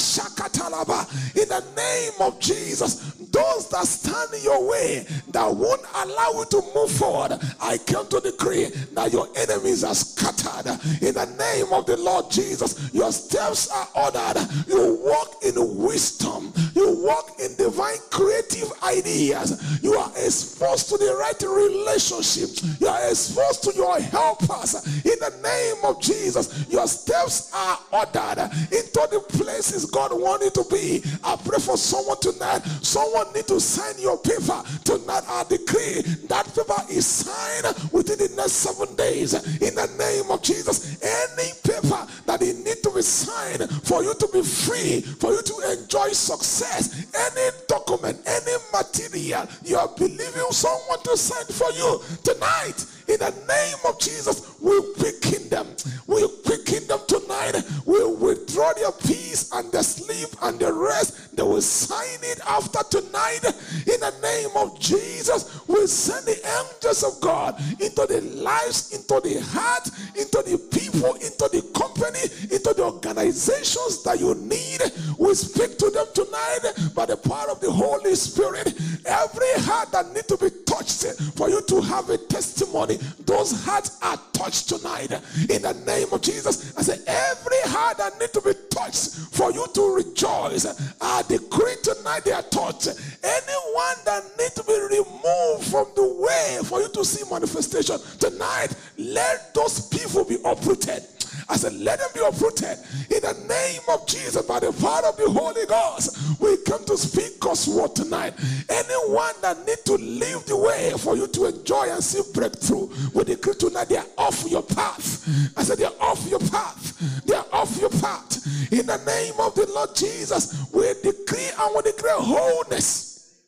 In 1.36 1.50
the 1.50 1.64
name 1.76 2.14
of 2.20 2.40
Jesus, 2.40 3.14
those 3.32 3.70
that 3.70 3.86
stand 3.86 4.34
in 4.34 4.44
your 4.44 4.68
way 4.70 5.06
that 5.32 5.56
won't 5.56 5.82
allow 5.96 6.32
you 6.34 6.46
to 6.52 6.62
move 6.76 6.92
forward, 6.92 7.40
I 7.60 7.78
come 7.80 8.08
to 8.10 8.20
decree 8.20 8.66
that 8.94 9.12
your 9.12 9.28
enemies 9.36 9.84
are 9.84 9.96
scattered. 9.96 10.70
In 11.02 11.14
the 11.16 11.26
name 11.38 11.74
of 11.74 11.86
the 11.86 11.98
Lord 11.98 12.30
Jesus, 12.30 12.94
your 12.94 13.12
steps 13.12 13.70
are 13.72 13.88
ordered. 13.96 14.48
You 14.68 15.00
walk 15.02 15.44
in 15.44 15.56
wisdom. 15.84 16.54
You 16.76 17.04
walk 17.04 17.40
in 17.40 17.56
divine 17.56 17.98
creative 18.12 18.72
ideas. 18.84 19.80
You 19.82 19.94
are 19.94 20.12
exposed 20.12 20.90
to 20.90 20.98
the 20.98 21.16
right 21.16 21.42
relationships, 21.42 22.80
You 22.80 22.88
are 22.88 23.10
exposed 23.10 23.64
to 23.64 23.74
your 23.76 24.00
helpers. 24.00 24.76
In 25.06 25.18
the 25.20 25.34
name 25.42 25.86
of 25.86 26.02
Jesus, 26.02 26.66
your 26.70 26.88
steps 26.88 27.52
are 27.54 27.80
ordered 27.92 28.50
into 28.72 29.08
the 29.12 29.24
places 29.30 29.83
God 29.86 30.12
wants 30.14 30.46
you 30.46 30.52
to 30.64 30.70
be. 30.70 31.04
I 31.24 31.36
pray 31.36 31.60
for 31.60 31.78
someone 31.78 32.20
tonight. 32.20 32.60
Someone 32.82 33.32
need 33.34 33.48
to 33.48 33.60
sign 33.60 34.00
your 34.00 34.18
paper 34.18 34.64
tonight. 34.84 35.24
I 35.28 35.44
decree 35.50 36.02
that 36.28 36.46
paper 36.54 36.82
is 36.90 37.06
signed 37.06 37.76
within 37.92 38.18
the 38.20 38.34
next 38.36 38.54
seven 38.54 38.96
days. 38.96 39.34
In 39.34 39.76
the 39.76 39.88
name 39.98 40.32
of 40.32 40.42
Jesus, 40.42 40.98
any 41.02 41.52
paper 41.64 42.08
that 42.26 42.42
it 42.42 42.58
need 42.58 42.82
to 42.84 42.92
be 42.94 43.02
signed 43.02 43.70
for 43.84 44.04
you 44.04 44.14
to 44.14 44.28
be 44.34 44.42
free, 44.42 45.02
for 45.02 45.32
you 45.32 45.42
to 45.42 45.78
enjoy 45.80 46.10
success, 46.10 47.08
any 47.14 47.52
document, 47.68 48.20
any 48.26 48.56
material 48.72 49.48
you 49.64 49.78
are 49.78 49.90
believing 49.98 50.52
someone 50.52 51.02
to 51.04 51.18
sign 51.18 51.46
for 51.46 51.72
you 51.72 52.02
tonight. 52.24 52.86
In 53.08 53.20
the 53.20 53.34
name 53.48 53.78
of 53.86 54.00
Jesus, 54.00 54.60
we 54.62 54.82
quicken 54.94 55.50
them. 55.50 55.68
We 56.08 56.28
quicken 56.46 56.88
them 56.88 57.00
tonight. 57.08 57.64
We 57.86 58.04
withdraw 58.06 58.74
their 58.74 58.92
peace 58.92 59.52
and 59.54 59.72
their 59.72 59.84
sleep 59.84 60.30
and 60.42 60.60
the 60.60 60.72
rest. 60.72 61.36
They 61.36 61.44
will 61.44 61.62
sign 61.62 62.20
it 62.22 62.40
after 62.48 62.80
tonight. 62.90 63.42
In 63.44 64.00
the 64.00 64.14
name 64.22 64.56
of 64.56 64.80
Jesus, 64.80 65.62
we 65.68 65.86
send 65.88 66.26
the 66.26 66.38
angels 66.38 67.04
of 67.04 67.20
God 67.22 67.60
into 67.80 68.06
the 68.08 68.22
lives, 68.22 68.94
into 68.94 69.20
the 69.28 69.42
heart, 69.42 69.90
into 70.16 70.44
the 70.46 70.58
people, 70.72 71.14
into 71.16 71.50
the 71.52 71.62
company, 71.78 72.24
into 72.54 72.74
the 72.74 72.84
organizations 72.84 74.04
that 74.04 74.20
you 74.20 74.36
need. 74.36 74.82
We 75.18 75.34
speak 75.36 75.78
to 75.80 75.90
them 75.90 76.08
tonight 76.14 76.94
by 76.96 77.06
the 77.06 77.18
power 77.18 77.50
of 77.50 77.60
the 77.60 77.72
Holy 77.72 78.16
Spirit. 78.16 78.74
Every 79.06 79.54
heart 79.64 79.92
that 79.92 80.14
need 80.14 80.28
to 80.28 80.38
be 80.38 80.50
touched 80.66 81.06
for 81.36 81.50
you 81.50 81.62
to 81.62 81.82
have 81.82 82.10
a 82.10 82.18
testimony, 82.18 82.93
those 83.26 83.64
hearts 83.64 83.98
are 84.02 84.20
touched 84.34 84.70
tonight. 84.70 85.12
In 85.50 85.62
the 85.62 85.74
name 85.86 86.08
of 86.12 86.22
Jesus, 86.22 86.76
I 86.78 86.82
say 86.82 87.00
every 87.08 87.62
heart 87.66 87.98
that 87.98 88.20
need 88.20 88.34
to 88.34 88.42
be 88.42 88.54
touched 88.70 89.16
for 89.32 89.52
you 89.52 89.66
to 89.74 89.96
rejoice, 89.96 90.66
I 91.02 91.24
decree 91.24 91.76
tonight 91.84 92.26
they 92.26 92.32
are 92.32 92.44
touched. 92.44 92.88
Anyone 93.24 93.98
that 94.06 94.24
need 94.38 94.52
to 94.56 94.64
be 94.64 94.80
removed 94.98 95.66
from 95.70 95.88
the 95.96 96.08
way 96.20 96.60
for 96.66 96.82
you 96.82 96.90
to 96.90 97.06
see 97.06 97.30
manifestation 97.32 97.98
tonight, 98.20 98.70
let 98.98 99.54
those 99.54 99.88
people 99.88 100.24
be 100.24 100.38
uprooted. 100.46 101.04
I 101.50 101.58
said, 101.58 101.74
let 101.74 102.00
them 102.00 102.10
be 102.14 102.22
uprooted 102.22 102.78
in 103.10 103.22
the 103.22 103.36
name 103.48 103.82
of 103.90 104.08
Jesus 104.08 104.42
by 104.46 104.60
the 104.60 104.72
power 104.74 105.08
of 105.08 105.18
the 105.18 105.30
Holy 105.30 105.66
Ghost. 105.66 106.42
We 106.42 106.58
come 106.64 106.84
to 106.86 106.98
speak 106.98 107.40
God's 107.40 107.68
word 107.68 107.96
tonight. 107.96 108.34
Anyone 108.70 109.34
that 109.42 109.66
need 109.66 109.84
to 109.86 109.94
leave 109.96 110.46
the 110.46 110.58
way 110.58 110.94
for 110.98 111.16
you 111.16 111.28
to 111.28 111.46
enjoy 111.46 111.90
and 111.92 112.04
see 112.04 112.22
breakthrough, 112.34 112.90
we 113.14 113.24
decree 113.24 113.56
tonight 113.56 113.90
they 113.90 113.98
are 113.98 114.06
off 114.18 114.44
your 114.50 114.64
path. 114.64 115.28
I 115.58 115.64
said, 115.64 115.78
they 115.78 115.86
are 115.86 116.00
off 116.00 116.26
your 116.28 116.40
path. 116.40 117.26
They 117.26 117.36
are 117.36 117.46
off 117.52 117.78
your 117.80 117.90
path. 117.90 118.46
In 118.72 118.86
the 118.86 118.98
name 119.06 119.34
of 119.40 119.56
the 119.56 119.70
Lord 119.74 119.96
Jesus, 119.96 120.72
we 120.74 120.94
decree 121.04 121.50
and 121.60 121.76
we 121.76 121.82
declare 121.84 122.16
wholeness, 122.18 123.40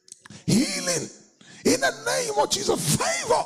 healing. 0.45 1.09
In 1.65 1.81
the 1.81 1.91
name 2.05 2.33
of 2.38 2.49
Jesus, 2.49 2.95
favor 2.95 3.43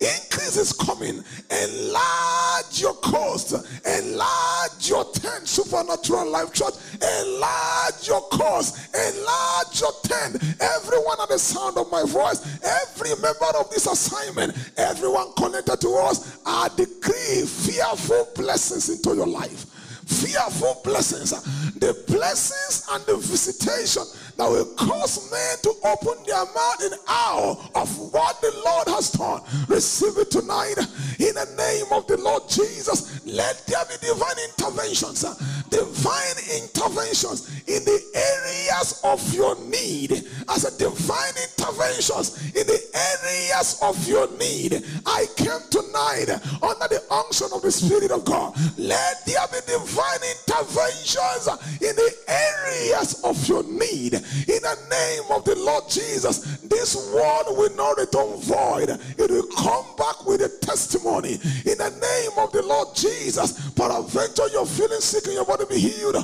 Increase 0.00 0.56
is 0.56 0.72
coming. 0.72 1.22
Enlarge 1.50 2.80
your 2.80 2.94
coast. 2.94 3.52
Enlarge 3.84 4.88
your 4.88 5.04
tent. 5.12 5.46
Supernatural 5.46 6.30
Life 6.30 6.54
Church. 6.54 6.74
Enlarge 6.94 8.08
your 8.08 8.22
coast. 8.32 8.94
Enlarge 8.94 9.80
your 9.80 9.92
tent. 10.02 10.36
Everyone 10.58 11.20
at 11.20 11.28
the 11.28 11.38
sound 11.38 11.76
of 11.76 11.90
my 11.92 12.02
voice, 12.04 12.40
every 12.64 13.10
member 13.20 13.58
of 13.58 13.68
this 13.70 13.86
assignment, 13.86 14.56
everyone 14.78 15.32
connected 15.36 15.80
to 15.82 15.90
us, 15.96 16.38
I 16.46 16.70
decree 16.76 17.44
fearful 17.44 18.28
blessings 18.34 18.88
into 18.88 19.14
your 19.14 19.26
life 19.26 19.66
fearful 20.10 20.80
blessings. 20.84 21.32
Uh, 21.32 21.40
the 21.78 21.94
blessings 22.06 22.86
and 22.90 23.04
the 23.06 23.16
visitation 23.16 24.02
that 24.36 24.50
will 24.50 24.66
cause 24.76 25.30
men 25.30 25.56
to 25.62 25.70
open 25.84 26.22
their 26.26 26.44
mouth 26.44 26.82
in 26.84 26.92
awe 27.08 27.70
of 27.74 28.12
what 28.12 28.40
the 28.40 28.52
Lord 28.64 28.88
has 28.88 29.12
done. 29.12 29.40
Receive 29.68 30.16
it 30.18 30.30
tonight 30.30 30.76
in 31.18 31.34
the 31.34 31.48
name 31.56 31.86
of 31.92 32.06
the 32.06 32.16
Lord 32.18 32.42
Jesus. 32.48 33.24
Let 33.26 33.64
there 33.66 33.84
be 33.86 33.94
divine 34.00 34.36
interventions, 34.48 35.24
uh, 35.24 35.34
divine 35.70 36.36
interventions 36.60 37.48
in 37.66 37.84
the 37.84 38.00
areas 38.14 39.00
of 39.04 39.34
your 39.34 39.56
need. 39.66 40.24
As 40.48 40.64
a 40.64 40.76
divine 40.78 41.34
interventions 41.48 42.36
in 42.54 42.66
the 42.66 42.80
areas 42.94 43.78
of 43.82 43.96
your 44.08 44.28
need. 44.38 44.84
I 45.06 45.26
came 45.36 45.62
tonight 45.70 46.28
under 46.62 46.88
the 46.88 47.02
unction 47.10 47.48
of 47.54 47.62
the 47.62 47.70
Spirit 47.70 48.10
of 48.10 48.24
God. 48.24 48.54
Let 48.76 49.24
there 49.26 49.46
be 49.52 49.60
divine 49.66 50.22
interventions 50.22 51.48
in 51.80 51.94
the 51.96 52.14
areas 52.28 53.22
of 53.24 53.48
your 53.48 53.62
need. 53.64 54.14
In 54.14 54.60
the 54.62 54.78
name 54.90 55.30
of 55.30 55.44
the 55.44 55.56
Lord 55.56 55.84
Jesus, 55.88 56.58
this 56.58 56.96
word 57.12 57.44
will 57.48 57.74
not 57.76 57.96
return 57.98 58.36
void. 58.40 58.90
It 59.18 59.30
will 59.30 59.46
come 59.56 59.84
back 59.96 60.26
with 60.26 60.42
a 60.42 60.48
testimony. 60.64 61.34
In 61.34 61.78
the 61.78 61.90
name 61.90 62.38
of 62.38 62.52
the 62.52 62.62
Lord 62.62 62.88
Jesus, 62.94 63.70
peradventure 63.70 64.48
you're 64.52 64.66
feeling 64.66 65.00
sick 65.00 65.24
and 65.26 65.34
your 65.34 65.44
body 65.44 65.59
be 65.66 65.78
healed. 65.78 66.16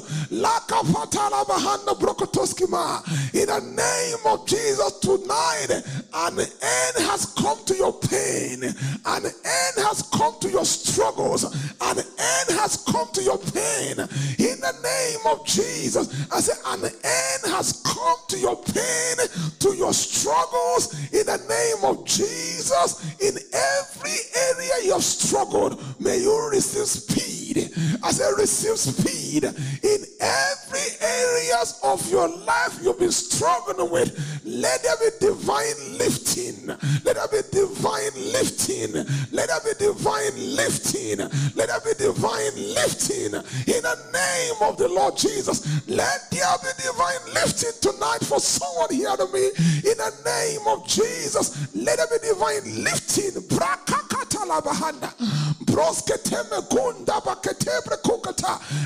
In 3.36 3.46
the 3.46 3.60
name 3.60 4.32
of 4.32 4.46
Jesus, 4.46 4.98
tonight, 5.00 5.70
an 6.14 6.38
end 6.38 6.96
has 7.08 7.26
come 7.36 7.58
to 7.66 7.74
your 7.74 7.92
pain. 7.92 8.62
An 8.64 9.24
end 9.24 9.76
has 9.84 10.02
come 10.12 10.34
to 10.40 10.48
your 10.50 10.64
struggles. 10.64 11.44
An 11.44 11.98
end 11.98 12.50
has 12.58 12.76
come 12.88 13.08
to 13.12 13.22
your 13.22 13.38
pain 13.38 13.98
in 14.38 14.60
the 14.60 14.74
name 14.82 15.26
of 15.32 15.44
Jesus. 15.46 16.08
I 16.32 16.40
say, 16.40 16.54
an 16.66 16.84
end 16.84 17.54
has 17.54 17.82
come 17.84 18.16
to 18.28 18.38
your 18.38 18.56
pain, 18.56 19.16
to 19.60 19.76
your 19.76 19.92
struggles 19.92 20.94
in 21.12 21.26
the 21.26 21.38
name 21.48 21.84
of 21.84 22.04
Jesus. 22.04 23.04
In 23.20 23.36
every 23.52 24.18
area 24.34 24.84
you 24.84 24.92
have 24.92 25.04
struggled, 25.04 25.82
may 26.00 26.18
you 26.18 26.50
receive 26.50 27.45
speed. 27.56 27.98
I 28.02 28.10
say, 28.10 28.24
receive 28.36 28.78
speed 28.78 29.44
in 29.44 30.04
every 30.20 30.88
areas 31.00 31.80
of 31.82 32.08
your 32.10 32.28
life 32.28 32.78
you've 32.82 32.98
been 32.98 33.12
struggling 33.12 33.90
with. 33.90 34.40
Let 34.44 34.82
there 34.82 34.96
be 34.98 35.26
divine 35.26 35.98
lifting. 35.98 36.66
Let 37.04 37.16
there 37.16 37.28
be 37.28 37.48
divine 37.50 38.32
lifting. 38.32 38.92
Let 39.32 39.48
there 39.48 39.60
be 39.64 39.78
divine 39.78 40.56
lifting. 40.56 41.18
Let 41.54 41.68
there 41.68 41.80
be 41.80 41.94
divine 41.98 42.74
lifting 42.74 43.34
in 43.34 43.82
the 43.82 43.96
name 44.12 44.68
of 44.68 44.76
the 44.76 44.88
Lord 44.88 45.16
Jesus. 45.16 45.66
Let 45.88 46.30
there 46.30 46.56
be 46.62 46.68
divine 46.82 47.34
lifting 47.34 47.72
tonight 47.80 48.24
for 48.24 48.40
someone 48.40 48.92
here 48.92 49.16
to 49.16 49.26
me. 49.32 49.46
In 49.90 49.96
the 49.98 50.12
name 50.24 50.66
of 50.68 50.86
Jesus, 50.86 51.74
let 51.74 51.98
there 51.98 52.06
be 52.18 52.28
divine 52.28 52.84
lifting. 52.84 53.42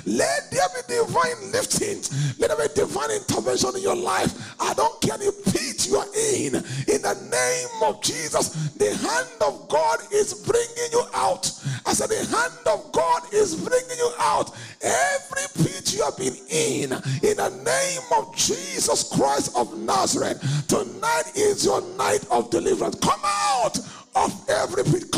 Let 0.07 0.51
there 0.51 0.69
be 0.75 0.95
divine 0.95 1.53
lifting. 1.53 2.01
Let 2.39 2.57
there 2.57 2.69
be 2.69 2.75
divine 2.75 3.11
intervention 3.11 3.77
in 3.77 3.83
your 3.83 3.97
life. 3.97 4.33
I 4.61 4.75
don't 4.75 5.01
care 5.01 5.19
the 5.19 5.33
pit 5.53 5.87
you 5.89 5.97
are 5.97 6.07
in. 6.15 6.57
In 6.57 7.03
the 7.03 7.15
name 7.31 7.89
of 7.89 8.03
Jesus, 8.03 8.51
the 8.75 8.95
hand 8.97 9.29
of 9.47 9.69
God 9.69 10.01
is 10.13 10.35
bringing 10.47 10.93
you 10.93 11.05
out. 11.15 11.51
I 11.87 11.93
said, 11.93 12.09
the 12.09 12.25
hand 12.37 12.67
of 12.67 12.93
God 12.93 13.23
is 13.33 13.55
bringing 13.55 13.99
you 13.99 14.13
out. 14.19 14.51
Every 14.83 15.65
pit 15.65 15.93
you 15.95 16.03
have 16.05 16.17
been 16.17 16.35
in, 16.49 16.93
in 17.23 17.37
the 17.37 17.51
name 17.65 18.19
of 18.19 18.35
Jesus 18.37 19.09
Christ 19.15 19.57
of 19.57 19.79
Nazareth, 19.79 20.41
tonight 20.69 21.33
is 21.35 21.65
your 21.65 21.83
night 21.97 22.27
of 22.31 22.51
deliverance. 22.51 22.97
Come 22.97 23.21
out 23.25 23.79
of 24.17 24.49
every 24.49 24.85
pit. 24.85 25.10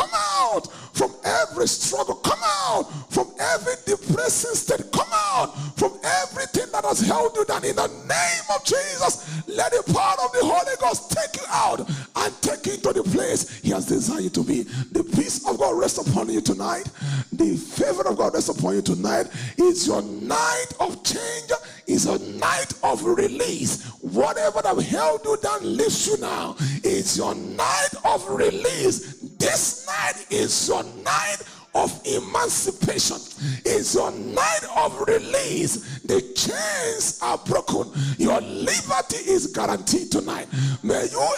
Every 1.63 1.69
struggle. 1.69 2.17
Come 2.17 2.41
out 2.43 2.91
from 3.09 3.31
every 3.39 3.75
depressing 3.87 4.57
state. 4.57 4.91
Come 4.91 5.07
out 5.13 5.55
from 5.79 5.93
everything 6.03 6.67
that 6.73 6.85
has 6.85 6.99
held 7.07 7.37
you 7.37 7.45
down. 7.45 7.65
In 7.65 7.77
the 7.77 7.87
name 7.87 8.47
of 8.53 8.65
Jesus, 8.65 9.47
let 9.47 9.71
the 9.71 9.85
power 9.93 10.17
of 10.25 10.33
the 10.33 10.41
Holy 10.43 10.75
Ghost 10.81 11.13
take 11.13 11.41
you 11.41 11.47
out 11.49 11.89
and 12.17 12.43
take 12.43 12.67
you 12.67 12.79
to 12.79 12.93
the 12.93 13.05
place 13.05 13.61
He 13.61 13.71
has 13.71 13.87
desired 13.87 14.25
you 14.25 14.31
to 14.31 14.43
be. 14.43 14.65
The 14.91 15.05
peace 15.05 15.49
of 15.49 15.57
God 15.57 15.79
rest 15.79 16.05
upon 16.05 16.31
you 16.31 16.41
tonight. 16.41 16.91
The 17.31 17.55
favor 17.57 18.09
of 18.09 18.19
God 18.19 18.35
rest 18.35 18.49
upon 18.49 18.75
you 18.75 18.83
tonight. 18.83 19.29
It's 19.57 19.87
your 19.87 20.03
night 20.03 20.67
of 20.81 21.05
change. 21.05 21.53
It's 21.93 22.07
a 22.07 22.19
night 22.39 22.73
of 22.83 23.05
release. 23.05 23.85
Whatever 24.01 24.63
that 24.63 24.81
held 24.83 25.27
you 25.27 25.37
down 25.43 25.77
lifts 25.77 26.07
you 26.07 26.17
now. 26.17 26.57
It's 26.83 27.19
your 27.19 27.35
night 27.35 27.91
of 28.07 28.27
release. 28.31 29.21
This 29.39 29.87
night 29.87 30.25
is 30.31 30.69
your 30.69 30.85
night 31.05 31.43
of 31.75 31.93
emancipation. 32.07 33.19
It's 33.67 33.95
your 33.95 34.11
night 34.11 34.65
of 34.75 35.03
release. 35.07 36.01
The 36.01 36.23
chains 36.35 37.19
are 37.23 37.37
broken. 37.37 37.93
Your 38.17 38.41
liberty 38.41 39.19
is 39.29 39.49
guaranteed 39.49 40.11
tonight. 40.11 40.49
May 40.83 41.09
you 41.11 41.35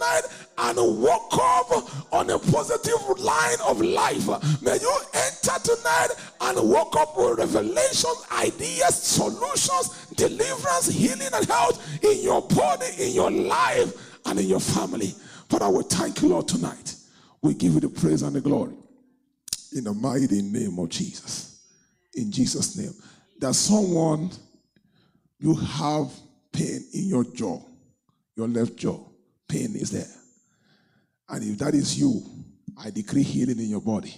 tonight 0.00 0.22
and 0.58 1.02
woke 1.02 1.34
up 1.34 2.12
on 2.12 2.30
a 2.30 2.38
positive 2.38 3.18
line 3.18 3.58
of 3.66 3.80
life. 3.80 4.26
May 4.62 4.78
you 4.80 4.98
enter 5.14 5.58
tonight 5.62 6.08
and 6.40 6.68
woke 6.68 6.96
up 6.96 7.16
with 7.16 7.38
revelation, 7.38 8.10
ideas, 8.32 8.94
solutions, 8.94 10.06
deliverance, 10.16 10.88
healing, 10.88 11.28
and 11.32 11.46
health 11.46 12.04
in 12.04 12.22
your 12.22 12.42
body, 12.42 12.86
in 12.98 13.12
your 13.12 13.30
life, 13.30 13.92
and 14.26 14.38
in 14.38 14.46
your 14.46 14.60
family. 14.60 15.14
Father, 15.48 15.68
we 15.70 15.82
thank 15.84 16.22
you, 16.22 16.28
Lord, 16.28 16.48
tonight. 16.48 16.94
We 17.42 17.54
give 17.54 17.74
you 17.74 17.80
the 17.80 17.88
praise 17.88 18.22
and 18.22 18.36
the 18.36 18.40
glory. 18.40 18.74
In 19.76 19.84
the 19.84 19.94
mighty 19.94 20.42
name 20.42 20.78
of 20.78 20.88
Jesus. 20.88 21.62
In 22.14 22.30
Jesus' 22.30 22.76
name. 22.76 22.92
There's 23.38 23.56
someone 23.56 24.30
you 25.38 25.54
have 25.54 26.10
pain 26.52 26.84
in 26.92 27.08
your 27.08 27.24
jaw, 27.24 27.62
your 28.36 28.48
left 28.48 28.76
jaw. 28.76 29.09
Pain 29.50 29.74
is 29.74 29.90
there. 29.90 30.06
And 31.28 31.42
if 31.42 31.58
that 31.58 31.74
is 31.74 31.98
you, 31.98 32.22
I 32.78 32.90
decree 32.90 33.24
healing 33.24 33.58
in 33.58 33.68
your 33.68 33.80
body. 33.80 34.14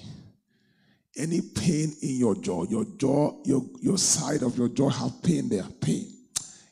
Any 1.16 1.40
pain 1.40 1.92
in 2.02 2.16
your 2.16 2.34
jaw, 2.34 2.64
your 2.64 2.84
jaw, 2.96 3.42
your, 3.44 3.62
your 3.80 3.98
side 3.98 4.42
of 4.42 4.56
your 4.56 4.68
jaw 4.68 4.88
have 4.90 5.22
pain 5.22 5.48
there, 5.48 5.66
pain. 5.80 6.10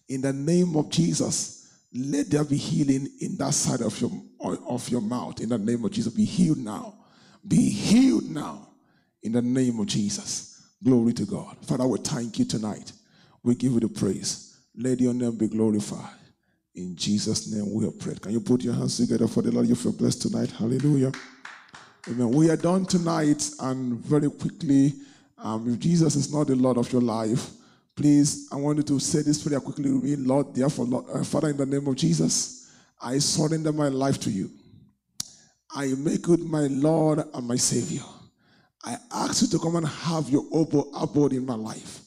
In 0.09 0.21
the 0.21 0.33
name 0.33 0.77
of 0.77 0.91
Jesus, 0.91 1.61
let 1.93 2.31
there 2.31 2.45
be 2.45 2.57
healing 2.57 3.09
in 3.21 3.37
that 3.39 3.55
side 3.55 3.81
of 3.81 3.99
your 4.01 4.11
of 4.41 4.89
your 4.89 5.01
mouth. 5.01 5.41
In 5.41 5.49
the 5.49 5.59
name 5.59 5.85
of 5.85 5.91
Jesus, 5.91 6.13
be 6.13 6.25
healed 6.25 6.59
now. 6.59 6.95
Be 7.47 7.69
healed 7.69 8.31
now. 8.31 8.69
In 9.23 9.33
the 9.33 9.43
name 9.43 9.79
of 9.81 9.87
Jesus. 9.87 10.63
Glory 10.83 11.13
to 11.15 11.27
God. 11.27 11.57
Father, 11.67 11.87
we 11.87 11.99
thank 11.99 12.39
you 12.39 12.45
tonight. 12.45 12.93
We 13.43 13.55
give 13.55 13.73
you 13.73 13.81
the 13.81 13.89
praise. 13.89 14.59
Let 14.77 15.01
your 15.01 15.15
name 15.15 15.37
be 15.37 15.49
glorified. 15.49 16.20
In 16.75 16.95
Jesus' 16.95 17.53
name 17.53 17.73
we 17.73 17.85
have 17.85 17.99
prayed. 17.99 18.21
Can 18.21 18.33
you 18.33 18.41
put 18.41 18.62
your 18.62 18.75
hands 18.75 18.97
together 18.97 19.27
for 19.27 19.43
the 19.43 19.51
Lord? 19.51 19.66
You 19.66 19.75
feel 19.75 19.93
blessed 19.93 20.23
tonight. 20.23 20.51
Hallelujah. 20.51 21.12
Amen. 22.09 22.31
We 22.31 22.49
are 22.51 22.57
done 22.57 22.87
tonight, 22.87 23.51
and 23.61 23.99
very 23.99 24.31
quickly, 24.31 24.95
um, 25.37 25.71
if 25.73 25.79
Jesus 25.79 26.16
is 26.16 26.33
not 26.33 26.47
the 26.47 26.55
Lord 26.57 26.79
of 26.79 26.91
your 26.93 27.03
life, 27.03 27.51
please, 27.97 28.49
I 28.53 28.57
want 28.57 28.79
you 28.79 28.85
to 28.85 28.99
say 29.01 29.23
this 29.23 29.43
prayer 29.43 29.61
quickly 29.61 29.93
with. 29.93 30.21
Lord, 30.21 30.55
therefore, 30.55 30.87
Lord, 30.87 31.05
uh, 31.12 31.25
Father, 31.25 31.51
in 31.51 31.57
the 31.57 31.66
name 31.66 31.87
of 31.87 31.97
Jesus, 31.97 32.71
I 33.01 33.18
surrender 33.18 33.73
my 33.73 33.89
life 33.89 34.21
to 34.21 34.31
you. 34.31 34.51
I 35.75 35.89
make 35.99 36.27
you 36.27 36.37
my 36.39 36.66
Lord 36.68 37.21
and 37.35 37.47
my 37.47 37.57
Savior. 37.57 38.03
I 38.85 38.97
ask 39.12 39.43
you 39.43 39.49
to 39.49 39.59
come 39.59 39.77
and 39.77 39.87
have 39.87 40.29
your 40.31 40.45
abode 40.95 41.33
in 41.33 41.45
my 41.45 41.55
life. 41.55 42.01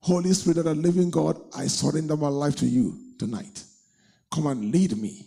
Holy 0.00 0.32
Spirit 0.32 0.58
of 0.58 0.64
the 0.64 0.74
living 0.74 1.10
God, 1.10 1.40
I 1.54 1.66
surrender 1.66 2.16
my 2.16 2.28
life 2.28 2.56
to 2.56 2.66
you 2.66 2.96
tonight. 3.18 3.64
Come 4.30 4.46
and 4.48 4.72
lead 4.72 4.96
me. 4.96 5.24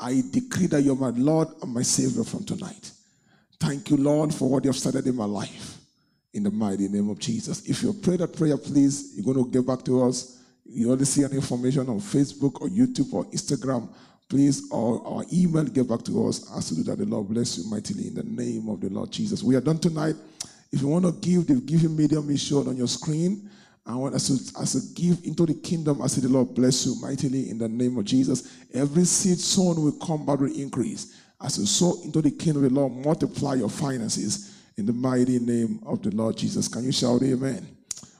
I 0.00 0.22
decree 0.30 0.66
that 0.68 0.82
you're 0.82 0.96
my 0.96 1.10
Lord 1.10 1.48
and 1.62 1.72
my 1.72 1.82
Savior 1.82 2.24
from 2.24 2.44
tonight. 2.44 2.90
Thank 3.60 3.90
you, 3.90 3.96
Lord, 3.96 4.34
for 4.34 4.48
what 4.48 4.64
you 4.64 4.70
have 4.70 4.76
started 4.76 5.06
in 5.06 5.14
my 5.14 5.24
life. 5.24 5.78
In 6.34 6.42
the 6.42 6.50
mighty 6.50 6.88
name 6.88 7.10
of 7.10 7.18
Jesus. 7.18 7.68
If 7.68 7.82
you 7.82 7.92
pray 7.92 8.16
that 8.16 8.34
prayer, 8.34 8.56
please, 8.56 9.12
you're 9.14 9.34
going 9.34 9.44
to 9.44 9.50
get 9.50 9.66
back 9.66 9.84
to 9.84 10.02
us. 10.04 10.42
You 10.64 10.90
only 10.90 11.04
see 11.04 11.24
any 11.24 11.34
information 11.34 11.88
on 11.88 12.00
Facebook 12.00 12.60
or 12.60 12.68
YouTube 12.68 13.12
or 13.12 13.24
Instagram. 13.26 13.88
Please, 14.28 14.70
or, 14.70 15.00
or 15.00 15.24
email, 15.30 15.64
get 15.64 15.86
back 15.86 16.02
to 16.04 16.26
us. 16.26 16.50
Ask 16.56 16.74
to 16.74 16.82
that. 16.84 16.98
The 16.98 17.04
Lord 17.04 17.28
bless 17.28 17.58
you 17.58 17.70
mightily 17.70 18.08
in 18.08 18.14
the 18.14 18.22
name 18.22 18.68
of 18.70 18.80
the 18.80 18.88
Lord 18.88 19.10
Jesus. 19.10 19.42
We 19.42 19.56
are 19.56 19.60
done 19.60 19.78
tonight. 19.78 20.16
If 20.72 20.80
you 20.80 20.88
want 20.88 21.04
to 21.04 21.12
give, 21.12 21.46
the 21.46 21.56
giving 21.56 21.94
medium 21.94 22.30
is 22.30 22.42
shown 22.42 22.66
on 22.66 22.76
your 22.76 22.88
screen. 22.88 23.50
I 23.84 23.96
want 23.96 24.14
us 24.14 24.28
to, 24.28 24.60
as 24.62 24.76
a 24.76 24.94
give 24.94 25.24
into 25.24 25.44
the 25.44 25.54
kingdom, 25.54 26.02
I 26.02 26.06
say 26.06 26.20
the 26.20 26.28
Lord 26.28 26.54
bless 26.54 26.86
you 26.86 26.94
mightily 27.00 27.50
in 27.50 27.58
the 27.58 27.68
name 27.68 27.98
of 27.98 28.04
Jesus. 28.04 28.48
Every 28.72 29.04
seed 29.04 29.38
sown 29.38 29.82
will 29.82 29.92
come 29.92 30.24
back 30.24 30.38
with 30.38 30.56
increase. 30.56 31.18
As 31.40 31.58
you 31.58 31.66
sow 31.66 32.00
into 32.04 32.22
the 32.22 32.30
kingdom 32.30 32.64
of 32.64 32.72
the 32.72 32.80
Lord, 32.80 32.92
multiply 32.92 33.54
your 33.54 33.68
finances 33.68 34.56
in 34.76 34.86
the 34.86 34.92
mighty 34.92 35.40
name 35.40 35.80
of 35.84 36.00
the 36.00 36.10
Lord 36.10 36.36
Jesus. 36.36 36.68
Can 36.68 36.84
you 36.84 36.92
shout 36.92 37.22
amen? 37.22 37.66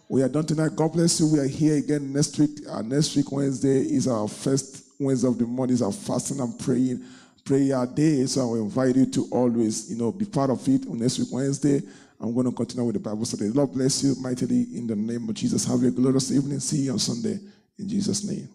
We 0.08 0.22
are 0.22 0.28
done 0.28 0.44
tonight. 0.44 0.74
God 0.74 0.92
bless 0.92 1.20
you. 1.20 1.28
We 1.28 1.38
are 1.38 1.46
here 1.46 1.76
again 1.76 2.12
next 2.12 2.38
week. 2.38 2.58
Uh, 2.68 2.82
next 2.82 3.14
week, 3.14 3.30
Wednesday, 3.30 3.82
is 3.82 4.08
our 4.08 4.26
first 4.26 4.84
Wednesday 4.98 5.28
of 5.28 5.38
the 5.38 5.46
month, 5.46 5.70
is 5.70 5.80
our 5.80 5.92
fasting 5.92 6.40
and 6.40 6.58
praying 6.58 7.04
prayer 7.44 7.86
day. 7.86 8.26
So 8.26 8.42
I 8.42 8.44
will 8.44 8.64
invite 8.64 8.96
you 8.96 9.06
to 9.06 9.28
always, 9.30 9.90
you 9.90 9.96
know, 9.96 10.12
be 10.12 10.24
part 10.24 10.50
of 10.50 10.66
it 10.68 10.86
on 10.86 10.98
next 10.98 11.18
week, 11.18 11.28
Wednesday. 11.30 11.82
I'm 12.22 12.32
going 12.32 12.46
to 12.46 12.52
continue 12.52 12.84
with 12.84 12.94
the 12.94 13.00
Bible 13.00 13.24
study. 13.24 13.50
Lord 13.50 13.72
bless 13.72 14.04
you 14.04 14.14
mightily 14.20 14.62
in 14.76 14.86
the 14.86 14.94
name 14.94 15.28
of 15.28 15.34
Jesus. 15.34 15.64
Have 15.64 15.82
a 15.82 15.90
glorious 15.90 16.30
evening. 16.30 16.60
See 16.60 16.82
you 16.82 16.92
on 16.92 17.00
Sunday 17.00 17.40
in 17.76 17.88
Jesus' 17.88 18.22
name. 18.24 18.48